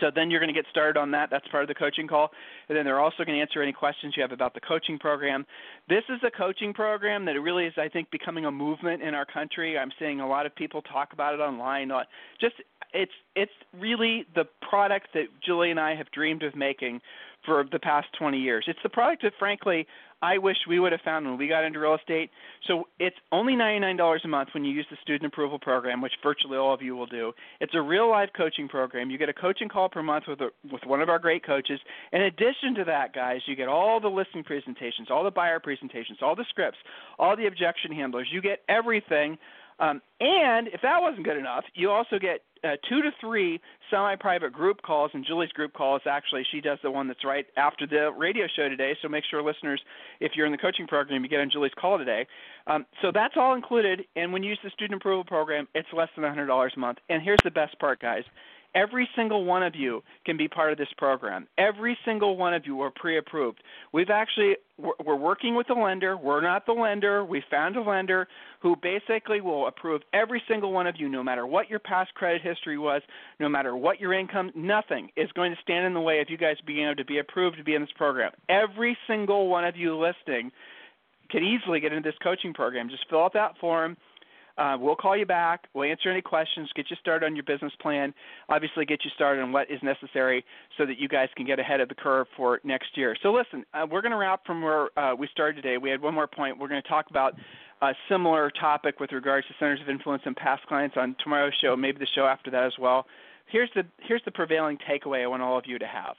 So 0.00 0.10
then 0.14 0.30
you're 0.30 0.40
going 0.40 0.52
to 0.52 0.58
get 0.58 0.66
started 0.70 0.98
on 0.98 1.10
that. 1.12 1.28
That's 1.30 1.46
part 1.48 1.62
of 1.62 1.68
the 1.68 1.74
coaching 1.74 2.06
call. 2.06 2.30
And 2.68 2.76
then 2.76 2.84
they're 2.84 3.00
also 3.00 3.24
going 3.24 3.36
to 3.36 3.40
answer 3.40 3.62
any 3.62 3.72
questions 3.72 4.14
you 4.16 4.22
have 4.22 4.32
about 4.32 4.54
the 4.54 4.60
coaching 4.60 4.98
program. 4.98 5.44
This 5.88 6.04
is 6.08 6.20
a 6.26 6.30
coaching 6.30 6.72
program 6.72 7.24
that 7.26 7.32
really 7.40 7.66
is, 7.66 7.74
I 7.76 7.88
think, 7.88 8.10
becoming 8.10 8.44
a 8.44 8.50
movement 8.50 9.02
in 9.02 9.14
our 9.14 9.26
country. 9.26 9.78
I'm 9.78 9.90
seeing 9.98 10.20
a 10.20 10.28
lot 10.28 10.46
of 10.46 10.54
people 10.54 10.82
talk 10.82 11.12
about 11.12 11.34
it 11.34 11.40
online. 11.40 11.90
Uh, 11.90 12.04
just 12.40 12.54
it's 12.92 13.12
it's 13.36 13.52
really 13.78 14.26
the 14.34 14.44
product 14.68 15.08
that 15.14 15.26
Julie 15.44 15.70
and 15.70 15.78
I 15.78 15.94
have 15.94 16.10
dreamed 16.10 16.42
of 16.42 16.56
making 16.56 17.00
for 17.44 17.64
the 17.70 17.78
past 17.78 18.08
20 18.18 18.38
years. 18.38 18.64
It's 18.68 18.78
the 18.82 18.88
product 18.88 19.22
that, 19.22 19.32
frankly, 19.38 19.86
I 20.22 20.38
wish 20.38 20.56
we 20.68 20.78
would 20.78 20.92
have 20.92 21.00
found 21.02 21.26
when 21.26 21.38
we 21.38 21.48
got 21.48 21.64
into 21.64 21.78
real 21.78 21.94
estate. 21.94 22.30
So 22.66 22.88
it's 22.98 23.16
only 23.32 23.54
$99 23.54 24.24
a 24.24 24.28
month 24.28 24.50
when 24.52 24.64
you 24.64 24.72
use 24.72 24.86
the 24.90 24.96
student 25.02 25.32
approval 25.32 25.58
program, 25.58 26.00
which 26.00 26.12
virtually 26.22 26.58
all 26.58 26.74
of 26.74 26.82
you 26.82 26.94
will 26.94 27.06
do. 27.06 27.32
It's 27.60 27.74
a 27.74 27.80
real 27.80 28.08
life 28.10 28.30
coaching 28.36 28.68
program. 28.68 29.10
You 29.10 29.18
get 29.18 29.28
a 29.28 29.34
coaching 29.34 29.68
call 29.68 29.88
per 29.88 30.02
month 30.02 30.24
with 30.28 30.40
a, 30.40 30.50
with 30.70 30.82
one 30.84 31.00
of 31.00 31.08
our 31.08 31.18
great 31.18 31.44
coaches. 31.44 31.80
In 32.12 32.22
addition 32.22 32.74
to 32.76 32.84
that, 32.84 33.14
guys, 33.14 33.40
you 33.46 33.56
get 33.56 33.68
all 33.68 34.00
the 34.00 34.08
listing 34.08 34.44
presentations, 34.44 35.08
all 35.10 35.24
the 35.24 35.30
buyer 35.30 35.58
presentations, 35.60 36.18
all 36.22 36.36
the 36.36 36.44
scripts, 36.48 36.78
all 37.18 37.36
the 37.36 37.46
objection 37.46 37.92
handlers. 37.92 38.28
You 38.30 38.42
get 38.42 38.60
everything 38.68 39.38
Um, 39.80 40.02
and 40.20 40.68
if 40.68 40.82
that 40.82 41.00
wasn't 41.00 41.24
good 41.24 41.38
enough, 41.38 41.64
you 41.74 41.90
also 41.90 42.18
get 42.18 42.42
uh, 42.62 42.76
two 42.88 43.00
to 43.00 43.10
three 43.20 43.58
semi-private 43.90 44.52
group 44.52 44.82
calls, 44.82 45.10
and 45.14 45.24
Julie's 45.26 45.50
group 45.52 45.72
call 45.72 45.96
is 45.96 46.02
actually 46.06 46.44
she 46.52 46.60
does 46.60 46.78
the 46.82 46.90
one 46.90 47.08
that's 47.08 47.24
right 47.24 47.46
after 47.56 47.86
the 47.86 48.12
radio 48.16 48.46
show 48.54 48.68
today. 48.68 48.94
So 49.00 49.08
make 49.08 49.24
sure 49.30 49.42
listeners, 49.42 49.80
if 50.20 50.32
you're 50.34 50.44
in 50.44 50.52
the 50.52 50.58
coaching 50.58 50.86
program, 50.86 51.22
you 51.24 51.30
get 51.30 51.40
on 51.40 51.50
Julie's 51.50 51.72
call 51.80 51.96
today. 51.96 52.26
Um, 52.66 52.84
so 53.00 53.10
that's 53.12 53.34
all 53.36 53.54
included, 53.54 54.02
and 54.16 54.32
when 54.32 54.42
you 54.42 54.50
use 54.50 54.58
the 54.62 54.70
student 54.70 55.00
approval 55.00 55.24
program, 55.24 55.66
it's 55.74 55.88
less 55.94 56.08
than 56.14 56.24
$100 56.24 56.76
a 56.76 56.78
month. 56.78 56.98
And 57.08 57.22
here's 57.22 57.40
the 57.42 57.50
best 57.50 57.78
part, 57.78 58.00
guys: 58.00 58.24
Every 58.74 59.08
single 59.16 59.44
one 59.44 59.62
of 59.62 59.74
you 59.74 60.02
can 60.24 60.36
be 60.36 60.46
part 60.46 60.72
of 60.72 60.78
this 60.78 60.88
program. 60.96 61.46
Every 61.58 61.98
single 62.04 62.36
one 62.36 62.54
of 62.54 62.66
you 62.66 62.80
are 62.82 62.90
pre-approved. 62.90 63.62
We've 63.92 64.10
actually 64.10 64.56
we're 65.04 65.16
working 65.16 65.54
with 65.54 65.66
the 65.66 65.74
lender. 65.74 66.16
We're 66.16 66.40
not 66.40 66.64
the 66.64 66.72
lender. 66.72 67.24
We 67.24 67.42
found 67.50 67.76
a 67.76 67.82
lender 67.82 68.28
who 68.60 68.76
basically 68.76 69.40
will 69.40 69.66
approve 69.66 70.02
every 70.14 70.42
single 70.48 70.72
one 70.72 70.86
of 70.86 70.94
you, 70.98 71.08
no 71.08 71.22
matter 71.22 71.46
what 71.46 71.68
your 71.68 71.80
past 71.80 72.14
credit 72.14 72.40
history 72.42 72.78
was, 72.78 73.02
no 73.38 73.48
matter 73.48 73.76
what 73.76 74.00
your 74.00 74.14
income. 74.14 74.50
Nothing 74.54 75.10
is 75.16 75.30
going 75.32 75.52
to 75.52 75.58
stand 75.62 75.86
in 75.86 75.92
the 75.92 76.00
way 76.00 76.20
of 76.20 76.30
you 76.30 76.38
guys 76.38 76.56
being 76.66 76.86
able 76.86 76.96
to 76.96 77.04
be 77.04 77.18
approved 77.18 77.58
to 77.58 77.64
be 77.64 77.74
in 77.74 77.82
this 77.82 77.90
program. 77.96 78.32
Every 78.48 78.96
single 79.06 79.48
one 79.48 79.64
of 79.64 79.76
you 79.76 79.96
listening 79.96 80.50
can 81.30 81.42
easily 81.44 81.80
get 81.80 81.92
into 81.92 82.08
this 82.08 82.18
coaching 82.22 82.54
program. 82.54 82.88
Just 82.88 83.04
fill 83.08 83.24
out 83.24 83.32
that 83.34 83.58
form 83.60 83.96
uh, 84.58 84.76
we'll 84.78 84.96
call 84.96 85.16
you 85.16 85.26
back. 85.26 85.66
We'll 85.74 85.90
answer 85.90 86.10
any 86.10 86.20
questions, 86.20 86.68
get 86.74 86.90
you 86.90 86.96
started 87.00 87.26
on 87.26 87.34
your 87.34 87.44
business 87.44 87.72
plan, 87.80 88.12
obviously, 88.48 88.84
get 88.84 89.04
you 89.04 89.10
started 89.14 89.42
on 89.42 89.52
what 89.52 89.70
is 89.70 89.80
necessary 89.82 90.44
so 90.76 90.86
that 90.86 90.98
you 90.98 91.08
guys 91.08 91.28
can 91.36 91.46
get 91.46 91.58
ahead 91.58 91.80
of 91.80 91.88
the 91.88 91.94
curve 91.94 92.26
for 92.36 92.60
next 92.64 92.96
year. 92.96 93.16
So, 93.22 93.32
listen, 93.32 93.64
uh, 93.74 93.86
we're 93.90 94.02
going 94.02 94.12
to 94.12 94.18
wrap 94.18 94.44
from 94.44 94.62
where 94.62 94.98
uh, 94.98 95.14
we 95.14 95.28
started 95.32 95.62
today. 95.62 95.78
We 95.78 95.90
had 95.90 96.02
one 96.02 96.14
more 96.14 96.26
point. 96.26 96.58
We're 96.58 96.68
going 96.68 96.82
to 96.82 96.88
talk 96.88 97.06
about 97.10 97.34
a 97.82 97.92
similar 98.08 98.50
topic 98.50 99.00
with 99.00 99.12
regards 99.12 99.46
to 99.48 99.54
centers 99.58 99.80
of 99.80 99.88
influence 99.88 100.22
and 100.26 100.36
past 100.36 100.66
clients 100.66 100.96
on 100.98 101.16
tomorrow's 101.22 101.54
show, 101.60 101.76
maybe 101.76 101.98
the 101.98 102.06
show 102.14 102.26
after 102.26 102.50
that 102.50 102.64
as 102.64 102.74
well. 102.78 103.06
Here's 103.46 103.70
the, 103.74 103.84
here's 104.00 104.22
the 104.24 104.30
prevailing 104.30 104.78
takeaway 104.78 105.22
I 105.22 105.26
want 105.26 105.42
all 105.42 105.58
of 105.58 105.64
you 105.66 105.78
to 105.78 105.86
have. 105.86 106.16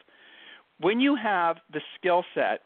When 0.80 1.00
you 1.00 1.15
have 1.15 1.58
the 1.72 1.82
skill 1.98 2.26
set, 2.34 2.62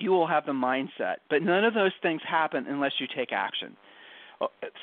you 0.00 0.10
will 0.10 0.26
have 0.26 0.46
the 0.46 0.52
mindset, 0.52 1.16
but 1.28 1.42
none 1.42 1.64
of 1.64 1.74
those 1.74 1.92
things 2.02 2.20
happen 2.26 2.66
unless 2.68 2.92
you 2.98 3.06
take 3.14 3.32
action 3.32 3.76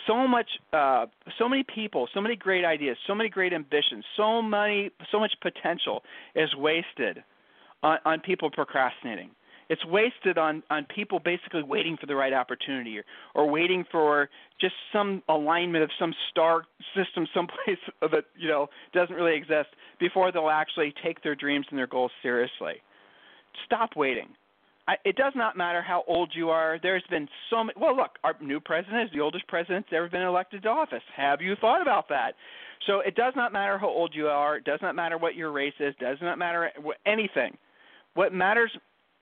so 0.07 0.27
much 0.27 0.47
uh, 0.73 1.05
so 1.37 1.47
many 1.47 1.63
people 1.63 2.07
so 2.13 2.21
many 2.21 2.35
great 2.35 2.65
ideas 2.65 2.97
so 3.07 3.15
many 3.15 3.29
great 3.29 3.53
ambitions 3.53 4.03
so 4.17 4.41
many 4.41 4.91
so 5.11 5.19
much 5.19 5.33
potential 5.41 6.03
is 6.35 6.53
wasted 6.55 7.23
on, 7.85 7.99
on 8.03 8.19
people 8.19 8.49
procrastinating. 8.49 9.29
It's 9.67 9.83
wasted 9.85 10.37
on 10.37 10.61
on 10.69 10.85
people 10.93 11.19
basically 11.19 11.63
waiting 11.63 11.97
for 11.99 12.05
the 12.05 12.15
right 12.15 12.33
opportunity 12.33 12.99
or, 12.99 13.03
or 13.33 13.49
waiting 13.49 13.83
for 13.91 14.29
just 14.61 14.75
some 14.93 15.23
alignment 15.27 15.83
of 15.83 15.89
some 15.97 16.13
star 16.29 16.65
system 16.95 17.27
someplace 17.33 17.79
that 18.01 18.25
you 18.37 18.47
know 18.47 18.67
doesn't 18.93 19.15
really 19.15 19.35
exist 19.35 19.69
before 19.99 20.31
they'll 20.31 20.49
actually 20.49 20.93
take 21.03 21.23
their 21.23 21.33
dreams 21.33 21.65
and 21.69 21.79
their 21.79 21.87
goals 21.87 22.11
seriously. 22.21 22.75
Stop 23.65 23.95
waiting 23.95 24.29
I, 24.87 24.95
it 25.03 25.15
does 25.15 25.33
not 25.35 25.57
matter 25.57 25.81
how 25.81 26.03
old 26.07 26.31
you 26.35 26.49
are. 26.49 26.77
There's 26.81 27.03
been 27.09 27.27
so 27.49 27.63
many. 27.63 27.73
Well, 27.79 27.95
look, 27.95 28.11
our 28.23 28.35
new 28.39 28.59
president 28.59 29.03
is 29.03 29.09
the 29.13 29.19
oldest 29.19 29.47
president 29.47 29.85
that's 29.85 29.97
ever 29.97 30.09
been 30.09 30.21
elected 30.21 30.63
to 30.63 30.69
office. 30.69 31.01
Have 31.15 31.41
you 31.41 31.55
thought 31.59 31.81
about 31.81 32.07
that? 32.09 32.33
So 32.85 32.99
it 32.99 33.15
does 33.15 33.33
not 33.35 33.51
matter 33.51 33.79
how 33.79 33.87
old 33.87 34.13
you 34.13 34.27
are. 34.27 34.57
It 34.57 34.63
does 34.63 34.79
not 34.81 34.95
matter 34.95 35.17
what 35.17 35.35
your 35.35 35.51
race 35.51 35.73
is. 35.79 35.95
Does 35.99 36.17
not 36.21 36.37
matter 36.37 36.71
anything. 37.05 37.57
What 38.13 38.33
matters 38.33 38.71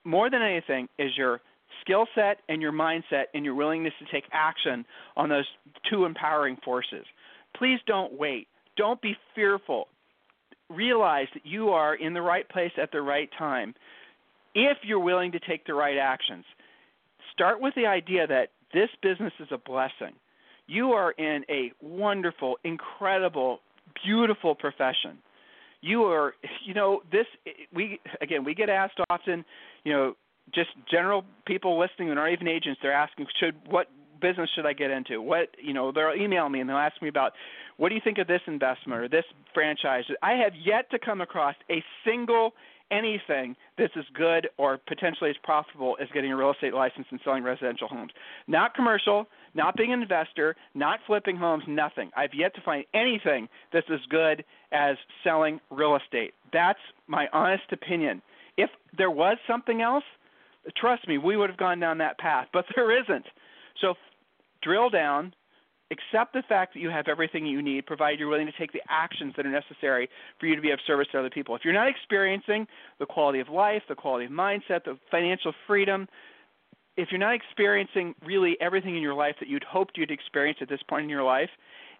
more 0.04 0.30
than 0.30 0.42
anything 0.42 0.90
is 1.00 1.12
your 1.18 1.40
skill 1.82 2.08
set 2.14 2.40
and 2.50 2.62
your 2.62 2.74
mindset 2.74 3.26
and 3.34 3.46
your 3.46 3.56
willingness 3.56 3.94
to 4.00 4.06
take 4.12 4.26
action 4.34 4.86
on 5.16 5.30
those 5.30 5.46
two 5.90 6.06
empowering 6.06 6.58
forces. 6.64 7.06
Please 7.56 7.80
don't 7.88 8.18
wait. 8.18 8.48
Don't 8.76 9.02
be 9.02 9.16
fearful. 9.34 9.88
Realize 10.70 11.28
that 11.34 11.46
you 11.46 11.70
are 11.70 11.96
in 11.96 12.14
the 12.14 12.22
right 12.22 12.48
place 12.50 12.72
at 12.82 12.92
the 12.92 13.02
right 13.02 13.30
time 13.38 13.74
if 14.56 14.78
you're 14.84 15.00
willing 15.00 15.32
to 15.32 15.40
take 15.40 15.66
the 15.66 15.74
right 15.74 15.98
actions. 15.98 16.46
Start 17.34 17.62
with 17.62 17.74
the 17.76 17.86
idea 17.86 18.28
that 18.28 18.50
this 18.74 18.90
business 19.02 19.34
is 19.40 19.48
a 19.52 19.58
blessing. 19.58 20.16
You 20.68 20.92
are 20.92 21.12
in 21.12 21.44
a 21.50 21.72
wonderful, 21.82 22.58
incredible, 22.64 23.60
beautiful 24.06 24.56
profession. 24.56 25.18
You 25.82 26.04
are, 26.06 26.34
you 26.66 26.74
know, 26.74 27.02
this, 27.12 27.26
we, 27.74 28.00
again, 28.22 28.46
we 28.46 28.56
get 28.56 28.70
asked 28.70 29.00
often, 29.10 29.44
you 29.84 29.92
know, 29.92 30.16
just 30.54 30.70
general 30.90 31.26
people 31.46 31.80
listening 31.80 32.10
that 32.10 32.18
aren't 32.18 32.34
even 32.34 32.48
agents, 32.48 32.80
they're 32.82 32.94
asking, 32.94 33.28
should, 33.40 33.56
what 33.68 33.88
business 34.22 34.50
should 34.56 34.66
I 34.66 34.74
get 34.74 34.92
into? 34.92 35.22
What, 35.22 35.50
you 35.62 35.74
know, 35.74 35.92
they'll 35.92 36.14
email 36.16 36.48
me 36.50 36.62
and 36.62 36.70
they'll 36.70 36.78
ask 36.78 37.02
me 37.02 37.10
about, 37.10 37.34
what 37.78 37.90
do 37.90 37.96
you 37.96 38.02
think 38.04 38.18
of 38.18 38.28
this 38.28 38.42
investment 38.48 39.02
or 39.02 39.10
this 39.10 39.26
franchise? 39.54 40.04
I 40.22 40.34
have 40.34 40.54
yet 40.56 40.90
to 40.92 41.00
come 41.00 41.22
across 41.22 41.56
a 41.70 41.84
single 42.06 42.54
anything 42.92 43.56
that's 43.78 43.94
as 43.98 44.06
good 44.14 44.50
or 44.58 44.80
potentially 44.88 45.30
as 45.30 45.36
profitable 45.44 45.98
as 46.02 46.08
getting 46.14 46.32
a 46.32 46.36
real 46.36 46.52
estate 46.52 46.74
license 46.74 47.08
and 47.10 47.20
selling 47.24 47.44
residential 47.44 47.88
homes. 47.88 48.12
Not 48.48 48.76
commercial, 48.76 49.26
not 49.54 49.76
being 49.76 49.94
an 49.94 50.02
investor, 50.02 50.56
not 50.76 51.00
flipping 51.08 51.36
homes, 51.36 51.64
nothing. 51.68 52.12
I've 52.16 52.34
yet 52.34 52.54
to 52.56 52.62
find 52.62 52.86
anything 52.94 53.48
that's 53.72 53.88
as 53.92 54.00
good 54.10 54.44
as 54.72 54.98
selling 55.24 55.60
real 55.70 55.96
estate. 55.96 56.34
That's 56.52 56.80
my 57.08 57.28
honest 57.34 57.72
opinion. 57.72 58.22
If 58.58 58.70
there 58.98 59.12
was 59.12 59.38
something 59.48 59.82
else, 59.82 60.04
trust 60.78 61.08
me, 61.08 61.18
we 61.18 61.38
would 61.38 61.50
have 61.50 61.60
gone 61.60 61.80
down 61.80 61.98
that 62.00 62.18
path, 62.20 62.48
but 62.54 62.66
there 62.76 63.00
isn't. 63.02 63.26
So 63.82 63.96
drill 64.62 64.90
down, 64.90 65.34
accept 65.94 66.34
the 66.34 66.44
fact 66.50 66.74
that 66.74 66.80
you 66.80 66.90
have 66.90 67.08
everything 67.08 67.46
you 67.46 67.62
need, 67.62 67.86
provided 67.86 68.20
you're 68.20 68.30
willing 68.30 68.48
to 68.48 68.58
take 68.58 68.74
the 68.74 68.82
actions 68.90 69.34
that 69.38 69.46
are 69.46 69.52
necessary 69.52 70.10
for 70.40 70.48
you 70.48 70.56
to 70.56 70.62
be 70.62 70.72
of 70.72 70.80
service 70.86 71.08
to 71.12 71.20
other 71.20 71.30
people. 71.30 71.56
If 71.56 71.62
you're 71.64 71.74
not 71.74 71.88
experiencing 71.88 72.68
the 73.00 73.06
quality 73.06 73.40
of 73.40 73.50
life, 73.50 73.84
the 73.88 73.96
quality 73.96 74.26
of 74.26 74.32
mindset, 74.32 74.84
the 74.86 74.98
financial 75.10 75.54
freedom, 75.68 76.08
if 76.98 77.10
you're 77.12 77.20
not 77.20 77.34
experiencing 77.34 78.14
really 78.26 78.56
everything 78.62 78.96
in 78.96 79.02
your 79.02 79.16
life 79.16 79.36
that 79.40 79.50
you'd 79.50 79.64
hoped 79.64 79.98
you'd 79.98 80.12
experience 80.12 80.60
at 80.62 80.70
this 80.70 80.82
point 80.88 81.04
in 81.04 81.10
your 81.10 81.24
life, 81.24 81.50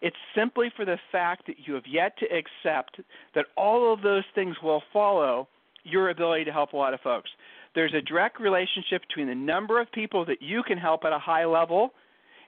it's 0.02 0.16
simply 0.36 0.70
for 0.76 0.84
the 0.84 0.98
fact 1.10 1.46
that 1.46 1.56
you 1.64 1.74
have 1.74 1.86
yet 1.86 2.16
to 2.18 2.26
accept 2.26 3.00
that 3.34 3.46
all 3.56 3.92
of 3.92 4.02
those 4.02 4.24
things 4.34 4.56
will 4.62 4.82
follow 4.92 5.48
your 5.82 6.10
ability 6.10 6.44
to 6.44 6.52
help 6.52 6.72
a 6.72 6.76
lot 6.76 6.94
of 6.94 7.00
folks. 7.00 7.30
There's 7.74 7.94
a 7.94 8.00
direct 8.00 8.40
relationship 8.40 9.02
between 9.08 9.26
the 9.26 9.34
number 9.34 9.80
of 9.80 9.90
people 9.92 10.24
that 10.26 10.40
you 10.40 10.62
can 10.62 10.78
help 10.78 11.04
at 11.04 11.12
a 11.12 11.18
high 11.18 11.44
level 11.44 11.90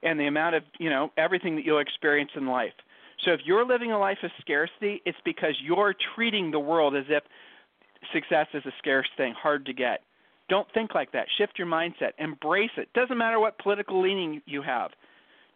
and 0.07 0.19
the 0.19 0.27
amount 0.27 0.55
of 0.55 0.63
you 0.79 0.89
know 0.89 1.11
everything 1.19 1.57
that 1.57 1.65
you'll 1.65 1.81
experience 1.81 2.31
in 2.37 2.47
life. 2.47 2.73
So 3.25 3.33
if 3.33 3.41
you're 3.45 3.67
living 3.67 3.93
a 3.93 3.99
life 3.99 4.19
of 4.23 4.31
scarcity, 4.41 5.03
it's 5.05 5.19
because 5.25 5.55
you're 5.63 5.95
treating 6.15 6.51
the 6.51 6.61
world 6.61 6.95
as 6.95 7.07
if 7.09 7.25
success 8.13 8.47
is 8.55 8.65
a 8.67 8.73
scarce 8.79 9.09
thing, 9.17 9.35
hard 9.35 9.67
to 9.67 9.73
get. 9.73 10.03
Don't 10.49 10.69
think 10.73 10.95
like 10.95 11.13
that. 11.13 11.27
Shift 11.39 11.59
your 11.59 11.67
mindset. 11.67 12.13
Embrace 12.19 12.71
it. 12.77 12.89
Doesn't 12.95 13.19
matter 13.19 13.41
what 13.41 13.59
political 13.59 14.01
leaning 14.01 14.43
you 14.47 14.63
have. 14.63 14.91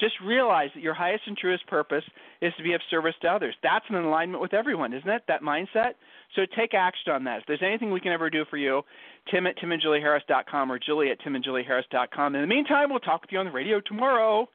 Just 0.00 0.14
realize 0.24 0.70
that 0.74 0.82
your 0.82 0.94
highest 0.94 1.24
and 1.26 1.36
truest 1.36 1.66
purpose 1.66 2.04
is 2.40 2.52
to 2.56 2.62
be 2.62 2.72
of 2.72 2.80
service 2.90 3.14
to 3.20 3.28
others. 3.28 3.54
That's 3.62 3.84
in 3.90 3.96
alignment 3.96 4.40
with 4.40 4.54
everyone, 4.54 4.94
isn't 4.94 5.08
it? 5.08 5.22
That 5.28 5.42
mindset. 5.42 5.92
So 6.34 6.42
take 6.56 6.72
action 6.72 7.12
on 7.12 7.24
that. 7.24 7.40
If 7.40 7.46
there's 7.46 7.62
anything 7.62 7.90
we 7.90 8.00
can 8.00 8.12
ever 8.12 8.30
do 8.30 8.44
for 8.48 8.56
you, 8.56 8.82
Tim 9.30 9.46
at 9.46 9.58
timandjulieharris.com 9.58 10.72
or 10.72 10.78
Julie 10.78 11.10
at 11.10 11.20
timandjulieharris.com. 11.20 12.34
In 12.34 12.40
the 12.40 12.46
meantime, 12.46 12.88
we'll 12.88 13.00
talk 13.00 13.20
with 13.20 13.30
you 13.30 13.38
on 13.38 13.46
the 13.46 13.52
radio 13.52 13.80
tomorrow. 13.80 14.48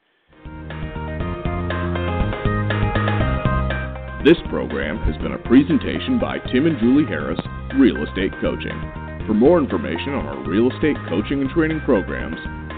This 4.26 4.38
program 4.50 4.98
has 5.06 5.16
been 5.22 5.34
a 5.34 5.48
presentation 5.48 6.18
by 6.18 6.40
Tim 6.52 6.66
and 6.66 6.80
Julie 6.80 7.06
Harris, 7.06 7.40
Real 7.78 8.04
Estate 8.04 8.34
Coaching. 8.42 8.74
For 9.28 9.36
more 9.36 9.60
information 9.60 10.14
on 10.14 10.26
our 10.26 10.50
real 10.50 10.72
estate 10.72 10.98
coaching 11.08 11.42
and 11.42 11.50
training 11.52 11.82
programs, 11.86 12.38